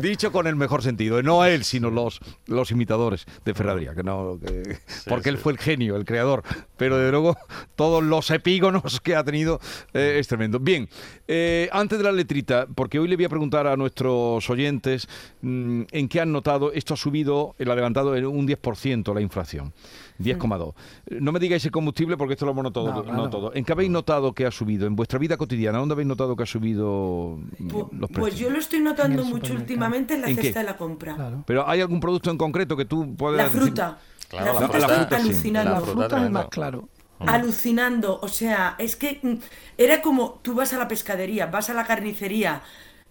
Dicho 0.01 0.32
con 0.32 0.45
el 0.45 0.55
mejor 0.55 0.84
sentido, 0.84 1.21
no 1.23 1.41
a 1.41 1.49
él, 1.49 1.63
sino 1.63 1.89
los, 1.89 2.19
los 2.45 2.71
imitadores 2.71 3.25
de 3.43 3.53
Ferradria, 3.53 3.95
que 3.95 4.03
no, 4.03 4.39
porque 5.07 5.30
él 5.30 5.38
fue 5.38 5.53
el 5.53 5.57
genio, 5.57 5.95
el 5.95 6.05
creador, 6.05 6.43
pero 6.78 6.97
de 6.97 7.11
luego 7.11 7.38
todos 7.75 8.03
los 8.03 8.30
epígonos 8.30 9.01
que 9.01 9.15
ha 9.15 9.23
tenido 9.23 9.40
eh, 9.93 10.17
es 10.19 10.27
tremendo. 10.27 10.59
Bien, 10.59 10.87
eh, 11.27 11.69
antes 11.71 11.97
de 11.97 12.03
la 12.03 12.11
letrita, 12.11 12.67
porque 12.73 12.99
hoy 12.99 13.07
le 13.07 13.15
voy 13.15 13.25
a 13.25 13.29
preguntar 13.29 13.67
a 13.67 13.75
nuestros 13.75 14.49
oyentes 14.49 15.07
mm, 15.41 15.83
en 15.91 16.07
qué 16.07 16.21
han 16.21 16.31
notado, 16.31 16.71
esto 16.73 16.93
ha 16.93 16.97
subido 16.97 17.55
el 17.57 17.69
adelantado 17.71 18.15
en 18.15 18.25
un 18.25 18.47
10% 18.47 19.13
la 19.13 19.21
inflación. 19.21 19.73
10,2. 20.21 20.73
No 21.19 21.31
me 21.31 21.39
digáis 21.39 21.65
el 21.65 21.71
combustible 21.71 22.17
porque 22.17 22.33
esto 22.33 22.45
lo 22.45 22.51
hemos 22.51 22.63
notado 22.63 23.03
no, 23.03 23.29
todo. 23.29 23.53
¿En 23.53 23.65
qué 23.65 23.71
habéis 23.71 23.89
notado 23.89 24.33
que 24.33 24.45
ha 24.45 24.51
subido? 24.51 24.87
¿En 24.87 24.95
vuestra 24.95 25.19
vida 25.19 25.37
cotidiana? 25.37 25.79
¿Dónde 25.79 25.93
habéis 25.93 26.07
notado 26.07 26.35
que 26.35 26.43
ha 26.43 26.47
subido 26.47 27.39
pues, 27.57 27.85
los 27.91 28.09
precios? 28.09 28.19
Pues 28.19 28.37
yo 28.37 28.49
lo 28.49 28.59
estoy 28.59 28.79
notando 28.79 29.23
mucho 29.25 29.53
últimamente 29.53 30.15
en 30.15 30.21
la 30.21 30.27
cesta 30.27 30.59
de 30.59 30.65
la 30.65 30.77
compra. 30.77 31.43
Pero 31.45 31.67
¿hay 31.67 31.81
algún 31.81 31.99
producto 31.99 32.31
en 32.31 32.37
concreto 32.37 32.77
que 32.77 32.85
tú 32.85 33.15
puedas 33.15 33.37
La 33.37 33.49
fruta. 33.49 33.97
la, 34.31 34.53
fruta, 34.53 35.01
está 35.01 35.17
alucinando. 35.17 35.71
La 35.71 35.81
fruta, 35.81 36.25
es 36.25 36.31
más 36.31 36.47
claro. 36.47 36.89
Alucinando, 37.28 38.19
o 38.22 38.28
sea, 38.28 38.76
es 38.78 38.95
que 38.95 39.19
mm, 39.22 39.36
era 39.78 40.01
como 40.01 40.39
tú 40.41 40.53
vas 40.53 40.74
a 40.74 40.78
la 40.78 40.88
pescadería, 40.88 41.47
vas 41.47 41.69
a 41.69 41.74
la 41.74 41.86
carnicería 41.86 42.61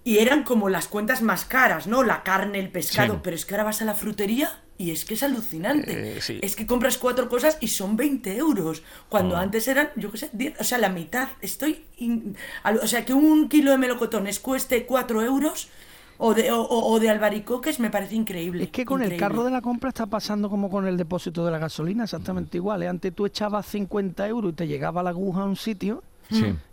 y 0.02 0.18
eran 0.18 0.44
como 0.44 0.68
las 0.68 0.88
cuentas 0.88 1.22
más 1.22 1.44
caras, 1.44 1.86
¿no? 1.86 2.02
La 2.02 2.22
carne, 2.22 2.58
el 2.58 2.70
pescado, 2.70 3.22
pero 3.22 3.36
es 3.36 3.44
que 3.44 3.54
ahora 3.54 3.64
vas 3.64 3.82
a 3.82 3.84
la 3.84 3.94
frutería 3.94 4.60
y 4.78 4.92
es 4.92 5.04
que 5.04 5.12
es 5.12 5.22
alucinante. 5.22 6.16
Eh, 6.16 6.40
es 6.40 6.56
que 6.56 6.66
compras 6.66 6.96
cuatro 6.96 7.28
cosas 7.28 7.58
y 7.60 7.68
son 7.68 7.98
20 7.98 8.34
euros. 8.38 8.82
Cuando 9.10 9.36
ah. 9.36 9.42
antes 9.42 9.68
eran, 9.68 9.90
yo 9.96 10.10
qué 10.10 10.16
sé, 10.16 10.30
10, 10.32 10.58
o 10.58 10.64
sea, 10.64 10.78
la 10.78 10.88
mitad. 10.88 11.28
Estoy. 11.42 11.84
o 12.64 12.86
sea, 12.86 13.04
que 13.04 13.12
un 13.12 13.50
kilo 13.50 13.72
de 13.72 13.78
melocotones 13.78 14.40
cueste 14.40 14.86
4 14.86 15.22
euros. 15.22 15.68
O 16.22 16.34
de, 16.34 16.50
o, 16.52 17.00
de 17.00 17.08
albaricoques 17.08 17.80
me 17.80 17.88
parece 17.88 18.14
increíble. 18.14 18.64
Es 18.64 18.70
que 18.70 18.84
con 18.84 19.02
el 19.02 19.16
carro 19.16 19.42
de 19.42 19.50
la 19.50 19.62
compra 19.62 19.88
está 19.88 20.04
pasando 20.04 20.50
como 20.50 20.68
con 20.68 20.86
el 20.86 20.98
depósito 20.98 21.46
de 21.46 21.50
la 21.50 21.58
gasolina, 21.58 22.04
exactamente 22.04 22.58
igual. 22.58 22.82
¿eh? 22.82 22.88
Antes 22.88 23.14
tú 23.14 23.24
echabas 23.24 23.64
50 23.64 24.28
euros 24.28 24.52
y 24.52 24.54
te 24.54 24.66
llegaba 24.66 25.02
la 25.02 25.10
aguja 25.10 25.40
a 25.40 25.44
un 25.46 25.56
sitio 25.56 26.02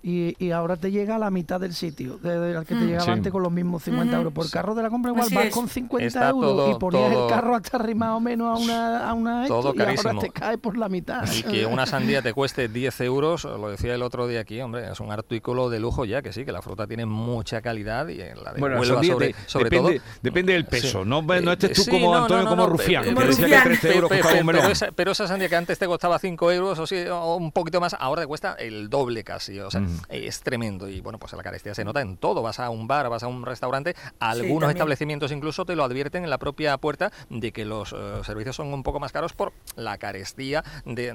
y, 0.03 0.35
y, 0.43 0.51
ahora 0.51 0.77
te 0.77 0.91
llega 0.91 1.15
a 1.15 1.19
la 1.19 1.31
mitad 1.31 1.59
del 1.59 1.73
sitio 1.73 2.17
del 2.17 2.65
que 2.65 2.75
te 2.75 2.81
mm. 2.81 2.87
llegaba 2.87 3.13
antes 3.13 3.31
con 3.31 3.43
los 3.43 3.51
mismos 3.51 3.83
50 3.83 4.15
euros. 4.15 4.33
Por 4.33 4.45
el 4.45 4.51
carro 4.51 4.75
de 4.75 4.83
la 4.83 4.89
compra 4.89 5.11
igual 5.11 5.29
vas 5.33 5.49
con 5.49 5.67
50 5.67 6.29
euros 6.29 6.75
y 6.75 6.79
ponías 6.79 7.11
el 7.11 7.27
carro 7.27 7.55
hasta 7.55 7.77
arriba 7.77 8.15
o 8.15 8.19
menos 8.19 8.57
a 8.57 8.63
una, 8.63 9.09
a 9.09 9.13
una 9.13 9.47
todo 9.47 9.73
y 9.75 9.81
ahora 9.81 10.19
te 10.19 10.29
cae 10.29 10.57
por 10.57 10.77
la 10.77 10.89
mitad. 10.89 11.27
Y 11.33 11.43
que 11.43 11.65
una 11.65 11.85
sandía 11.85 12.21
te 12.21 12.33
cueste 12.33 12.67
10 12.67 13.01
euros, 13.01 13.43
lo 13.45 13.69
decía 13.69 13.95
el 13.95 14.01
otro 14.01 14.27
día 14.27 14.41
aquí, 14.41 14.61
hombre, 14.61 14.91
es 14.91 14.99
un 14.99 15.11
artículo 15.11 15.69
de 15.69 15.79
lujo 15.79 16.05
ya, 16.05 16.21
que 16.21 16.33
sí, 16.33 16.45
que 16.45 16.51
la 16.51 16.61
fruta 16.61 16.87
tiene 16.87 17.05
mucha 17.05 17.61
calidad 17.61 18.07
y 18.07 18.17
la 18.17 18.53
de 18.53 18.59
bueno, 18.59 18.83
sobre, 18.83 19.35
sobre 19.45 19.69
depende, 19.69 19.99
todo... 19.99 20.07
Depende 20.21 20.53
del 20.53 20.65
peso, 20.65 21.05
no, 21.05 21.21
no 21.21 21.51
estés 21.51 21.73
tú 21.73 21.91
como 21.91 22.15
Antonio, 22.15 22.47
como 22.47 22.65
Rufián, 22.67 23.15
que 23.15 23.25
decía 23.25 23.63
que 23.63 23.69
13 23.69 23.95
euros 23.95 24.09
pero, 24.09 24.67
esa, 24.69 24.91
pero 24.91 25.11
esa 25.11 25.27
sandía 25.27 25.49
que 25.49 25.55
antes 25.55 25.77
te 25.79 25.85
costaba 25.85 26.19
5 26.19 26.51
euros 26.51 26.93
o, 27.09 27.35
un 27.35 27.51
poquito 27.51 27.79
más, 27.79 27.95
ahora 27.99 28.21
te 28.21 28.27
cuesta 28.27 28.53
el 28.53 28.89
doble 28.89 29.23
casi, 29.23 29.46
o 29.59 29.71
sea, 29.71 29.81
es 30.09 30.41
tremendo. 30.41 30.87
Y 30.87 31.01
bueno, 31.01 31.19
pues 31.19 31.33
la 31.33 31.43
carestía 31.43 31.73
se 31.73 31.83
nota 31.83 32.01
en 32.01 32.17
todo. 32.17 32.41
Vas 32.41 32.59
a 32.59 32.69
un 32.69 32.87
bar, 32.87 33.09
vas 33.09 33.23
a 33.23 33.27
un 33.27 33.45
restaurante, 33.45 33.95
algunos 34.19 34.69
establecimientos 34.69 35.31
incluso 35.31 35.65
te 35.65 35.75
lo 35.75 35.83
advierten 35.83 36.23
en 36.23 36.29
la 36.29 36.37
propia 36.37 36.77
puerta 36.77 37.11
de 37.29 37.51
que 37.51 37.65
los 37.65 37.93
eh, 37.93 37.95
servicios 38.23 38.55
son 38.55 38.73
un 38.73 38.83
poco 38.83 38.99
más 38.99 39.11
caros 39.11 39.33
por 39.33 39.53
la 39.75 39.97
carestía 39.97 40.63
de, 40.85 41.13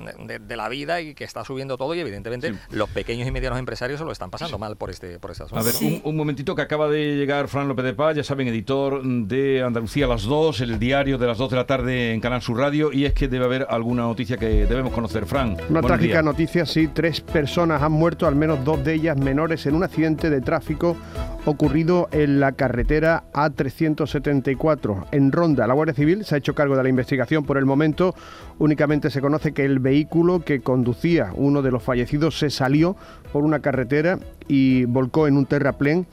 la 0.57 0.69
vida 0.69 1.01
y 1.01 1.15
que 1.15 1.25
está 1.25 1.45
subiendo 1.45 1.77
todo 1.77 1.95
y 1.95 2.01
evidentemente 2.01 2.55
los 2.71 2.89
pequeños 2.91 3.27
y 3.27 3.31
medianos 3.31 3.59
empresarios 3.59 3.99
se 3.99 4.05
lo 4.05 4.13
están 4.13 4.31
pasando 4.31 4.59
mal 4.59 4.77
por 4.77 4.91
este 4.91 5.19
por 5.19 5.31
este 5.31 5.45
asunto. 5.45 5.61
A 5.61 5.65
ver, 5.65 5.75
un, 6.05 6.17
momentito 6.17 6.55
que 6.55 6.63
acaba 6.63 6.89
de 6.89 7.17
llegar 7.17 7.49
Fran 7.49 7.69
López 7.69 7.85
de 7.85 7.95
Paz, 7.95 8.17
ya 8.17 8.25
saben, 8.25 8.49
editor 8.49 9.03
de 9.03 9.63
Andalucía 9.63 10.05
a 10.05 10.09
las 10.09 10.23
2, 10.23 10.61
el 10.61 10.79
diario 10.79 11.19
de 11.19 11.27
las 11.27 11.39
2 11.39 11.51
de 11.51 11.57
la 11.57 11.67
tarde 11.67 12.13
en 12.13 12.21
Canal 12.21 12.43
Sur 12.43 12.59
Radio 12.59 12.93
y 12.93 13.07
es 13.07 13.15
que 13.15 13.29
debe 13.29 13.45
haber 13.45 13.67
alguna 13.71 14.03
noticia 14.03 14.37
que 14.37 14.67
debemos 14.67 14.93
conocer. 14.93 15.27
Fran. 15.27 15.57
Una 15.69 15.83
trágica 15.83 16.23
noticia, 16.23 16.67
sí, 16.67 16.89
tres 16.89 17.21
personas 17.21 17.83
han 17.83 17.93
muerto, 17.93 18.22
al 18.27 18.37
menos 18.37 18.65
dos 18.65 18.85
de 18.85 18.95
ellas 18.95 19.17
menores 19.19 19.67
en 19.67 19.75
un 19.75 19.83
accidente 19.83 20.31
de 20.31 20.41
tráfico 20.41 20.97
ocurrido 21.45 22.09
en 22.13 22.41
la 22.41 22.53
carretera 22.53 23.25
A374 23.33 25.07
en 25.13 25.33
Ronda. 25.33 25.67
La 25.67 25.75
Guardia 25.75 25.95
Civil 25.95 26.25
se 26.25 26.35
ha 26.35 26.39
hecho 26.39 26.55
cargo 26.55 26.77
de 26.77 26.83
la 26.83 26.89
investigación 26.89 27.45
por 27.45 27.59
el 27.59 27.67
momento. 27.67 28.15
Únicamente 28.59 29.11
se 29.11 29.21
conoce 29.21 29.53
que 29.53 29.65
el 29.65 29.79
vehículo 29.79 30.45
que 30.45 30.61
conducía 30.61 31.33
uno 31.35 31.63
de 31.63 31.71
los 31.71 31.83
fallecidos 31.83 32.39
se 32.39 32.51
salió 32.51 32.97
por 33.33 33.45
una 33.45 33.61
carretera 33.61 34.19
y 34.49 34.85
volcó 34.85 35.27
en 35.27 35.37
un 35.37 35.47
terraplén. 35.47 36.07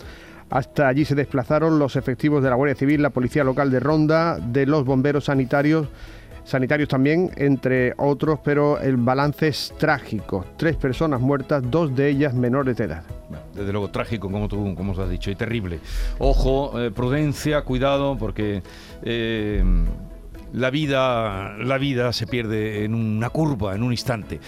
Hasta 0.50 0.88
allí 0.88 1.06
se 1.06 1.14
desplazaron 1.14 1.78
los 1.78 1.96
efectivos 1.96 2.44
de 2.44 2.50
la 2.50 2.56
Guardia 2.56 2.76
Civil, 2.76 3.04
la 3.04 3.12
Policía 3.12 3.44
Local 3.44 3.70
de 3.70 3.80
Ronda, 3.80 4.40
de 4.40 4.66
los 4.66 4.84
bomberos 4.84 5.26
sanitarios 5.26 5.88
sanitarios 6.44 6.90
también, 6.90 7.32
entre 7.36 7.94
otros, 7.98 8.40
pero 8.44 8.80
el 8.80 8.98
balance 8.98 9.48
es 9.48 9.74
trágico. 9.78 10.46
Tres 10.58 10.76
personas 10.76 11.22
muertas, 11.22 11.64
dos 11.70 11.96
de 11.96 12.10
ellas 12.10 12.34
menores 12.34 12.78
de 12.78 12.86
edad. 12.86 13.04
Desde 13.54 13.72
luego 13.72 13.90
trágico, 13.90 14.32
como 14.32 14.48
tú 14.48 14.76
como 14.76 15.00
has 15.00 15.10
dicho, 15.10 15.30
y 15.32 15.36
terrible. 15.36 15.80
Ojo, 16.18 16.80
eh, 16.80 16.92
prudencia, 16.92 17.62
cuidado, 17.62 18.18
porque 18.18 18.64
eh, 19.04 19.64
la 20.54 20.70
vida, 20.70 21.58
la 21.58 21.78
vida 21.78 22.14
se 22.14 22.28
pierde 22.28 22.84
en 22.84 22.94
una 22.94 23.30
curva, 23.30 23.76
en 23.76 23.84
un 23.84 23.92
instante. 23.92 24.40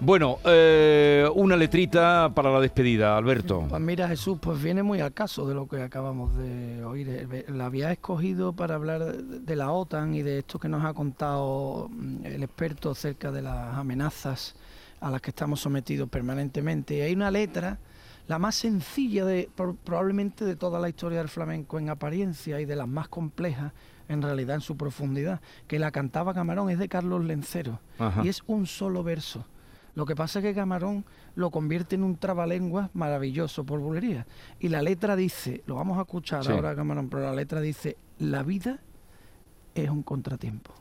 Bueno, 0.00 0.38
eh, 0.44 1.28
una 1.34 1.56
letrita 1.56 2.32
para 2.34 2.50
la 2.50 2.60
despedida, 2.60 3.16
Alberto. 3.16 3.66
Pues 3.68 3.80
mira, 3.80 4.08
Jesús, 4.08 4.38
pues 4.40 4.62
viene 4.62 4.82
muy 4.82 5.00
al 5.00 5.12
caso 5.12 5.46
de 5.46 5.54
lo 5.54 5.68
que 5.68 5.82
acabamos 5.82 6.36
de 6.36 6.84
oír. 6.84 7.08
Eh, 7.08 7.44
la 7.48 7.66
había 7.66 7.92
escogido 7.92 8.52
para 8.52 8.74
hablar 8.74 9.14
de 9.14 9.56
la 9.56 9.70
OTAN 9.70 10.14
y 10.14 10.22
de 10.22 10.38
esto 10.38 10.58
que 10.58 10.68
nos 10.68 10.84
ha 10.84 10.92
contado 10.94 11.88
mm, 11.90 12.26
el 12.26 12.42
experto 12.42 12.90
acerca 12.90 13.30
de 13.30 13.42
las 13.42 13.76
amenazas 13.76 14.56
a 15.00 15.10
las 15.10 15.20
que 15.20 15.30
estamos 15.30 15.60
sometidos 15.60 16.08
permanentemente. 16.08 16.96
Y 16.96 17.00
hay 17.02 17.12
una 17.12 17.30
letra, 17.30 17.78
la 18.28 18.38
más 18.38 18.54
sencilla 18.54 19.24
de 19.24 19.50
probablemente 19.84 20.44
de 20.44 20.56
toda 20.56 20.78
la 20.80 20.88
historia 20.88 21.18
del 21.18 21.28
flamenco 21.28 21.78
en 21.78 21.90
apariencia 21.90 22.60
y 22.60 22.64
de 22.64 22.76
las 22.76 22.88
más 22.88 23.08
complejas 23.08 23.72
en 24.08 24.22
realidad 24.22 24.56
en 24.56 24.60
su 24.60 24.76
profundidad, 24.76 25.40
que 25.66 25.78
la 25.78 25.90
cantaba 25.90 26.34
Camarón, 26.34 26.70
es 26.70 26.78
de 26.78 26.88
Carlos 26.88 27.24
Lencero 27.24 27.80
y 28.22 28.28
es 28.28 28.42
un 28.46 28.66
solo 28.66 29.02
verso. 29.02 29.46
Lo 29.94 30.06
que 30.06 30.16
pasa 30.16 30.38
es 30.38 30.44
que 30.44 30.54
Camarón 30.54 31.04
lo 31.34 31.50
convierte 31.50 31.96
en 31.96 32.02
un 32.02 32.16
trabalenguas 32.16 32.90
maravilloso 32.94 33.64
por 33.64 33.80
bulería. 33.80 34.26
Y 34.58 34.68
la 34.68 34.80
letra 34.80 35.16
dice, 35.16 35.62
lo 35.66 35.74
vamos 35.74 35.98
a 35.98 36.02
escuchar 36.02 36.50
ahora 36.50 36.74
Camarón, 36.74 37.08
pero 37.10 37.24
la 37.24 37.34
letra 37.34 37.60
dice, 37.60 37.98
la 38.18 38.42
vida 38.42 38.80
es 39.74 39.90
un 39.90 40.02
contratiempo. 40.02 40.72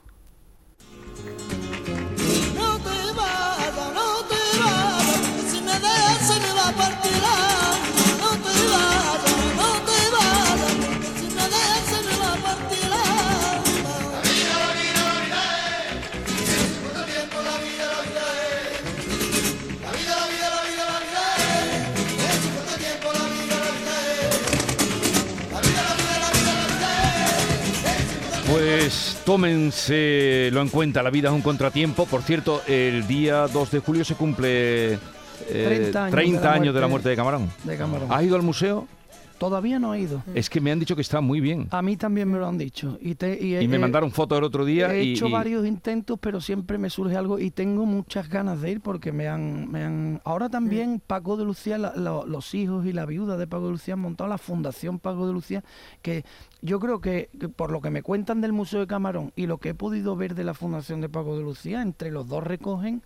Pues 29.31 29.39
tómenselo 29.39 30.61
en 30.61 30.67
cuenta, 30.67 31.01
la 31.01 31.09
vida 31.09 31.29
es 31.29 31.33
un 31.33 31.41
contratiempo. 31.41 32.05
Por 32.05 32.21
cierto, 32.21 32.61
el 32.67 33.07
día 33.07 33.47
2 33.47 33.71
de 33.71 33.79
julio 33.79 34.03
se 34.03 34.15
cumple 34.15 34.99
30 35.49 36.51
años, 36.51 36.75
de, 36.75 36.81
la 36.81 36.87
muerte 36.89 37.07
de 37.07 37.15
Camarón. 37.15 37.49
De 37.63 37.77
Camarón. 37.77 38.11
¿Has 38.11 38.23
ido 38.23 38.35
al 38.35 38.41
museo? 38.41 38.89
Todavía 39.41 39.79
no 39.79 39.95
he 39.95 40.01
ido. 40.01 40.21
Es 40.35 40.51
que 40.51 40.61
me 40.61 40.71
han 40.71 40.77
dicho 40.77 40.95
que 40.95 41.01
está 41.01 41.19
muy 41.19 41.41
bien. 41.41 41.67
A 41.71 41.81
mí 41.81 41.97
también 41.97 42.29
me 42.29 42.37
lo 42.37 42.45
han 42.45 42.59
dicho. 42.59 42.99
Y, 43.01 43.15
me 43.67 43.79
mandaron 43.79 44.11
fotos 44.11 44.37
el 44.37 44.43
otro 44.43 44.65
día. 44.65 44.93
He 44.93 45.01
hecho 45.13 45.31
varios 45.31 45.65
intentos, 45.65 46.19
pero 46.21 46.39
siempre 46.39 46.77
me 46.77 46.91
surge 46.91 47.17
algo 47.17 47.39
y 47.39 47.49
tengo 47.49 47.87
muchas 47.87 48.29
ganas 48.29 48.61
de 48.61 48.73
ir 48.73 48.81
porque 48.81 49.11
me 49.11 49.27
han... 49.27 49.71
Me 49.71 49.83
han... 49.83 50.21
Ahora 50.25 50.47
también 50.47 51.01
Paco 51.07 51.37
de 51.37 51.45
Lucía, 51.45 51.79
los 51.79 52.53
hijos 52.53 52.85
y 52.85 52.93
la 52.93 53.07
viuda 53.07 53.35
de 53.35 53.47
Paco 53.47 53.65
de 53.65 53.71
Lucía 53.71 53.95
han 53.95 54.01
montado 54.01 54.29
la 54.29 54.37
Fundación 54.37 54.99
Paco 54.99 55.25
de 55.25 55.33
Lucía, 55.33 55.63
que 56.03 56.23
yo 56.61 56.79
creo 56.79 57.01
que, 57.01 57.31
por 57.55 57.71
lo 57.71 57.81
que 57.81 57.89
me 57.89 58.03
cuentan 58.03 58.41
del 58.41 58.53
Museo 58.53 58.81
de 58.81 58.85
Camarón 58.85 59.33
y 59.35 59.47
lo 59.47 59.57
que 59.57 59.69
he 59.69 59.73
podido 59.73 60.15
ver 60.15 60.35
de 60.35 60.43
la 60.43 60.53
Fundación 60.53 61.01
de 61.01 61.09
Paco 61.09 61.35
de 61.35 61.41
Lucía, 61.41 61.81
entre 61.81 62.11
los 62.11 62.27
dos 62.27 62.43
recogen 62.43 63.01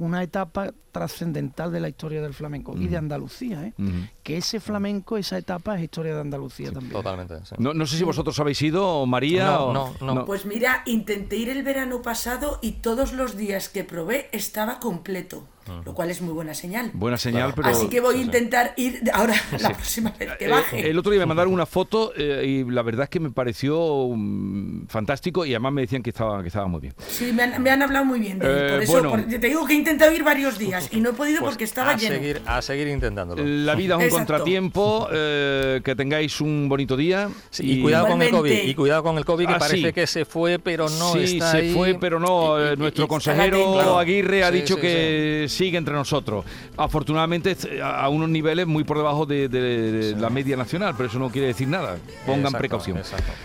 una 0.00 0.22
etapa 0.22 0.72
trascendental 0.92 1.70
de 1.70 1.80
la 1.80 1.88
historia 1.88 2.22
del 2.22 2.32
flamenco 2.32 2.74
y 2.76 2.88
de 2.88 2.96
Andalucía, 2.96 3.66
¿eh? 3.66 3.74
Que 4.22 4.36
ese 4.36 4.60
flamenco, 4.60 5.16
esa 5.16 5.38
etapa 5.38 5.76
es 5.76 5.84
historia 5.84 6.14
de 6.14 6.20
Andalucía 6.20 6.72
también. 6.72 6.92
Totalmente. 6.92 7.34
No, 7.58 7.86
sé 7.86 7.96
si 7.96 8.04
vosotros 8.04 8.38
habéis 8.40 8.60
ido, 8.62 9.06
María. 9.06 9.46
No, 9.46 9.94
no, 10.00 10.24
Pues 10.24 10.44
mira, 10.44 10.82
intenté 10.86 11.36
ir 11.36 11.48
el 11.48 11.62
verano 11.62 12.02
pasado 12.02 12.58
y 12.62 12.72
todos 12.72 13.12
los 13.12 13.36
días 13.36 13.68
que 13.68 13.84
probé 13.84 14.28
estaba 14.32 14.80
completo 14.80 15.46
lo 15.84 15.94
cual 15.94 16.10
es 16.10 16.20
muy 16.20 16.32
buena 16.32 16.54
señal. 16.54 16.90
Buena 16.94 17.16
señal, 17.16 17.52
pero... 17.54 17.68
Así 17.68 17.88
que 17.88 18.00
voy 18.00 18.16
a 18.16 18.20
intentar 18.20 18.74
ir 18.76 19.02
ahora 19.12 19.34
la 19.60 19.70
próxima 19.70 20.12
vez 20.18 20.36
que 20.38 20.46
eh, 20.46 20.48
baje. 20.48 20.90
el 20.90 20.98
otro 20.98 21.12
día 21.12 21.20
me 21.20 21.26
mandaron 21.26 21.52
una 21.52 21.66
foto 21.66 22.12
eh, 22.16 22.44
y 22.46 22.70
la 22.70 22.82
verdad 22.82 23.04
es 23.04 23.10
que 23.10 23.20
me 23.20 23.30
pareció 23.30 24.08
mm, 24.08 24.86
fantástico 24.88 25.44
y 25.44 25.52
además 25.52 25.72
me 25.72 25.82
decían 25.82 26.02
que 26.02 26.10
estaba, 26.10 26.42
que 26.42 26.48
estaba 26.48 26.66
muy 26.66 26.80
bien. 26.80 26.94
Sí, 27.08 27.32
me 27.32 27.42
han, 27.42 27.82
hablado 27.82 28.04
muy 28.04 28.20
bien 28.20 28.38
de 28.38 28.46
él. 28.46 28.72
Por 28.72 28.82
eso 28.82 29.16
te 29.28 29.38
digo 29.38 29.66
que 29.66 29.74
he 29.74 29.76
intentado 29.76 30.12
ir 30.12 30.24
varios 30.24 30.58
días 30.58 30.88
y 30.92 31.00
no 31.00 31.10
he 31.10 31.12
podido 31.12 31.40
pues 31.40 31.52
porque 31.52 31.64
estaba 31.64 31.92
a 31.92 31.96
lleno. 31.96 32.16
Seguir, 32.16 32.42
a 32.46 32.62
seguir 32.62 32.88
intentándolo. 32.88 33.42
La 33.44 33.74
vida 33.74 34.02
es 34.02 34.12
un 34.12 34.19
contratiempo, 34.20 35.08
que 35.10 35.94
tengáis 35.96 36.40
un 36.40 36.68
bonito 36.68 36.96
día. 36.96 37.28
y, 37.58 37.80
cuidado 37.80 38.08
con 38.08 38.22
el 38.22 38.30
COVID, 38.30 38.62
y 38.62 38.74
cuidado 38.74 39.02
con 39.02 39.18
el 39.18 39.24
COVID 39.24 39.46
que 39.46 39.54
ah, 39.54 39.58
parece 39.58 39.92
que 39.92 40.06
se 40.06 40.24
fue 40.24 40.58
pero 40.58 40.88
no 40.88 41.12
sí, 41.12 41.40
se 41.40 41.72
fue 41.72 41.96
pero 41.98 42.20
no. 42.20 42.76
nuestro 42.76 43.08
consejero 43.08 43.98
Aguirre 43.98 44.44
ha 44.44 44.50
dicho 44.50 44.76
que 44.76 45.46
sigue 45.48 45.78
entre 45.78 45.94
nosotros. 45.94 46.44
Afortunadamente 46.76 47.56
a 47.82 48.08
unos 48.08 48.28
niveles 48.28 48.66
muy 48.66 48.84
por 48.84 48.96
debajo 48.96 49.26
de, 49.26 50.14
la 50.18 50.30
media 50.30 50.56
nacional, 50.56 50.94
pero 50.96 51.08
eso 51.08 51.18
no 51.18 51.30
quiere 51.30 51.48
decir 51.48 51.68
nada. 51.68 51.98
Pongan 52.26 52.52
precaución. 52.52 53.00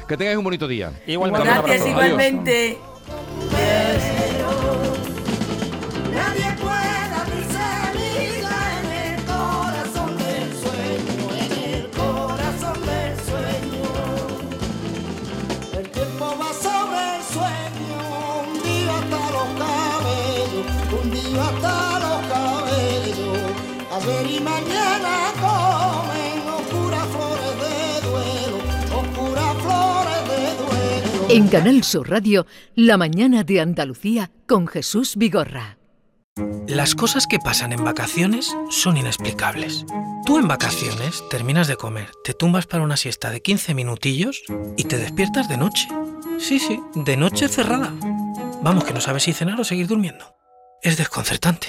Que 0.08 0.18
tengáis 0.18 0.38
un 0.38 0.44
bonito 0.44 0.68
día. 0.68 0.92
Igualmente. 1.08 1.48
Gracias, 1.48 1.88
igualmente. 1.88 2.72
y 2.72 2.95
En 31.36 31.50
Canal 31.50 31.84
Sur 31.84 32.10
Radio, 32.10 32.48
La 32.76 32.96
mañana 32.96 33.44
de 33.44 33.60
Andalucía 33.60 34.32
con 34.48 34.68
Jesús 34.68 35.18
Vigorra. 35.18 35.78
Las 36.66 36.96
cosas 36.96 37.28
que 37.28 37.40
pasan 37.40 37.74
en 37.74 37.84
vacaciones 37.84 38.56
son 38.70 38.96
inexplicables. 38.96 39.86
Tú 40.26 40.40
en 40.40 40.48
vacaciones 40.48 41.22
terminas 41.30 41.68
de 41.68 41.76
comer, 41.76 42.10
te 42.24 42.34
tumbas 42.34 42.68
para 42.68 42.86
una 42.86 42.96
siesta 42.96 43.32
de 43.32 43.42
15 43.42 43.74
minutillos 43.74 44.44
y 44.78 44.86
te 44.86 44.98
despiertas 44.98 45.50
de 45.50 45.58
noche. 45.58 45.90
Sí, 46.40 46.58
sí, 46.58 46.80
de 46.96 47.18
noche 47.18 47.50
cerrada. 47.50 47.94
Vamos, 48.62 48.86
que 48.86 48.94
no 48.94 49.02
sabes 49.02 49.24
si 49.24 49.34
cenar 49.34 49.60
o 49.60 49.66
seguir 49.66 49.88
durmiendo. 49.88 50.38
Es 50.82 50.96
desconcertante. 50.96 51.68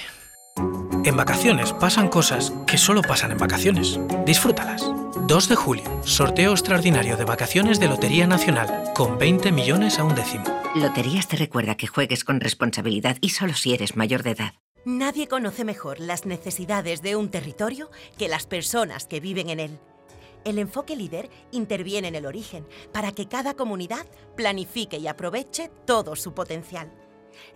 En 1.05 1.17
vacaciones 1.17 1.73
pasan 1.73 2.07
cosas 2.07 2.53
que 2.69 2.79
solo 2.79 3.03
pasan 3.03 3.33
en 3.33 3.39
vacaciones. 3.39 3.99
Disfrútalas. 4.25 4.89
2 5.27 5.49
de 5.49 5.57
julio, 5.57 5.85
sorteo 6.05 6.53
extraordinario 6.53 7.17
de 7.17 7.25
vacaciones 7.25 7.81
de 7.81 7.89
Lotería 7.89 8.29
Nacional, 8.29 8.93
con 8.95 9.19
20 9.19 9.51
millones 9.51 9.99
a 9.99 10.05
un 10.05 10.15
décimo. 10.15 10.45
Loterías 10.77 11.27
te 11.27 11.37
recuerda 11.37 11.77
que 11.77 11.89
juegues 11.89 12.23
con 12.23 12.39
responsabilidad 12.39 13.17
y 13.21 13.31
solo 13.31 13.55
si 13.55 13.75
eres 13.75 13.97
mayor 13.97 14.23
de 14.23 14.31
edad. 14.31 14.55
Nadie 14.85 15.27
conoce 15.27 15.65
mejor 15.65 15.99
las 15.99 16.27
necesidades 16.27 17.03
de 17.03 17.17
un 17.17 17.29
territorio 17.29 17.91
que 18.17 18.29
las 18.29 18.47
personas 18.47 19.07
que 19.07 19.19
viven 19.19 19.51
en 19.51 19.59
él. 19.59 19.81
El 20.45 20.61
enfoque 20.61 20.95
líder 20.95 21.29
interviene 21.51 22.07
en 22.07 22.15
el 22.15 22.25
origen 22.25 22.65
para 22.93 23.11
que 23.11 23.27
cada 23.27 23.55
comunidad 23.55 24.07
planifique 24.37 24.99
y 24.99 25.09
aproveche 25.09 25.73
todo 25.87 26.15
su 26.15 26.35
potencial. 26.35 26.93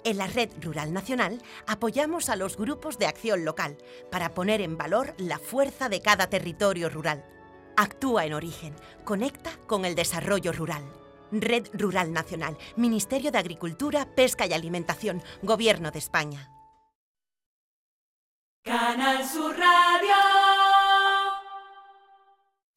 En 0.02 0.18
la 0.18 0.26
Red 0.26 0.50
Rural 0.60 0.92
Nacional 0.92 1.40
apoyamos 1.68 2.30
a 2.30 2.36
los 2.36 2.56
grupos 2.56 2.98
de 2.98 3.06
acción 3.06 3.44
local 3.44 3.78
para 4.10 4.34
poner 4.34 4.60
en 4.60 4.76
valor 4.76 5.14
la 5.18 5.38
fuerza 5.38 5.88
de 5.88 6.00
cada 6.00 6.26
territorio 6.26 6.88
rural. 6.90 7.24
Actúa 7.80 8.26
en 8.26 8.34
origen, 8.34 8.74
conecta 9.04 9.52
con 9.66 9.86
el 9.86 9.94
desarrollo 9.94 10.52
rural. 10.52 10.84
Red 11.32 11.68
Rural 11.72 12.12
Nacional, 12.12 12.58
Ministerio 12.76 13.32
de 13.32 13.38
Agricultura, 13.38 14.06
Pesca 14.14 14.44
y 14.46 14.52
Alimentación, 14.52 15.22
Gobierno 15.40 15.90
de 15.90 15.98
España. 15.98 16.50
Canal 18.62 19.26
Sur 19.26 19.56
Radio. 19.56 20.14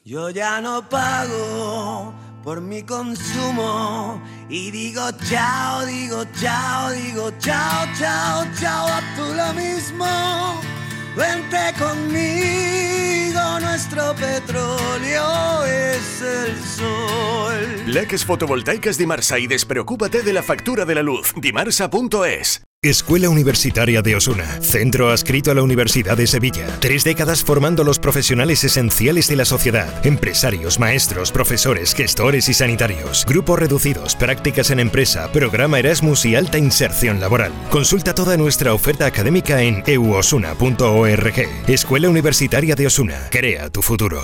Yo 0.05 0.29
ya 0.29 0.61
no 0.61 0.87
pago 0.87 2.13
por 2.41 2.61
mi 2.61 2.83
consumo. 2.83 4.21
Y 4.47 4.71
digo 4.71 5.11
chao, 5.27 5.85
digo 5.85 6.23
chao, 6.39 6.91
digo 6.91 7.29
chao, 7.39 7.85
chao, 7.99 8.45
chao, 8.57 8.87
a 8.87 9.01
tú 9.17 9.33
lo 9.35 9.53
mismo. 9.53 10.72
Vente 11.15 11.73
conmigo, 11.77 13.59
nuestro 13.59 14.15
petróleo 14.15 15.65
es 15.65 16.21
el 16.21 16.59
sol. 16.63 17.83
Leques 17.85 18.25
fotovoltaicas 18.25 18.97
Dimarsa 18.97 19.37
y 19.37 19.47
despreocúpate 19.47 20.23
de 20.23 20.33
la 20.33 20.41
factura 20.41 20.85
de 20.85 20.95
la 20.95 21.03
luz. 21.03 21.33
Dimarsa.es 21.35 22.63
Escuela 22.83 23.29
Universitaria 23.29 24.01
de 24.01 24.17
Osuna, 24.17 24.43
centro 24.59 25.09
adscrito 25.09 25.51
a 25.51 25.53
la 25.53 25.63
Universidad 25.63 26.17
de 26.17 26.27
Sevilla. 26.27 26.67
Tres 26.81 27.05
décadas 27.05 27.41
formando 27.41 27.85
los 27.85 27.97
profesionales 27.97 28.61
esenciales 28.65 29.29
de 29.29 29.37
la 29.37 29.45
sociedad, 29.45 30.05
empresarios, 30.05 30.79
maestros, 30.79 31.31
profesores, 31.31 31.95
gestores 31.95 32.49
y 32.49 32.53
sanitarios. 32.53 33.23
Grupos 33.25 33.57
reducidos, 33.57 34.17
prácticas 34.17 34.69
en 34.69 34.81
empresa, 34.81 35.31
programa 35.31 35.79
Erasmus 35.79 36.25
y 36.25 36.35
alta 36.35 36.57
inserción 36.57 37.21
laboral. 37.21 37.53
Consulta 37.69 38.13
toda 38.13 38.35
nuestra 38.35 38.73
oferta 38.73 39.05
académica 39.05 39.61
en 39.61 39.81
euosuna.org. 39.87 41.33
Escuela 41.69 42.09
Universitaria 42.09 42.75
de 42.75 42.87
Osuna, 42.87 43.29
crea 43.31 43.69
tu 43.69 43.81
futuro. 43.81 44.19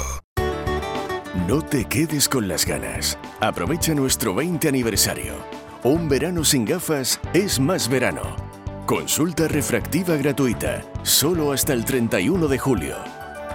No 1.48 1.62
te 1.62 1.86
quedes 1.86 2.28
con 2.28 2.50
las 2.50 2.66
ganas. 2.66 3.18
Aprovecha 3.40 3.96
nuestro 3.96 4.36
20 4.36 4.68
aniversario. 4.68 5.36
Un 5.82 6.10
verano 6.10 6.44
sin 6.44 6.66
gafas 6.66 7.22
es 7.34 7.58
más 7.58 7.88
verano. 7.88 8.49
Consulta 8.90 9.48
refractiva 9.48 10.16
gratuita, 10.16 10.82
solo 11.04 11.52
hasta 11.52 11.74
el 11.74 11.86
31 11.86 12.48
de 12.48 12.58
julio. 12.58 12.96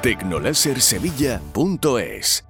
Tecnolasersevilla.es 0.01 2.45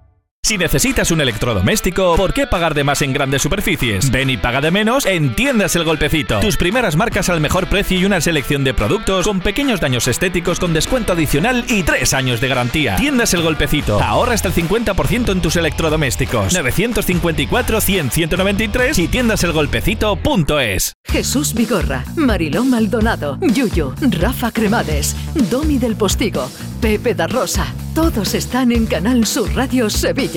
si 0.44 0.56
necesitas 0.58 1.10
un 1.10 1.22
electrodoméstico, 1.22 2.16
¿por 2.16 2.34
qué 2.34 2.46
pagar 2.46 2.74
de 2.74 2.84
más 2.84 3.00
en 3.00 3.14
grandes 3.14 3.40
superficies? 3.40 4.10
Ven 4.10 4.28
y 4.28 4.36
paga 4.36 4.60
de 4.60 4.70
menos 4.70 5.06
en 5.06 5.34
Tiendas 5.34 5.74
El 5.74 5.84
Golpecito. 5.84 6.40
Tus 6.40 6.58
primeras 6.58 6.96
marcas 6.96 7.30
al 7.30 7.40
mejor 7.40 7.66
precio 7.68 7.98
y 7.98 8.04
una 8.04 8.20
selección 8.20 8.62
de 8.62 8.74
productos 8.74 9.26
con 9.26 9.40
pequeños 9.40 9.80
daños 9.80 10.06
estéticos 10.06 10.60
con 10.60 10.74
descuento 10.74 11.14
adicional 11.14 11.64
y 11.66 11.82
tres 11.82 12.12
años 12.12 12.42
de 12.42 12.48
garantía. 12.48 12.96
Tiendas 12.96 13.32
El 13.32 13.40
Golpecito. 13.40 14.02
Ahorra 14.02 14.34
hasta 14.34 14.48
el 14.48 14.54
50% 14.54 15.32
en 15.32 15.40
tus 15.40 15.56
electrodomésticos. 15.56 16.54
954-100-193 16.54 18.98
y 18.98 19.08
tiendaselgolpecito.es. 19.08 20.92
Jesús 21.04 21.54
Vigorra, 21.54 22.04
Mariló 22.16 22.64
Maldonado, 22.64 23.38
Yuyo, 23.40 23.94
Rafa 24.02 24.52
Cremades, 24.52 25.16
Domi 25.50 25.78
del 25.78 25.96
Postigo, 25.96 26.50
Pepe 26.82 27.14
da 27.14 27.28
Rosa. 27.28 27.72
Todos 27.94 28.34
están 28.34 28.72
en 28.72 28.84
Canal 28.86 29.24
Sur 29.24 29.54
Radio 29.54 29.88
Sevilla. 29.88 30.33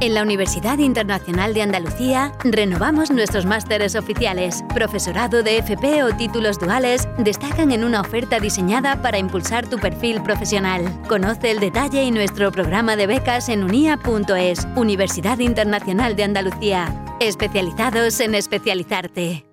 En 0.00 0.14
la 0.14 0.22
Universidad 0.22 0.78
Internacional 0.78 1.54
de 1.54 1.62
Andalucía 1.62 2.32
renovamos 2.44 3.10
nuestros 3.10 3.46
másteres 3.46 3.96
oficiales. 3.96 4.62
Profesorado 4.74 5.42
de 5.42 5.58
FP 5.58 6.04
o 6.04 6.14
títulos 6.14 6.58
duales 6.58 7.08
destacan 7.18 7.72
en 7.72 7.82
una 7.82 8.02
oferta 8.02 8.38
diseñada 8.38 9.00
para 9.02 9.18
impulsar 9.18 9.68
tu 9.68 9.78
perfil 9.78 10.22
profesional. 10.22 10.84
Conoce 11.08 11.50
el 11.50 11.60
detalle 11.60 12.04
y 12.04 12.10
nuestro 12.10 12.52
programa 12.52 12.94
de 12.94 13.06
becas 13.06 13.48
en 13.48 13.64
unia.es, 13.64 14.66
Universidad 14.76 15.38
Internacional 15.38 16.14
de 16.14 16.24
Andalucía. 16.24 17.16
Especializados 17.18 18.20
en 18.20 18.34
especializarte. 18.34 19.46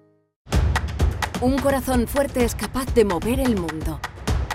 Un 1.41 1.57
corazón 1.57 2.07
fuerte 2.07 2.43
es 2.43 2.53
capaz 2.53 2.85
de 2.93 3.05
mover 3.05 3.39
el 3.39 3.55
mundo. 3.55 3.99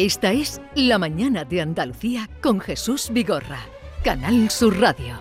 Esta 0.00 0.32
es 0.32 0.62
La 0.74 0.96
Mañana 0.96 1.44
de 1.44 1.60
Andalucía 1.60 2.26
con 2.40 2.58
Jesús 2.58 3.10
Vigorra, 3.12 3.60
Canal 4.02 4.48
Sur 4.48 4.80
Radio. 4.80 5.20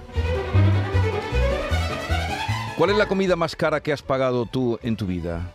¿Cuál 2.77 2.91
es 2.91 2.95
la 2.95 3.05
comida 3.05 3.35
más 3.35 3.57
cara 3.57 3.83
que 3.83 3.91
has 3.91 4.01
pagado 4.01 4.45
tú 4.45 4.79
en 4.81 4.95
tu 4.95 5.05
vida? 5.05 5.53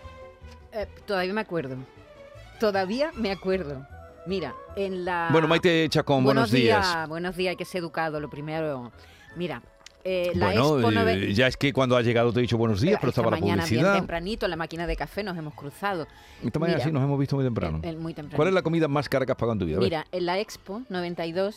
Eh, 0.73 0.87
todavía 1.07 1.33
me 1.33 1.41
acuerdo. 1.41 1.77
Todavía 2.61 3.13
me 3.15 3.33
acuerdo. 3.33 3.87
Mira, 4.27 4.55
en 4.77 5.07
la... 5.07 5.31
Bueno, 5.33 5.49
Maite 5.49 5.89
Chacón, 5.89 6.23
buenos, 6.23 6.51
días. 6.51 7.09
Buenos 7.09 7.35
días, 7.35 7.53
hay 7.53 7.57
que 7.57 7.65
ser 7.65 7.79
educado, 7.79 8.21
lo 8.21 8.29
primero. 8.29 8.93
Mira, 9.37 9.63
eh, 10.05 10.33
la 10.35 10.47
bueno, 10.47 10.79
Expo 10.81 11.09
eh, 11.09 11.33
ya 11.35 11.47
es 11.47 11.57
que 11.57 11.73
cuando 11.73 11.97
has 11.97 12.05
llegado 12.05 12.33
te 12.33 12.39
he 12.41 12.43
dicho 12.43 12.59
buenos 12.59 12.81
días, 12.81 12.99
pero 13.01 13.11
Esta 13.11 13.21
estaba 13.23 13.37
la 13.37 13.41
mañana 13.41 13.63
bien 13.65 13.69
publicidad. 13.81 13.95
tempranito 13.97 14.47
en 14.47 14.51
la 14.51 14.57
máquina 14.57 14.87
de 14.87 14.97
café 14.97 15.23
nos 15.23 15.37
hemos 15.39 15.55
cruzado. 15.55 16.07
Esta 16.45 16.59
mañana 16.59 16.77
Mira, 16.79 16.87
sí 16.87 16.93
nos 16.93 17.03
hemos 17.03 17.19
visto 17.19 17.37
muy 17.37 17.45
temprano. 17.45 17.81
eh, 17.83 17.93
muy 17.97 18.13
temprano. 18.15 18.37
¿Cuál 18.37 18.49
es 18.49 18.55
la 18.55 18.63
comida 18.63 18.87
más 18.89 19.09
cara 19.09 19.25
que 19.27 19.33
has 19.33 19.39
pagado 19.39 19.55
en 19.55 19.59
tu 19.61 19.65
vida? 19.67 19.79
Mira, 19.79 20.07
en 20.13 20.27
la 20.27 20.39
Expo 20.39 20.83
92, 20.91 21.57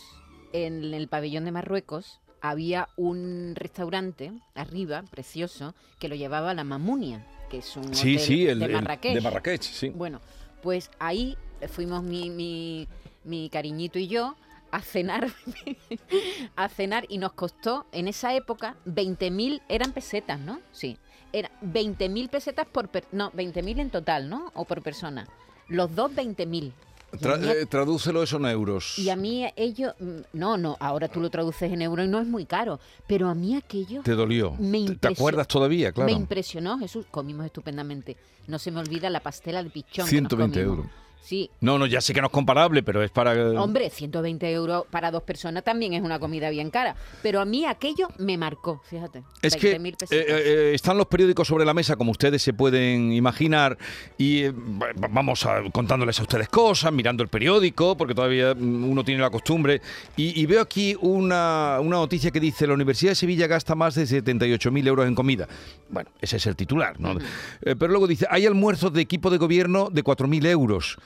en 0.54 0.93
el 0.93 1.08
pabellón 1.10 1.45
de 1.45 1.52
Marruecos, 1.52 2.20
había 2.41 2.88
un 2.95 3.54
restaurante 3.56 4.32
arriba, 4.56 5.04
precioso, 5.12 5.74
que 6.00 6.08
lo 6.08 6.16
llevaba 6.16 6.54
la 6.54 6.64
Mamunia, 6.64 7.26
que 7.50 7.58
es 7.58 7.76
un 7.76 7.93
sí, 7.93 8.16
hotel 8.16 8.20
sí, 8.26 8.48
el 8.48 8.60
de 8.60 8.66
el- 8.66 8.72
Marrakech. 8.74 9.14
de 9.16 9.22
Marrakech, 9.22 9.62
sí. 9.64 9.89
Bueno, 9.89 10.22
pues 10.62 10.89
ahí 11.00 11.36
fuimos 11.68 12.04
mi, 12.04 12.30
mi, 12.30 12.88
mi 13.26 13.50
cariñito 13.50 13.98
y 14.00 14.08
yo 14.08 14.36
a 14.72 14.82
cenar, 14.82 15.28
a 16.55 16.70
cenar 16.70 17.05
y 17.09 17.18
nos 17.18 17.34
costó 17.34 17.86
en 17.91 18.07
esa 18.07 18.34
época 18.36 18.76
20.000, 18.86 19.61
eran 19.70 19.91
pesetas, 19.91 20.39
¿no? 20.39 20.59
Sí, 20.72 20.97
era 21.34 21.49
20.000 21.61 22.30
pesetas 22.30 22.68
por, 22.68 22.89
per- 22.89 23.07
no, 23.11 23.32
20.000 23.34 23.80
en 23.80 23.89
total, 23.89 24.30
¿no? 24.30 24.51
O 24.55 24.65
por 24.65 24.82
persona. 24.82 25.28
Los 25.68 25.93
dos 25.95 26.11
20.000. 26.11 26.72
Y 27.13 27.15
a 27.15 27.20
Tra- 27.20 27.38
mí- 27.39 27.47
eh, 27.47 27.65
tradúcelo 27.65 28.22
eso 28.22 28.36
en 28.38 28.45
euros. 28.47 28.99
y 28.99 29.09
a 29.09 29.15
mí 29.15 29.45
ellos, 29.55 29.93
mm, 29.97 30.20
no, 30.34 30.57
no, 30.57 30.76
ahora 30.82 31.07
tú 31.07 31.22
lo 31.22 31.30
traduces 31.30 31.72
en 31.72 31.82
euro 31.82 32.03
y 32.03 32.07
no 32.09 32.20
es 32.20 32.28
muy 32.28 32.45
caro, 32.45 32.82
pero 33.07 33.30
a 33.30 33.34
mí 33.36 33.55
aquello 33.55 34.01
Te 34.03 34.11
dolió. 34.11 34.51
me 34.59 34.59
¿Te- 34.59 34.68
¿Te 34.70 34.78
impresionó- 34.93 35.13
acuerdas 35.13 35.47
todavía? 35.47 35.91
Claro. 35.93 36.05
me 36.11 36.18
impresionó, 36.18 36.78
Jesús, 36.80 37.05
comimos 37.09 37.45
estupendamente. 37.45 38.18
No 38.47 38.59
se 38.59 38.72
me 38.72 38.82
olvida 38.82 39.09
la 39.09 39.22
pastela 39.22 39.63
de 39.63 39.70
pichón. 39.70 39.93
que 39.93 40.01
nos 40.01 40.09
120 40.09 40.59
comimos. 40.65 40.78
euros. 40.86 40.91
Sí, 41.22 41.49
No, 41.59 41.78
no, 41.78 41.86
ya 41.88 41.99
sé 41.99 42.13
que 42.13 42.22
no 42.22 42.28
es 42.28 42.32
comparable, 42.34 42.84
pero 42.84 43.03
es 43.03 43.11
para... 43.11 43.34
Hombre, 43.61 43.89
120 43.89 44.49
euros 44.53 44.86
para 44.89 45.11
dos 45.11 45.24
personas 45.24 45.63
también 45.63 45.93
es 45.93 46.01
una 46.01 46.20
comida 46.20 46.49
bien 46.49 46.70
cara. 46.70 46.95
Pero 47.22 47.41
a 47.41 47.45
mí 47.45 47.65
aquello 47.65 48.07
me 48.18 48.38
marcó, 48.38 48.82
fíjate. 48.89 49.24
Es 49.41 49.55
que 49.57 49.78
20.000 49.78 50.07
eh, 50.11 50.26
eh, 50.30 50.72
están 50.74 50.97
los 50.97 51.07
periódicos 51.07 51.47
sobre 51.47 51.65
la 51.65 51.74
mesa, 51.74 51.97
como 51.97 52.11
ustedes 52.11 52.41
se 52.41 52.53
pueden 52.53 53.11
imaginar, 53.11 53.78
y 54.18 54.43
eh, 54.43 54.51
va- 54.51 54.91
vamos 55.09 55.45
a- 55.45 55.63
contándoles 55.74 56.18
a 56.20 56.24
ustedes 56.24 56.47
cosas, 56.47 56.93
mirando 56.93 57.24
el 57.24 57.30
periódico, 57.30 57.97
porque 57.97 58.15
todavía 58.15 58.53
mm, 58.55 58.89
uno 58.89 59.03
tiene 59.03 59.20
la 59.22 59.30
costumbre. 59.30 59.82
Y, 60.15 60.39
y 60.41 60.45
veo 60.45 60.61
aquí 60.61 60.95
una, 61.01 61.80
una 61.82 61.97
noticia 61.97 62.32
que 62.32 62.39
dice, 62.39 62.65
la 62.68 62.74
Universidad 62.74 63.11
de 63.11 63.15
Sevilla 63.15 63.47
gasta 63.47 63.76
más 63.76 63.95
de 63.95 64.03
78.000 64.03 64.88
euros 64.88 65.05
en 65.07 65.15
comida. 65.15 65.47
Bueno, 65.90 66.10
ese 66.22 66.38
es 66.38 66.46
el 66.48 66.56
titular, 66.56 67.00
¿no? 67.00 67.18
Eh, 67.62 67.76
pero 67.78 67.88
luego 67.88 68.08
dice, 68.08 68.28
hay 68.30 68.46
almuerzos 68.46 68.92
de 68.94 69.02
equipo 69.02 69.30
de 69.30 69.38
gobierno 69.38 69.90
de 69.92 70.04
4.000 70.04 70.46
euros. 70.48 70.98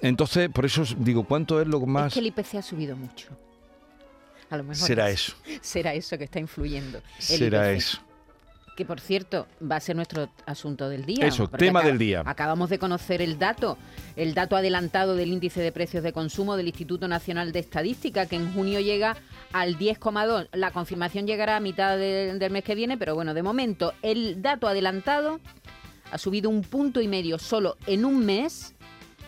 Entonces, 0.00 0.48
por 0.48 0.64
eso 0.64 0.84
digo, 0.98 1.24
¿cuánto 1.24 1.60
es 1.60 1.68
lo 1.68 1.80
más...? 1.80 2.08
Es 2.08 2.14
que 2.14 2.20
el 2.20 2.26
IPC 2.26 2.54
ha 2.56 2.62
subido 2.62 2.96
mucho. 2.96 3.28
A 4.50 4.56
lo 4.56 4.64
mejor 4.64 4.76
Será 4.86 5.10
es- 5.10 5.20
eso. 5.28 5.36
Será 5.62 5.94
eso 5.94 6.16
que 6.18 6.24
está 6.24 6.38
influyendo. 6.40 6.98
el 6.98 7.22
Será 7.22 7.72
IPC. 7.72 7.78
eso. 7.78 7.98
Que 8.76 8.86
por 8.86 9.00
cierto, 9.00 9.46
va 9.70 9.76
a 9.76 9.80
ser 9.80 9.96
nuestro 9.96 10.30
asunto 10.46 10.88
del 10.88 11.04
día. 11.04 11.26
Eso, 11.26 11.46
tema 11.46 11.82
del 11.82 11.98
día. 11.98 12.22
Acabamos 12.24 12.70
de 12.70 12.78
conocer 12.78 13.20
el 13.20 13.38
dato, 13.38 13.76
el 14.16 14.32
dato 14.32 14.56
adelantado 14.56 15.14
del 15.14 15.30
índice 15.30 15.60
de 15.60 15.72
precios 15.72 16.02
de 16.02 16.12
consumo 16.14 16.56
del 16.56 16.68
Instituto 16.68 17.06
Nacional 17.06 17.52
de 17.52 17.58
Estadística, 17.58 18.24
que 18.24 18.36
en 18.36 18.52
junio 18.54 18.80
llega 18.80 19.16
al 19.52 19.76
10,2. 19.78 20.48
La 20.52 20.70
confirmación 20.70 21.26
llegará 21.26 21.56
a 21.56 21.60
mitad 21.60 21.98
de- 21.98 22.32
del 22.38 22.50
mes 22.50 22.64
que 22.64 22.74
viene, 22.74 22.96
pero 22.96 23.14
bueno, 23.14 23.34
de 23.34 23.42
momento 23.42 23.92
el 24.00 24.40
dato 24.40 24.66
adelantado 24.66 25.38
ha 26.10 26.16
subido 26.16 26.48
un 26.48 26.62
punto 26.62 27.02
y 27.02 27.08
medio 27.08 27.38
solo 27.38 27.76
en 27.86 28.06
un 28.06 28.24
mes. 28.24 28.74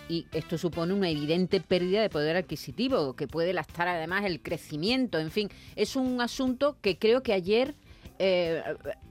Y 0.08 0.26
esto 0.32 0.58
supone 0.58 0.92
una 0.94 1.08
evidente 1.08 1.60
pérdida 1.60 2.00
de 2.02 2.10
poder 2.10 2.36
adquisitivo, 2.36 3.14
que 3.14 3.26
puede 3.26 3.52
lastar 3.54 3.88
además 3.88 4.24
el 4.24 4.40
crecimiento. 4.40 5.18
En 5.18 5.30
fin, 5.30 5.50
es 5.76 5.96
un 5.96 6.20
asunto 6.20 6.76
que 6.82 6.98
creo 6.98 7.22
que 7.22 7.32
ayer 7.32 7.74
eh, 8.18 8.62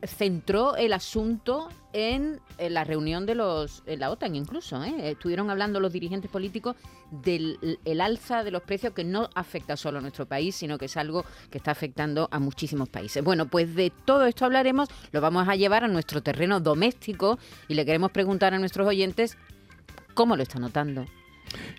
centró 0.04 0.78
el 0.78 0.93
asunto 0.93 1.68
en, 1.91 2.39
en 2.58 2.74
la 2.74 2.86
reunión 2.86 3.26
de 3.26 3.36
los 3.36 3.84
en 3.86 3.99
la 3.99 4.10
OTAN 4.10 4.36
incluso 4.36 4.82
¿eh? 4.84 5.12
estuvieron 5.12 5.49
hablando 5.49 5.82
los 5.82 5.91
dirigentes 5.91 6.32
políticos 6.32 6.78
del 7.12 7.80
el 7.84 8.01
alza 8.01 8.43
de 8.45 8.51
los 8.51 8.62
precios 8.64 8.93
que 8.93 9.04
no 9.04 9.30
afecta 9.36 9.76
solo 9.76 9.97
a 9.99 10.01
nuestro 10.01 10.26
país 10.26 10.56
sino 10.56 10.78
que 10.78 10.86
es 10.86 10.95
algo 10.95 11.26
que 11.51 11.58
está 11.58 11.72
afectando 11.72 12.30
a 12.32 12.39
muchísimos 12.39 12.88
países 12.88 13.22
bueno 13.24 13.45
pues 13.47 13.76
de 13.76 13.91
todo 14.06 14.26
esto 14.26 14.45
hablaremos 14.45 14.88
lo 15.12 15.20
vamos 15.20 15.49
a 15.49 15.56
llevar 15.56 15.84
a 15.84 15.89
nuestro 15.89 16.24
terreno 16.24 16.62
doméstico 16.62 17.38
y 17.68 17.74
le 17.74 17.86
queremos 17.86 18.12
preguntar 18.12 18.54
a 18.54 18.60
nuestros 18.60 18.88
oyentes 18.88 19.38
cómo 20.14 20.38
lo 20.38 20.43
está 20.43 20.60
notando 20.60 21.06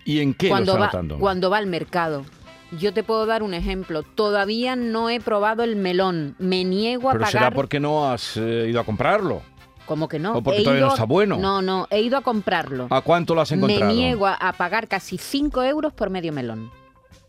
¿Y 0.05 0.19
en 0.19 0.35
qué 0.35 0.47
cuando 0.49 0.73
lo 0.73 0.79
va 0.79 0.85
está 0.85 0.97
notando? 1.01 1.19
cuando 1.19 1.49
va 1.49 1.57
al 1.57 1.65
mercado 1.67 2.23
yo 2.71 2.93
te 2.93 3.03
puedo 3.03 3.25
dar 3.25 3.43
un 3.43 3.53
ejemplo. 3.53 4.03
Todavía 4.03 4.75
no 4.75 5.09
he 5.09 5.19
probado 5.19 5.63
el 5.63 5.75
melón. 5.75 6.35
Me 6.39 6.63
niego 6.63 7.09
a 7.09 7.13
Pero 7.13 7.25
pagar. 7.25 7.31
será 7.31 7.51
porque 7.51 7.79
no 7.79 8.09
has 8.09 8.37
eh, 8.37 8.67
ido 8.69 8.79
a 8.79 8.83
comprarlo. 8.83 9.41
¿Cómo 9.85 10.07
que 10.07 10.17
no? 10.17 10.37
O 10.37 10.41
porque 10.41 10.61
He 10.61 10.63
todavía 10.63 10.85
no 10.85 10.91
está 10.93 11.03
bueno. 11.05 11.37
No, 11.37 11.61
no, 11.61 11.87
he 11.91 12.01
ido 12.01 12.17
a 12.17 12.21
comprarlo. 12.21 12.87
¿A 12.89 13.01
cuánto 13.01 13.35
lo 13.35 13.41
has 13.41 13.51
encontrado? 13.51 13.85
Me 13.85 13.93
niego 13.93 14.25
a, 14.25 14.33
a 14.33 14.53
pagar 14.53 14.87
casi 14.87 15.17
5 15.19 15.63
euros 15.63 15.93
por 15.93 16.09
medio 16.09 16.33
melón. 16.33 16.71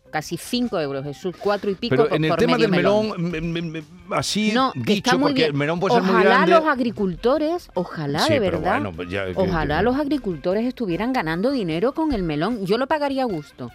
Casi 0.09 0.37
5 0.37 0.79
euros, 0.79 1.03
Jesús, 1.03 1.35
cuatro 1.37 1.69
y 1.69 1.75
pico 1.75 1.91
Pero 1.95 2.07
por, 2.07 2.15
en 2.17 2.23
el 2.23 2.29
por 2.29 2.39
tema 2.39 2.57
del 2.57 2.71
melón, 2.71 3.13
me- 3.29 3.41
me- 3.41 3.61
me- 3.61 3.83
así 4.11 4.51
no, 4.53 4.71
dicho, 4.73 5.19
porque 5.19 5.33
bien. 5.33 5.47
el 5.49 5.53
melón 5.53 5.81
puede 5.81 5.95
ser 5.95 6.03
muy 6.03 6.11
ojalá 6.13 6.29
grande. 6.29 6.51
los 6.53 6.65
agricultores, 6.65 7.69
ojalá 7.73 8.19
Sí, 8.21 8.33
de 8.33 8.39
pero 8.39 8.59
verdad, 8.61 8.81
bueno, 8.93 9.03
ya 9.11 9.25
que- 9.25 9.33
ojalá 9.35 9.81
los 9.81 9.97
agricultores 9.97 10.65
estuvieran 10.65 11.11
ganando 11.11 11.51
dinero 11.51 11.91
con 11.93 12.13
el 12.13 12.23
melón. 12.23 12.65
Yo 12.65 12.77
lo 12.77 12.87
pagaría 12.87 13.23
a 13.23 13.25
gusto, 13.25 13.69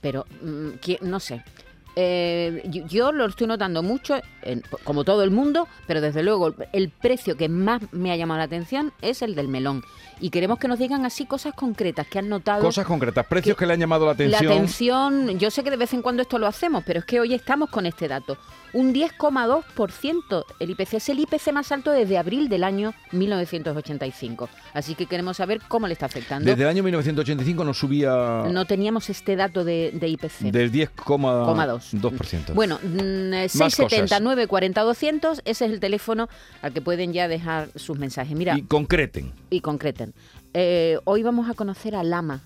pero 0.00 0.26
mm, 0.42 0.68
que- 0.80 0.98
no 1.02 1.20
sé. 1.20 1.42
Eh, 1.98 2.62
yo, 2.66 2.86
yo 2.86 3.10
lo 3.12 3.24
estoy 3.24 3.46
notando 3.46 3.82
mucho, 3.82 4.16
en- 4.42 4.62
como 4.84 5.02
todo 5.02 5.22
el 5.22 5.30
mundo, 5.30 5.66
pero 5.86 6.02
desde 6.02 6.22
luego 6.22 6.54
el 6.74 6.90
precio 6.90 7.38
que 7.38 7.48
más 7.48 7.80
me 7.92 8.12
ha 8.12 8.16
llamado 8.16 8.36
la 8.38 8.44
atención 8.44 8.92
es 9.00 9.22
el 9.22 9.34
del 9.34 9.48
melón. 9.48 9.82
Y 10.20 10.28
queremos 10.30 10.58
que 10.58 10.68
nos 10.68 10.78
digan 10.78 11.06
así 11.06 11.24
cosas 11.24 11.54
concretas 11.54 12.06
que 12.06 12.18
han 12.18 12.28
notado. 12.28 12.60
Cosas 12.62 12.84
concretas, 12.86 13.24
precios 13.26 13.56
que, 13.56 13.64
le 13.66 13.72
han 13.74 13.80
llamado 13.80 14.04
la 14.04 14.12
La 14.12 14.12
atención. 14.14 14.52
atención, 14.52 15.38
yo 15.38 15.50
sé 15.50 15.64
que 15.64 15.70
de 15.70 15.76
vez 15.78 15.94
en 15.94 16.02
cuando 16.02 16.20
esto 16.22 16.38
lo 16.38 16.46
hacemos, 16.46 16.84
pero 16.86 16.98
es 17.00 17.04
que 17.06 17.18
hoy 17.18 17.32
estamos 17.32 17.70
con 17.70 17.86
este 17.86 18.08
dato. 18.08 18.36
Un 18.76 18.92
10,2% 18.92 20.44
el 20.60 20.70
IPC 20.70 20.94
es 20.94 21.08
el 21.08 21.20
IPC 21.20 21.50
más 21.50 21.72
alto 21.72 21.92
desde 21.92 22.18
abril 22.18 22.50
del 22.50 22.62
año 22.62 22.92
1985. 23.12 24.50
Así 24.74 24.94
que 24.94 25.06
queremos 25.06 25.38
saber 25.38 25.62
cómo 25.66 25.86
le 25.86 25.94
está 25.94 26.04
afectando. 26.04 26.44
Desde 26.44 26.64
el 26.64 26.68
año 26.68 26.82
1985 26.82 27.64
no 27.64 27.72
subía 27.72 28.44
No 28.52 28.66
teníamos 28.66 29.08
este 29.08 29.34
dato 29.34 29.64
de, 29.64 29.92
de 29.94 30.08
IPC. 30.08 30.52
del 30.52 30.70
10,2. 30.70 31.98
10,2%. 31.98 32.52
Bueno, 32.52 32.78
mm, 32.82 33.32
eh, 33.32 33.48
Más 33.54 33.72
679 33.72 34.46
40 34.46 34.82
200, 34.82 35.40
ese 35.46 35.64
es 35.64 35.72
el 35.72 35.80
teléfono 35.80 36.28
al 36.60 36.74
que 36.74 36.82
pueden 36.82 37.14
ya 37.14 37.28
dejar 37.28 37.70
sus 37.76 37.98
mensajes. 37.98 38.36
Mira, 38.36 38.58
y 38.58 38.62
concreten. 38.62 39.32
y 39.48 39.62
concreten. 39.62 40.12
Eh, 40.52 40.98
hoy 41.04 41.22
vamos 41.22 41.48
a 41.48 41.54
conocer 41.54 41.94
a 41.94 42.02
Lama. 42.02 42.42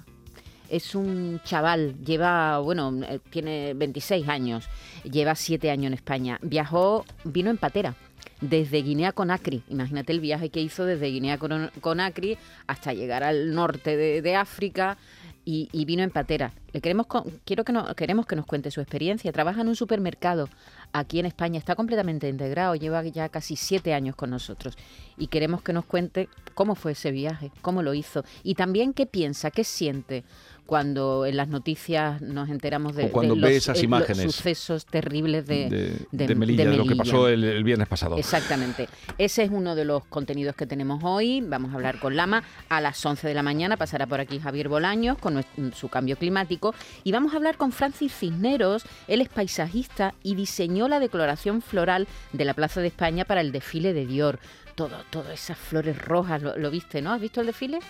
Es 0.71 0.95
un 0.95 1.41
chaval, 1.45 1.97
lleva, 2.05 2.59
bueno, 2.61 2.93
eh, 3.09 3.18
tiene 3.31 3.75
26 3.75 4.29
años, 4.29 4.68
lleva 5.05 5.35
7 5.35 5.71
años 5.71 5.89
en 5.89 5.95
España. 5.95 6.39
Viajó, 6.43 7.05
vino 7.25 7.51
en 7.51 7.57
patera, 7.59 7.97
desde 8.41 8.83
Guinea 8.83 9.12
Conakry. 9.12 9.62
Imagínate 9.68 10.12
el 10.12 10.21
viaje 10.21 10.49
que 10.51 10.61
hizo 10.61 10.85
desde 10.85 11.09
Guinea 11.11 11.39
Con- 11.39 11.71
Conakry 11.81 12.39
hasta 12.66 12.93
llegar 12.93 13.25
al 13.25 13.53
norte 13.55 13.97
de, 13.97 14.37
África 14.37 14.97
y, 15.45 15.68
y 15.73 15.85
vino 15.87 16.03
en 16.03 16.11
patera. 16.11 16.53
Le 16.73 16.81
queremos, 16.81 17.07
con- 17.07 17.25
quiero 17.45 17.64
que 17.64 17.73
no, 17.73 17.93
queremos 17.97 18.27
que 18.27 18.37
nos 18.37 18.47
cuente 18.47 18.71
su 18.71 18.81
experiencia. 18.81 19.33
Trabaja 19.33 19.62
en 19.62 19.68
un 19.68 19.77
supermercado 19.77 20.49
aquí 20.93 21.18
en 21.18 21.27
España, 21.27 21.59
está 21.59 21.75
completamente 21.75 22.29
integrado, 22.29 22.75
lleva 22.77 23.03
ya 23.05 23.29
casi 23.29 23.57
siete 23.57 23.93
años 23.93 24.14
con 24.16 24.31
nosotros 24.31 24.77
y 25.16 25.27
queremos 25.27 25.62
que 25.62 25.73
nos 25.73 25.85
cuente 25.85 26.29
cómo 26.55 26.75
fue 26.75 26.93
ese 26.93 27.11
viaje, 27.11 27.51
cómo 27.62 27.83
lo 27.83 27.93
hizo 27.95 28.25
y 28.43 28.55
también 28.55 28.93
qué 28.93 29.07
piensa, 29.07 29.51
qué 29.51 29.64
siente 29.64 30.25
cuando 30.71 31.27
en 31.27 31.37
las 31.37 31.49
noticias 31.49 32.23
nos 32.23 32.49
enteramos 32.49 32.95
de, 32.95 33.09
cuando 33.09 33.35
los, 33.35 33.51
esas 33.51 33.83
imágenes 33.83 34.23
sucesos 34.23 34.87
terribles 34.87 35.45
de, 35.45 36.07
de, 36.12 36.35
Melilla, 36.37 36.71
de, 36.71 36.77
lo 36.77 36.87
que 36.87 36.95
pasó 36.95 37.27
el, 37.27 37.64
viernes 37.64 37.89
pasado. 37.89 38.16
Exactamente. 38.16 38.89
Ese 39.18 39.43
es 39.43 39.51
uno 39.51 39.75
de 39.75 39.85
los 39.85 40.05
contenidos 40.05 40.55
que 40.55 40.68
tenemos 40.68 41.03
hoy. 41.03 41.41
Vamos 41.41 41.73
a 41.73 41.75
hablar 41.75 41.99
con 41.99 42.14
Lama 42.14 42.45
a 42.68 42.81
las 42.81 43.05
11 43.05 43.27
de 43.27 43.35
la 43.35 43.43
mañana. 43.43 43.77
Pasará 43.79 44.07
por 44.07 44.21
aquí 44.21 44.39
Javier 44.39 44.68
Bolaños 44.68 45.18
con 45.18 45.45
su 45.75 45.89
cambio 45.89 46.16
climático. 46.16 46.73
Y 47.03 47.11
vamos 47.11 47.35
a 47.35 47.39
hablar 47.39 47.57
con 47.57 47.73
Francis 47.73 48.14
Cisneros. 48.14 48.85
Él 49.09 49.23
es 49.23 49.29
paisajista 49.29 50.14
y 50.23 50.37
diseñó 50.37 50.87
la 50.87 51.01
declaración 51.01 51.62
floral 51.62 52.07
de 52.33 52.45
la 52.45 52.55
Plaza 52.55 52.81
de 52.81 52.87
España 52.87 53.25
para 53.25 53.41
el 53.41 53.51
desfile 53.51 53.93
de 53.93 54.07
Dior. 54.07 54.39
Todo, 54.77 54.99
todas 55.11 55.33
esas 55.33 55.59
flores 55.59 55.99
rojas, 55.99 56.41
lo 56.43 56.71
viste, 56.71 57.03
¿no? 57.03 57.12
¿Has 57.12 57.21
visto 57.21 57.41
el 57.41 57.49
desfile? 57.49 57.81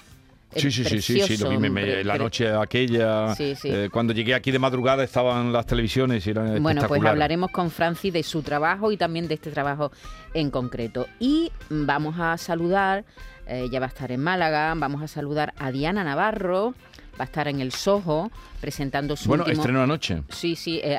Sí, 0.57 0.73
sí, 0.73 0.85
sí, 0.85 1.01
sí, 1.01 1.21
sí, 1.21 1.37
lo 1.37 1.51
vi 1.51 1.69
la 2.03 2.19
noche 2.19 2.51
aquella, 2.51 3.35
eh, 3.39 3.89
cuando 3.93 4.13
llegué 4.13 4.35
aquí 4.35 4.51
de 4.51 4.59
madrugada 4.59 5.05
estaban 5.05 5.53
las 5.53 5.65
televisiones 5.65 6.27
y 6.27 6.31
eran 6.31 6.61
Bueno, 6.61 6.83
pues 6.89 7.05
hablaremos 7.05 7.53
con 7.53 7.71
Francis 7.71 8.13
de 8.13 8.23
su 8.25 8.43
trabajo 8.43 8.91
y 8.91 8.97
también 8.97 9.29
de 9.29 9.35
este 9.35 9.51
trabajo 9.51 9.93
en 10.35 10.51
concreto. 10.51 11.07
Y 11.21 11.53
vamos 11.69 12.17
a 12.19 12.37
saludar, 12.37 13.05
eh, 13.47 13.69
ya 13.71 13.79
va 13.79 13.87
a 13.87 13.91
estar 13.91 14.11
en 14.11 14.21
Málaga, 14.21 14.75
vamos 14.77 15.03
a 15.03 15.09
saludar 15.09 15.55
a 15.57 15.71
Diana 15.71 16.03
Navarro, 16.03 16.75
va 17.13 17.21
a 17.21 17.25
estar 17.25 17.47
en 17.47 17.61
el 17.61 17.71
Soho 17.71 18.31
presentando 18.61 19.15
su 19.15 19.29
Bueno, 19.29 19.47
estreno 19.47 19.83
anoche. 19.83 20.25
Sí, 20.31 20.57
sí, 20.57 20.81
eh, 20.83 20.99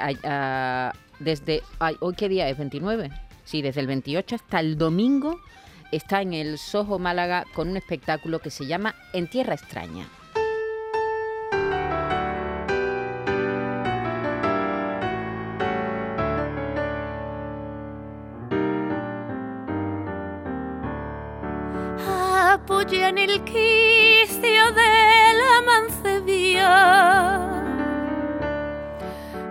desde... 1.19 1.61
¿Hoy 1.99 2.15
qué 2.15 2.29
día 2.29 2.47
es? 2.47 2.57
¿29? 2.57 3.11
Sí, 3.43 3.61
desde 3.61 3.81
el 3.81 3.87
28 3.87 4.35
hasta 4.35 4.61
el 4.61 4.77
domingo 4.77 5.41
está 5.91 6.21
en 6.21 6.33
el 6.33 6.57
Soho 6.57 6.99
Málaga 6.99 7.45
con 7.53 7.69
un 7.69 7.77
espectáculo 7.77 8.39
que 8.39 8.49
se 8.49 8.65
llama 8.65 8.95
En 9.13 9.27
Tierra 9.27 9.53
Extraña. 9.53 10.07
Apoya 22.53 23.09
en 23.09 23.17
el 23.17 23.43
quicio 23.43 24.71
de 24.73 25.33
la 25.39 25.61
mancebía. 25.65 27.47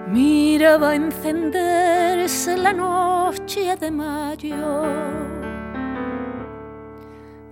Mira, 0.09 0.77
va 0.77 0.91
a 0.91 0.95
encenderse 0.95 2.57
la 2.57 2.73
noche 2.73 3.77
de 3.77 3.91
mayo 3.91 5.40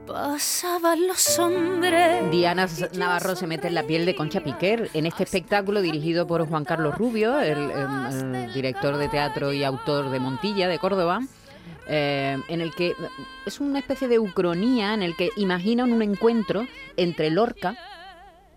pasaban 0.08 1.06
los 1.06 1.38
hombres. 1.38 2.30
Diana 2.30 2.66
Navarro 2.94 3.36
se 3.36 3.46
mete 3.46 3.68
en 3.68 3.74
la 3.74 3.82
piel 3.82 4.06
de 4.06 4.14
Concha 4.14 4.40
Piquer 4.40 4.90
en 4.94 5.06
este 5.06 5.24
espectáculo 5.24 5.82
dirigido 5.82 6.26
por 6.26 6.46
Juan 6.48 6.64
Carlos 6.64 6.96
Rubio, 6.96 7.38
el, 7.40 8.52
director 8.54 8.96
de 8.96 9.08
teatro 9.08 9.52
y 9.52 9.64
autor 9.64 10.10
de 10.10 10.18
Montilla, 10.18 10.68
de 10.68 10.78
Córdoba. 10.78 11.20
Eh, 11.90 12.38
en 12.48 12.60
el 12.60 12.74
que 12.74 12.94
es 13.46 13.60
una 13.60 13.78
especie 13.78 14.08
de 14.08 14.18
ucronía 14.18 14.92
en 14.94 15.02
el 15.02 15.16
que 15.16 15.30
imaginan 15.36 15.92
un 15.92 16.02
encuentro 16.02 16.66
entre 16.96 17.30
Lorca, 17.30 17.76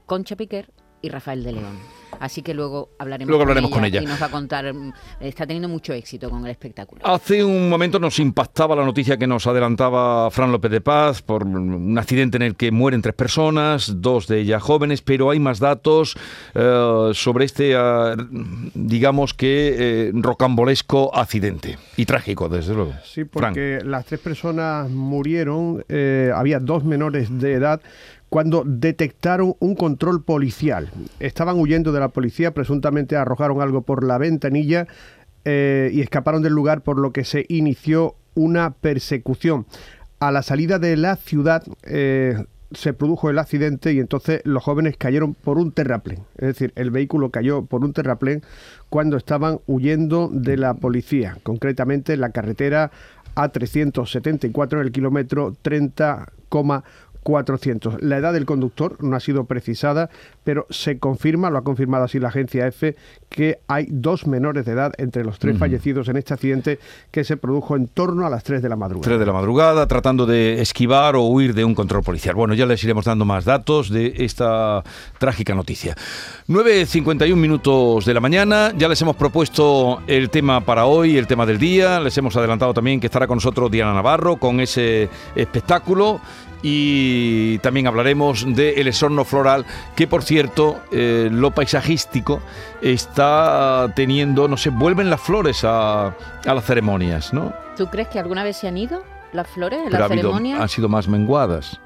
Concha 0.05 0.35
Piquer 0.35 0.71
y 1.01 1.09
Rafael 1.09 1.43
de 1.43 1.53
León. 1.53 2.00
Así 2.21 2.43
que 2.43 2.53
luego 2.53 2.91
hablaremos, 2.99 3.71
con, 3.71 3.83
ella, 3.83 3.99
Y 3.99 4.05
nos 4.05 4.21
va 4.21 4.27
a 4.27 4.29
contar, 4.29 4.71
mm, 4.71 4.93
está 5.21 5.47
teniendo 5.47 5.67
mucho 5.67 5.91
éxito 5.91 6.29
con 6.29 6.45
el 6.45 6.51
espectáculo. 6.51 7.01
Hace 7.03 7.43
un 7.43 7.67
momento 7.67 7.97
nos 7.97 8.19
impactaba 8.19 8.75
la 8.75 8.85
noticia 8.85 9.17
que 9.17 9.25
nos 9.25 9.47
adelantaba 9.47 10.29
Fran 10.29 10.51
López 10.51 10.69
de 10.69 10.81
Paz 10.81 11.23
por 11.23 11.43
un 11.43 11.97
accidente 11.97 12.37
en 12.37 12.43
el 12.43 12.55
que 12.55 12.71
mueren 12.71 13.01
tres 13.01 13.15
personas, 13.15 14.01
dos 14.01 14.27
de 14.27 14.39
ellas 14.39 14.61
jóvenes, 14.61 15.01
pero 15.01 15.31
hay 15.31 15.39
más 15.39 15.57
datos 15.59 16.15
eh, 16.53 17.09
sobre 17.15 17.45
este, 17.45 17.71
eh, 17.73 18.15
digamos 18.75 19.33
que, 19.33 19.75
eh, 19.79 20.11
rocambolesco 20.13 21.15
accidente. 21.15 21.79
Y 21.97 22.05
trágico, 22.05 22.49
desde 22.49 22.75
luego. 22.75 22.93
Sí, 23.03 23.23
porque 23.25 23.79
las 23.83 24.05
tres 24.05 24.19
personas 24.19 24.87
murieron, 24.91 25.83
había 26.35 26.59
dos 26.59 26.83
menores 26.83 27.35
de 27.39 27.53
edad 27.53 27.81
cuando 28.31 28.63
detectaron 28.65 29.55
un 29.59 29.75
control 29.75 30.23
policial. 30.23 30.89
Estaban 31.19 31.59
huyendo 31.59 31.91
de 31.91 31.99
la 31.99 32.07
policía, 32.07 32.53
presuntamente 32.53 33.17
arrojaron 33.17 33.61
algo 33.61 33.81
por 33.81 34.05
la 34.05 34.17
ventanilla 34.17 34.87
eh, 35.43 35.91
y 35.91 35.99
escaparon 35.99 36.41
del 36.41 36.53
lugar 36.53 36.79
por 36.79 36.97
lo 36.97 37.11
que 37.11 37.25
se 37.25 37.45
inició 37.49 38.15
una 38.33 38.71
persecución. 38.71 39.65
A 40.21 40.31
la 40.31 40.43
salida 40.43 40.79
de 40.79 40.95
la 40.95 41.17
ciudad 41.17 41.61
eh, 41.83 42.45
se 42.71 42.93
produjo 42.93 43.29
el 43.29 43.37
accidente 43.37 43.91
y 43.91 43.99
entonces 43.99 44.39
los 44.45 44.63
jóvenes 44.63 44.95
cayeron 44.95 45.33
por 45.33 45.57
un 45.57 45.73
terraplén. 45.73 46.19
Es 46.37 46.47
decir, 46.47 46.71
el 46.77 46.89
vehículo 46.89 47.31
cayó 47.31 47.65
por 47.65 47.83
un 47.83 47.91
terraplén 47.91 48.43
cuando 48.89 49.17
estaban 49.17 49.59
huyendo 49.67 50.29
de 50.31 50.55
la 50.55 50.75
policía, 50.75 51.37
concretamente 51.43 52.13
en 52.13 52.21
la 52.21 52.29
carretera 52.29 52.91
A374 53.35 54.73
en 54.75 54.79
el 54.79 54.93
kilómetro 54.93 55.53
30,4 55.61 56.83
400. 57.23 58.01
La 58.01 58.17
edad 58.17 58.33
del 58.33 58.45
conductor 58.45 59.03
no 59.03 59.15
ha 59.15 59.19
sido 59.19 59.45
precisada, 59.45 60.09
pero 60.43 60.65
se 60.69 60.97
confirma, 60.99 61.49
lo 61.49 61.59
ha 61.59 61.63
confirmado 61.63 62.05
así 62.05 62.19
la 62.19 62.29
agencia 62.29 62.67
EFE, 62.67 62.95
que 63.29 63.59
hay 63.67 63.87
dos 63.89 64.27
menores 64.27 64.65
de 64.65 64.73
edad 64.73 64.93
entre 64.97 65.23
los 65.23 65.39
tres 65.39 65.57
fallecidos 65.57 66.09
en 66.09 66.17
este 66.17 66.33
accidente 66.33 66.79
que 67.11 67.23
se 67.23 67.37
produjo 67.37 67.75
en 67.75 67.87
torno 67.87 68.25
a 68.25 68.29
las 68.29 68.43
3 68.43 68.61
de 68.61 68.69
la 68.69 68.75
madrugada. 68.75 69.05
3 69.05 69.19
de 69.19 69.25
la 69.25 69.33
madrugada, 69.33 69.87
tratando 69.87 70.25
de 70.25 70.61
esquivar 70.61 71.15
o 71.15 71.23
huir 71.23 71.53
de 71.53 71.63
un 71.63 71.75
control 71.75 72.03
policial. 72.03 72.35
Bueno, 72.35 72.53
ya 72.53 72.65
les 72.65 72.83
iremos 72.83 73.05
dando 73.05 73.25
más 73.25 73.45
datos 73.45 73.89
de 73.89 74.13
esta 74.17 74.83
trágica 75.17 75.55
noticia. 75.55 75.95
9.51 76.47 77.35
minutos 77.35 78.05
de 78.05 78.13
la 78.13 78.19
mañana, 78.19 78.73
ya 78.77 78.89
les 78.89 79.01
hemos 79.01 79.15
propuesto 79.15 80.01
el 80.07 80.29
tema 80.29 80.61
para 80.61 80.85
hoy, 80.85 81.17
el 81.17 81.27
tema 81.27 81.45
del 81.45 81.57
día, 81.57 81.99
les 81.99 82.17
hemos 82.17 82.35
adelantado 82.35 82.73
también 82.73 82.99
que 82.99 83.07
estará 83.07 83.27
con 83.27 83.37
nosotros 83.37 83.71
Diana 83.71 83.93
Navarro 83.93 84.37
con 84.37 84.59
ese 84.59 85.09
espectáculo 85.35 86.19
y 86.61 87.57
también 87.59 87.87
hablaremos 87.87 88.45
del 88.55 88.79
el 88.79 88.87
esorno 88.87 89.25
floral, 89.25 89.65
que 89.95 90.07
por 90.07 90.23
cierto, 90.23 90.79
eh, 90.91 91.29
lo 91.31 91.51
paisajístico 91.51 92.41
está 92.81 93.91
teniendo, 93.95 94.47
no 94.47 94.57
sé, 94.57 94.69
vuelven 94.69 95.09
las 95.09 95.21
flores 95.21 95.63
a, 95.63 96.07
a, 96.07 96.53
las 96.53 96.65
ceremonias, 96.65 97.33
¿no? 97.33 97.53
¿Tú 97.77 97.87
crees 97.87 98.07
que 98.09 98.19
alguna 98.19 98.43
vez 98.43 98.57
se 98.57 98.67
han 98.67 98.77
ido 98.77 99.03
las 99.33 99.47
flores 99.47 99.79
en 99.85 99.91
las 99.91 100.07
ceremonias? 100.07 100.59
han 100.59 100.69
sido 100.69 100.89
más 100.89 101.07
menguadas. 101.07 101.79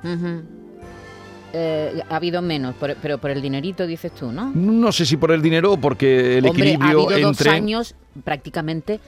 Eh, 1.53 2.01
ha 2.09 2.15
habido 2.17 2.41
menos, 2.41 2.75
pero 3.01 3.17
por 3.17 3.31
el 3.31 3.41
dinerito 3.41 3.87
dices 3.87 4.11
tú, 4.13 4.31
¿no? 4.31 4.51
No 4.53 4.91
sé 4.91 5.05
si 5.05 5.15
por 5.15 5.31
el 5.31 5.41
dinero 5.41 5.73
o 5.73 5.77
porque 5.77 6.37
el 6.39 6.47
Hombre, 6.47 6.71
equilibrio 6.71 7.09
ha 7.09 7.13
habido 7.13 7.29
entre... 7.29 7.49
dos 7.49 7.55
años 7.55 7.95
prácticamente 8.23 8.99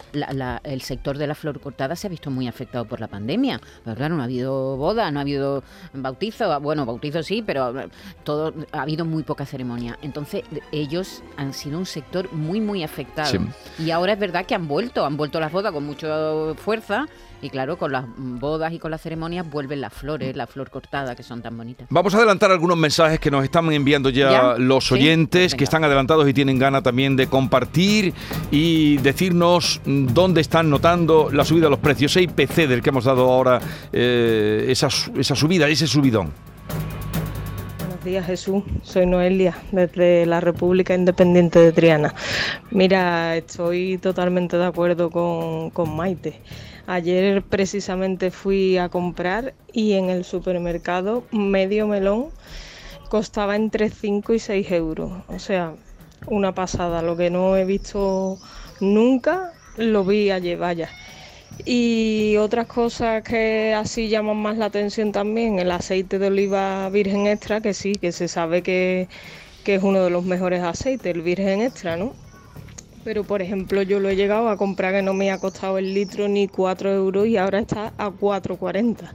el 0.63 0.81
sector 0.81 1.17
de 1.17 1.27
la 1.27 1.35
flor 1.35 1.59
cortada 1.59 1.95
se 1.95 2.07
ha 2.07 2.09
visto 2.09 2.29
muy 2.29 2.47
afectado 2.47 2.85
por 2.85 2.99
la 2.99 3.07
pandemia. 3.07 3.61
Pero 3.83 3.95
claro, 3.95 4.15
no 4.15 4.21
ha 4.21 4.25
habido 4.25 4.77
boda, 4.77 5.09
no 5.11 5.19
ha 5.19 5.21
habido 5.21 5.63
bautizo, 5.93 6.59
bueno, 6.59 6.85
bautizo 6.85 7.23
sí, 7.23 7.43
pero 7.45 7.79
eh, 7.79 7.89
todo 8.23 8.53
ha 8.71 8.81
habido 8.81 9.05
muy 9.05 9.23
poca 9.23 9.45
ceremonia. 9.45 9.97
Entonces, 10.01 10.43
ellos 10.71 11.23
han 11.37 11.53
sido 11.53 11.77
un 11.77 11.85
sector 11.85 12.31
muy 12.33 12.61
muy 12.61 12.83
afectado. 12.83 13.31
Y 13.79 13.91
ahora 13.91 14.13
es 14.13 14.19
verdad 14.19 14.45
que 14.45 14.55
han 14.55 14.67
vuelto, 14.67 15.05
han 15.05 15.17
vuelto 15.17 15.39
las 15.39 15.51
bodas 15.51 15.71
con 15.71 15.85
mucha 15.85 16.07
fuerza 16.55 17.05
y 17.41 17.49
claro, 17.49 17.77
con 17.77 17.91
las 17.91 18.05
bodas 18.17 18.73
y 18.73 18.79
con 18.79 18.91
las 18.91 19.01
ceremonias 19.01 19.49
vuelven 19.49 19.81
las 19.81 19.93
flores, 19.93 20.35
la 20.35 20.47
flor 20.47 20.69
cortada, 20.69 21.15
que 21.15 21.23
son 21.23 21.41
tan 21.41 21.55
bonitas. 21.55 21.87
Vamos 21.89 22.13
a 22.15 22.17
adelantar 22.17 22.51
algunos 22.51 22.77
mensajes 22.77 23.19
que 23.19 23.29
nos 23.29 23.43
están 23.43 23.71
enviando 23.71 24.09
ya, 24.09 24.55
los 24.57 24.91
oyentes, 24.91 25.53
que 25.53 25.63
están 25.63 25.83
adelantados 25.83 26.27
y 26.27 26.33
tienen 26.33 26.57
ganas 26.57 26.83
también 26.83 27.15
de 27.15 27.27
compartir 27.27 28.13
y 28.49 28.96
decirnos 29.01 29.81
dónde 29.85 30.41
están 30.41 30.69
notando 30.69 31.29
la 31.31 31.45
subida 31.45 31.65
de 31.65 31.71
los 31.71 31.79
precios. 31.79 32.11
Ese 32.11 32.23
IPC 32.23 32.67
del 32.67 32.81
que 32.81 32.89
hemos 32.89 33.05
dado 33.05 33.31
ahora, 33.31 33.59
eh, 33.91 34.65
esa, 34.69 34.87
esa 35.17 35.35
subida, 35.35 35.67
ese 35.67 35.87
subidón. 35.87 36.31
Buenos 37.79 38.03
días 38.03 38.25
Jesús, 38.25 38.63
soy 38.83 39.05
Noelia 39.05 39.57
desde 39.71 40.25
la 40.25 40.39
República 40.39 40.93
Independiente 40.93 41.59
de 41.59 41.71
Triana. 41.71 42.13
Mira, 42.71 43.35
estoy 43.35 43.97
totalmente 43.97 44.57
de 44.57 44.65
acuerdo 44.65 45.09
con, 45.09 45.69
con 45.71 45.95
Maite. 45.95 46.39
Ayer 46.85 47.43
precisamente 47.43 48.31
fui 48.31 48.77
a 48.77 48.87
comprar 48.87 49.53
y 49.73 49.93
en 49.93 50.09
el 50.09 50.23
supermercado 50.23 51.25
medio 51.31 51.85
melón 51.87 52.27
costaba 53.09 53.55
entre 53.55 53.89
5 53.89 54.33
y 54.33 54.39
6 54.39 54.71
euros. 54.71 55.11
O 55.27 55.39
sea, 55.39 55.73
una 56.27 56.53
pasada. 56.53 57.01
Lo 57.01 57.15
que 57.15 57.29
no 57.29 57.55
he 57.57 57.65
visto 57.65 58.37
nunca 58.79 59.51
lo 59.77 60.03
vi 60.03 60.31
ayer, 60.31 60.57
vaya. 60.57 60.89
Y 61.65 62.35
otras 62.37 62.67
cosas 62.67 63.23
que 63.23 63.73
así 63.73 64.09
llaman 64.09 64.37
más 64.37 64.57
la 64.57 64.65
atención 64.65 65.11
también, 65.11 65.59
el 65.59 65.71
aceite 65.71 66.19
de 66.19 66.27
oliva 66.27 66.89
virgen 66.89 67.27
extra, 67.27 67.61
que 67.61 67.73
sí, 67.73 67.93
que 67.93 68.11
se 68.11 68.27
sabe 68.27 68.61
que, 68.61 69.07
que 69.63 69.75
es 69.75 69.83
uno 69.83 70.03
de 70.03 70.09
los 70.09 70.23
mejores 70.25 70.63
aceites, 70.63 71.15
el 71.15 71.21
virgen 71.21 71.61
extra, 71.61 71.97
¿no? 71.97 72.13
pero 73.07 73.23
por 73.23 73.41
ejemplo 73.41 73.81
yo 73.83 74.01
lo 74.01 74.09
he 74.09 74.17
llegado 74.17 74.49
a 74.49 74.57
comprar 74.57 74.93
que 74.93 75.01
no 75.01 75.13
me 75.13 75.31
ha 75.31 75.39
costado 75.39 75.77
el 75.77 75.93
litro 75.93 76.27
ni 76.27 76.49
4 76.49 76.91
euros 76.91 77.25
y 77.25 77.37
ahora 77.37 77.59
está 77.59 77.93
a 77.97 78.09
4,40. 78.09 79.13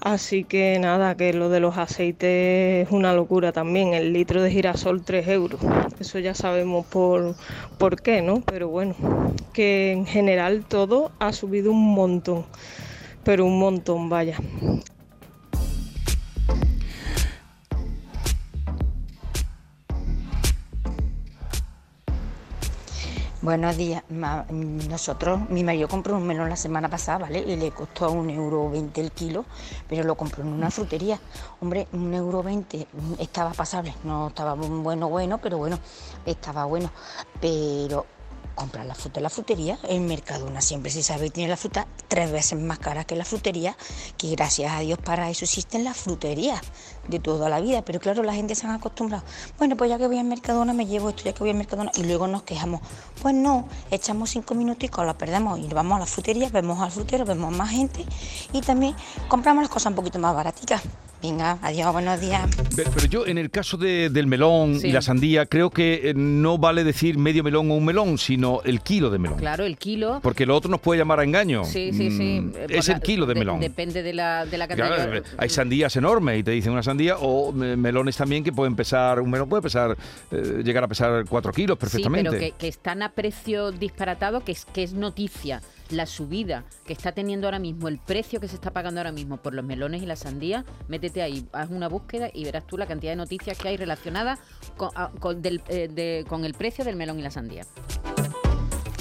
Así 0.00 0.44
que 0.44 0.78
nada, 0.78 1.14
que 1.14 1.34
lo 1.34 1.50
de 1.50 1.60
los 1.60 1.76
aceites 1.76 2.86
es 2.86 2.90
una 2.90 3.12
locura 3.12 3.52
también. 3.52 3.92
El 3.92 4.14
litro 4.14 4.42
de 4.42 4.50
girasol 4.50 5.02
3 5.02 5.28
euros. 5.28 5.60
Eso 6.00 6.18
ya 6.18 6.34
sabemos 6.34 6.86
por, 6.86 7.34
por 7.76 8.00
qué, 8.00 8.22
¿no? 8.22 8.40
Pero 8.40 8.68
bueno, 8.68 8.94
que 9.52 9.92
en 9.92 10.06
general 10.06 10.64
todo 10.66 11.12
ha 11.18 11.34
subido 11.34 11.70
un 11.70 11.94
montón. 11.94 12.46
Pero 13.24 13.44
un 13.44 13.58
montón, 13.58 14.08
vaya. 14.08 14.38
Buenos 23.42 23.78
días. 23.78 24.02
Nosotros, 24.10 25.48
mi 25.48 25.64
marido 25.64 25.88
compró 25.88 26.14
un 26.14 26.26
melón 26.26 26.50
la 26.50 26.56
semana 26.56 26.90
pasada, 26.90 27.20
¿vale? 27.20 27.38
Y 27.38 27.56
le 27.56 27.70
costó 27.70 28.12
un 28.12 28.28
euro 28.28 28.68
veinte 28.68 29.00
el 29.00 29.12
kilo, 29.12 29.46
pero 29.88 30.04
lo 30.04 30.14
compró 30.14 30.42
en 30.42 30.48
una 30.48 30.70
frutería. 30.70 31.18
Hombre, 31.58 31.88
un 31.94 32.12
euro 32.12 32.42
veinte 32.42 32.86
mm, 32.92 33.14
estaba 33.18 33.52
pasable, 33.54 33.94
no 34.04 34.28
estaba 34.28 34.52
bueno, 34.52 35.08
bueno, 35.08 35.38
pero 35.38 35.56
bueno, 35.56 35.78
estaba 36.26 36.66
bueno. 36.66 36.90
Pero 37.40 38.04
comprar 38.54 38.84
la 38.84 38.94
fruta 38.94 39.20
en 39.20 39.22
la 39.22 39.30
frutería, 39.30 39.78
en 39.84 40.06
Mercadona 40.06 40.60
siempre 40.60 40.90
se 40.90 41.02
sabe 41.02 41.26
que 41.26 41.30
tiene 41.30 41.48
la 41.48 41.56
fruta 41.56 41.86
tres 42.08 42.30
veces 42.30 42.60
más 42.60 42.78
cara 42.78 43.04
que 43.04 43.16
la 43.16 43.24
frutería, 43.24 43.74
que 44.18 44.32
gracias 44.32 44.70
a 44.70 44.80
Dios 44.80 44.98
para 44.98 45.30
eso 45.30 45.46
existen 45.46 45.82
las 45.82 45.96
fruterías 45.96 46.60
de 47.10 47.18
toda 47.18 47.48
la 47.48 47.60
vida, 47.60 47.82
pero 47.82 48.00
claro, 48.00 48.22
la 48.22 48.34
gente 48.34 48.54
se 48.54 48.66
han 48.66 48.72
acostumbrado. 48.72 49.24
Bueno, 49.58 49.76
pues 49.76 49.90
ya 49.90 49.98
que 49.98 50.06
voy 50.06 50.18
al 50.18 50.24
Mercadona 50.24 50.72
me 50.72 50.86
llevo 50.86 51.10
esto, 51.10 51.24
ya 51.24 51.32
que 51.32 51.40
voy 51.40 51.50
al 51.50 51.56
Mercadona, 51.56 51.90
y 51.96 52.04
luego 52.04 52.26
nos 52.26 52.42
quejamos. 52.42 52.80
Pues 53.20 53.34
no, 53.34 53.68
echamos 53.90 54.30
cinco 54.30 54.54
minuticos, 54.54 55.04
la 55.04 55.14
perdemos 55.14 55.58
y 55.58 55.68
vamos 55.68 55.96
a 55.96 56.00
la 56.00 56.06
frutería, 56.06 56.48
vemos 56.48 56.80
al 56.80 56.90
frutero, 56.90 57.24
vemos 57.24 57.54
más 57.54 57.70
gente 57.70 58.04
y 58.52 58.60
también 58.60 58.94
compramos 59.28 59.62
las 59.62 59.70
cosas 59.70 59.90
un 59.90 59.96
poquito 59.96 60.18
más 60.18 60.34
baraticas. 60.34 60.82
Venga, 61.22 61.58
adiós, 61.60 61.92
buenos 61.92 62.18
días. 62.18 62.48
Pe- 62.74 62.84
Pero 62.94 63.06
yo 63.06 63.26
en 63.26 63.36
el 63.36 63.50
caso 63.50 63.76
de- 63.76 64.08
del 64.08 64.26
melón 64.26 64.80
Sí. 64.80 64.88
y 64.88 64.92
la 64.92 65.02
sandía 65.02 65.44
creo 65.44 65.68
que 65.68 66.08
eh, 66.10 66.14
no 66.14 66.56
vale 66.56 66.82
decir 66.82 67.18
medio 67.18 67.44
melón 67.44 67.70
o 67.70 67.74
un 67.74 67.84
melón, 67.84 68.16
sino 68.16 68.62
el 68.64 68.80
kilo 68.80 69.10
de 69.10 69.18
melón. 69.18 69.38
Claro, 69.38 69.66
el 69.66 69.76
kilo. 69.76 70.20
Porque 70.22 70.46
lo 70.46 70.56
otro 70.56 70.70
nos 70.70 70.80
puede 70.80 70.98
llamar 70.98 71.20
a 71.20 71.24
engaño. 71.24 71.64
Sí, 71.64 71.90
sí, 71.92 72.10
sí. 72.10 72.40
Mm, 72.40 72.52
Eh, 72.56 72.66
Es 72.70 72.88
el 72.88 73.00
kilo 73.00 73.26
de 73.26 73.34
de- 73.34 73.40
melón. 73.40 73.60
Depende 73.60 74.02
de 74.02 74.14
la, 74.14 74.46
de 74.46 74.56
la 74.56 74.66
cantidad. 74.66 74.96
Claro, 74.96 75.16
eh, 75.18 75.22
hay 75.36 75.48
sandías 75.50 75.94
enormes 75.96 76.38
y 76.40 76.42
te 76.42 76.52
dicen 76.52 76.72
una 76.72 76.82
sandía 76.82 77.18
o 77.18 77.52
me- 77.52 77.76
melones 77.76 78.16
también 78.16 78.42
que 78.42 78.52
pueden 78.52 78.74
pesar, 78.74 79.20
un 79.20 79.30
melón 79.30 79.46
puede 79.48 79.62
pesar, 79.62 79.98
eh, 80.30 80.62
llegar 80.64 80.84
a 80.84 80.88
pesar 80.88 81.24
4 81.28 81.52
kilos 81.52 81.76
perfectamente. 81.76 82.30
Sí, 82.30 82.36
pero 82.38 82.52
que, 82.52 82.58
que 82.58 82.68
están 82.68 83.02
a 83.02 83.10
precio 83.12 83.72
disparatado, 83.72 84.42
que 84.42 84.52
es, 84.52 84.64
que 84.64 84.84
es 84.84 84.94
noticia 84.94 85.60
la 85.90 86.06
subida 86.06 86.64
que 86.84 86.92
está 86.92 87.12
teniendo 87.12 87.46
ahora 87.46 87.58
mismo, 87.58 87.88
el 87.88 87.98
precio 87.98 88.40
que 88.40 88.48
se 88.48 88.54
está 88.54 88.70
pagando 88.72 89.00
ahora 89.00 89.12
mismo 89.12 89.36
por 89.38 89.54
los 89.54 89.64
melones 89.64 90.02
y 90.02 90.06
la 90.06 90.16
sandía, 90.16 90.64
métete 90.88 91.22
ahí, 91.22 91.46
haz 91.52 91.70
una 91.70 91.88
búsqueda 91.88 92.30
y 92.32 92.44
verás 92.44 92.66
tú 92.66 92.78
la 92.78 92.86
cantidad 92.86 93.12
de 93.12 93.16
noticias 93.16 93.58
que 93.58 93.68
hay 93.68 93.76
relacionadas 93.76 94.38
con, 94.76 94.90
a- 94.94 95.10
del- 95.34 95.62
eh, 95.68 96.24
con 96.28 96.44
el 96.44 96.54
precio 96.54 96.84
del 96.84 96.96
melón 96.96 97.18
y 97.18 97.22
la 97.22 97.30
sandía. 97.30 97.66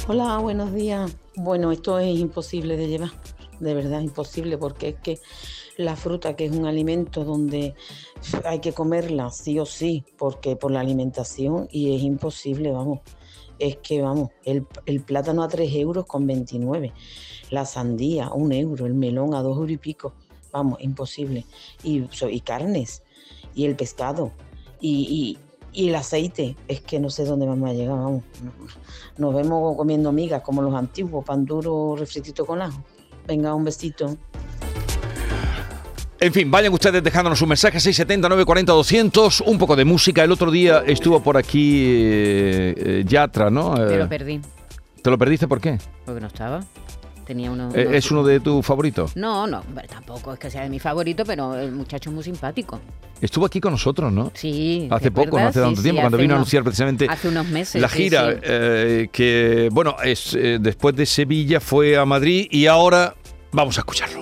Hola, 0.08 0.38
buenos 0.40 0.74
días. 0.74 1.16
Bueno, 1.36 1.72
esto 1.72 2.00
es 2.00 2.18
imposible 2.18 2.76
de 2.78 2.88
llevar, 2.88 3.12
de 3.60 3.74
verdad 3.76 4.02
imposible, 4.02 4.58
porque 4.58 4.90
es 4.90 4.96
que 4.96 5.20
la 5.78 5.96
fruta, 5.96 6.36
que 6.36 6.46
es 6.46 6.52
un 6.52 6.66
alimento 6.66 7.24
donde 7.24 7.76
hay 8.44 8.60
que 8.60 8.74
comerla 8.74 9.30
sí 9.30 9.60
o 9.60 9.66
sí, 9.66 10.04
porque 10.18 10.56
por 10.56 10.72
la 10.72 10.80
alimentación, 10.80 11.68
y 11.72 11.96
es 11.96 12.02
imposible, 12.02 12.72
vamos. 12.72 13.00
Es 13.60 13.78
que, 13.78 14.02
vamos, 14.02 14.30
el, 14.46 14.66
el 14.86 15.02
plátano 15.02 15.44
a 15.44 15.48
3 15.50 15.70
euros 15.76 16.06
con 16.06 16.26
29, 16.26 16.94
la 17.52 17.66
sandía 17.66 18.28
a 18.28 18.34
1 18.34 18.52
euro, 18.56 18.86
el 18.86 18.94
melón 18.94 19.34
a 19.36 19.42
2 19.42 19.58
euros 19.58 19.72
y 19.72 19.78
pico, 19.78 20.14
vamos, 20.52 20.80
imposible. 20.82 21.46
Y, 21.84 22.06
y 22.32 22.40
carnes, 22.42 23.04
y 23.54 23.66
el 23.66 23.76
pescado, 23.76 24.32
y, 24.80 25.38
y- 25.38 25.50
y 25.72 25.90
el 25.90 25.96
aceite, 25.96 26.56
es 26.68 26.82
que 26.82 27.00
no 27.00 27.12
sé 27.12 27.26
dónde 27.26 27.46
vamos 27.46 27.70
a 27.70 27.74
llegar, 27.74 27.96
vamos. 27.96 28.24
Nos 29.18 29.36
vemos 29.36 29.78
comiendo 29.78 30.12
migas 30.12 30.42
como 30.42 30.64
los 30.64 30.74
antiguos, 30.74 31.24
pan 31.24 31.46
duro, 31.46 31.96
refritito 31.96 32.44
con 32.46 32.60
ajo. 32.62 32.82
Venga, 33.28 33.54
un 33.54 33.66
besito. 33.66 34.18
En 36.22 36.34
fin, 36.34 36.52
vayan 36.52 36.74
ustedes 36.74 37.02
dejándonos 37.02 37.42
un 37.42 37.50
mensaje 37.50 37.80
670 37.80 38.28
940 38.28 38.74
200, 38.74 39.42
un 39.42 39.58
poco 39.58 39.76
de 39.78 39.86
música. 39.86 40.24
El 40.24 40.32
otro 40.34 40.52
día 40.52 40.84
estuvo 40.86 41.22
por 41.24 41.38
aquí 41.38 41.86
eh, 41.86 42.74
eh, 42.78 43.04
Yatra, 43.08 43.50
¿no? 43.50 43.74
Te 43.76 43.96
Eh, 43.96 43.98
lo 43.98 44.10
perdí, 44.10 44.42
¿Te 45.02 45.10
lo 45.10 45.18
perdiste 45.18 45.48
por 45.48 45.62
qué? 45.62 45.78
porque 46.06 46.20
no 46.20 46.28
estaba. 46.28 46.62
Tenía 47.26 47.52
uno, 47.52 47.70
Eh, 47.74 47.84
unos- 47.86 47.94
¿Es 47.96 48.12
uno 48.12 48.24
de 48.24 48.40
tus 48.42 48.66
favoritos? 48.66 49.16
No, 49.16 49.48
no, 49.48 49.64
tampoco 49.88 50.34
es 50.34 50.40
que 50.40 50.50
sea 50.50 50.64
de 50.64 50.70
mi 50.70 50.80
favorito, 50.80 51.24
pero 51.26 51.56
el 51.56 51.72
muchacho 51.72 52.10
es 52.10 52.14
muy 52.16 52.24
simpático. 52.24 52.82
Estuvo 53.22 53.46
aquí 53.46 53.62
con 53.62 53.72
nosotros, 53.74 54.12
¿no? 54.12 54.32
Sí. 54.34 54.88
Hace 54.92 55.12
poco, 55.12 55.40
no 55.40 55.48
hace 55.48 55.60
Sí, 55.60 55.66
tanto 55.66 55.78
sí, 55.78 55.84
tiempo, 55.84 56.02
cuando 56.02 56.18
vino 56.18 56.34
a 56.34 56.38
unos- 56.38 56.42
anunciar 56.48 56.64
precisamente 56.64 57.06
Hace 57.10 57.28
unos 57.30 57.48
meses. 57.48 57.82
la 57.82 57.88
gira, 57.88 58.32
sí. 58.34 58.40
eh, 58.44 59.10
que, 59.12 59.70
bueno, 59.72 59.96
es 60.04 60.34
eh, 60.34 60.58
después 60.60 60.96
de 60.96 61.06
Sevilla 61.06 61.60
fue 61.62 61.98
a 61.98 62.04
Madrid 62.06 62.48
y 62.50 62.66
ahora 62.66 63.16
vamos 63.52 63.78
a 63.78 63.82
escucharlo. 63.82 64.22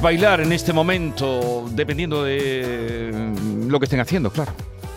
Bailar 0.00 0.40
en 0.40 0.52
este 0.52 0.72
momento, 0.72 1.66
dependiendo 1.70 2.22
de 2.24 3.10
mm, 3.12 3.68
lo 3.68 3.78
que 3.78 3.84
estén 3.86 4.00
haciendo, 4.00 4.30
claro. 4.30 4.52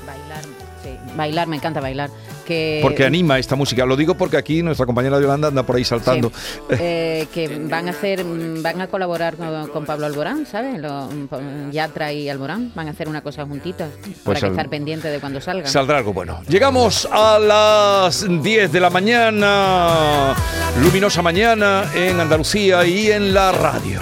Bailar, 0.06 0.44
sí, 0.84 0.90
bailar, 1.16 1.48
me 1.48 1.56
encanta 1.56 1.80
bailar. 1.80 2.10
Que, 2.46 2.80
Porque 2.82 3.06
anima 3.06 3.38
esta 3.40 3.56
música. 3.56 3.86
Lo 3.86 3.96
digo 3.96 4.16
porque 4.16 4.36
aquí 4.36 4.62
nuestra 4.64 4.86
compañera 4.86 5.22
Yolanda 5.22 5.48
anda 5.50 5.64
por 5.64 5.76
ahí 5.78 5.86
saltando. 5.86 6.32
eh, 6.72 7.28
que 7.34 7.48
van 7.70 7.88
a 7.88 7.92
hacer, 7.92 8.26
mm, 8.26 8.62
van 8.64 8.82
a 8.82 8.88
colaborar 8.88 9.36
con, 9.38 9.68
con 9.70 9.86
Pablo 9.86 10.08
Alborán, 10.08 10.46
¿sabes? 10.46 10.78
Lo- 10.82 11.06
mm, 11.08 11.72
Yatra 11.72 12.12
y 12.12 12.28
Alborán 12.28 12.72
van 12.76 12.88
a 12.88 12.92
hacer 12.92 13.08
una 13.08 13.22
cosa 13.22 13.46
juntitas 13.46 13.90
para 14.02 14.16
Pues 14.26 14.40
que 14.40 14.46
al- 14.48 14.52
estar 14.52 14.70
pendiente 14.70 15.08
de 15.08 15.20
cuando 15.20 15.40
salgan. 15.40 15.68
Saldrá 15.72 16.00
algo 16.00 16.12
bueno. 16.14 16.42
Llegamos 16.50 17.08
a 17.12 17.40
las 17.40 18.26
10 18.44 18.72
de 18.72 18.80
la 18.82 18.90
mañana, 18.90 20.36
luminosa 20.82 21.22
mañana 21.22 21.86
en 21.96 22.20
Andalucía 22.20 22.86
y 22.86 23.12
en 23.12 23.34
la 23.34 23.52
radio. 23.54 24.02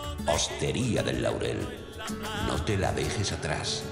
Hostería 0.27 1.03
del 1.03 1.21
Laurel, 1.21 1.57
no 2.47 2.55
te 2.63 2.77
la 2.77 2.91
dejes 2.91 3.31
atrás. 3.31 3.83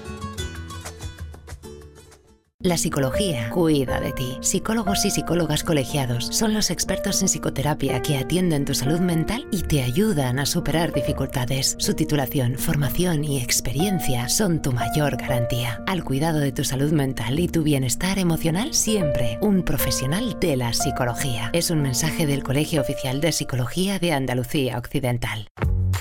La 2.62 2.76
psicología 2.76 3.48
cuida 3.48 4.00
de 4.00 4.12
ti. 4.12 4.36
Psicólogos 4.42 5.06
y 5.06 5.10
psicólogas 5.10 5.64
colegiados 5.64 6.26
son 6.26 6.52
los 6.52 6.70
expertos 6.70 7.22
en 7.22 7.28
psicoterapia 7.28 8.02
que 8.02 8.18
atienden 8.18 8.66
tu 8.66 8.74
salud 8.74 9.00
mental 9.00 9.46
y 9.50 9.62
te 9.62 9.82
ayudan 9.82 10.38
a 10.38 10.44
superar 10.44 10.92
dificultades. 10.92 11.74
Su 11.78 11.94
titulación, 11.94 12.58
formación 12.58 13.24
y 13.24 13.40
experiencia 13.40 14.28
son 14.28 14.60
tu 14.60 14.72
mayor 14.72 15.16
garantía. 15.16 15.82
Al 15.86 16.04
cuidado 16.04 16.38
de 16.38 16.52
tu 16.52 16.62
salud 16.64 16.92
mental 16.92 17.38
y 17.38 17.48
tu 17.48 17.62
bienestar 17.62 18.18
emocional, 18.18 18.74
siempre 18.74 19.38
un 19.40 19.62
profesional 19.62 20.36
de 20.38 20.58
la 20.58 20.74
psicología. 20.74 21.48
Es 21.54 21.70
un 21.70 21.80
mensaje 21.80 22.26
del 22.26 22.42
Colegio 22.42 22.82
Oficial 22.82 23.22
de 23.22 23.32
Psicología 23.32 23.98
de 23.98 24.12
Andalucía 24.12 24.76
Occidental. 24.76 25.48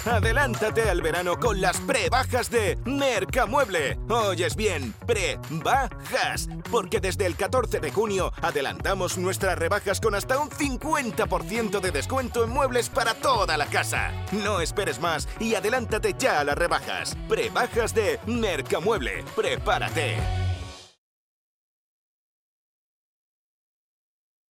Adelántate 0.05 0.89
al 0.89 1.01
verano 1.01 1.37
con 1.39 1.61
las 1.61 1.79
pre-bajas 1.81 2.49
de 2.49 2.77
Mercamueble. 2.85 3.99
Oyes 4.09 4.55
bien, 4.55 4.93
pre-bajas. 5.05 6.49
Porque 6.71 6.99
desde 6.99 7.25
el 7.25 7.35
14 7.35 7.79
de 7.79 7.91
junio 7.91 8.31
adelantamos 8.41 9.17
nuestras 9.17 9.57
rebajas 9.57 9.99
con 9.99 10.15
hasta 10.15 10.39
un 10.39 10.49
50% 10.49 11.79
de 11.79 11.91
descuento 11.91 12.43
en 12.43 12.49
muebles 12.51 12.89
para 12.89 13.13
toda 13.13 13.57
la 13.57 13.65
casa. 13.65 14.11
No 14.31 14.61
esperes 14.61 14.99
más 14.99 15.27
y 15.39 15.55
adelántate 15.55 16.15
ya 16.17 16.39
a 16.39 16.43
las 16.43 16.57
rebajas. 16.57 17.17
Pre-bajas 17.27 17.93
de 17.93 18.19
Mercamueble. 18.25 19.23
Prepárate. 19.35 20.48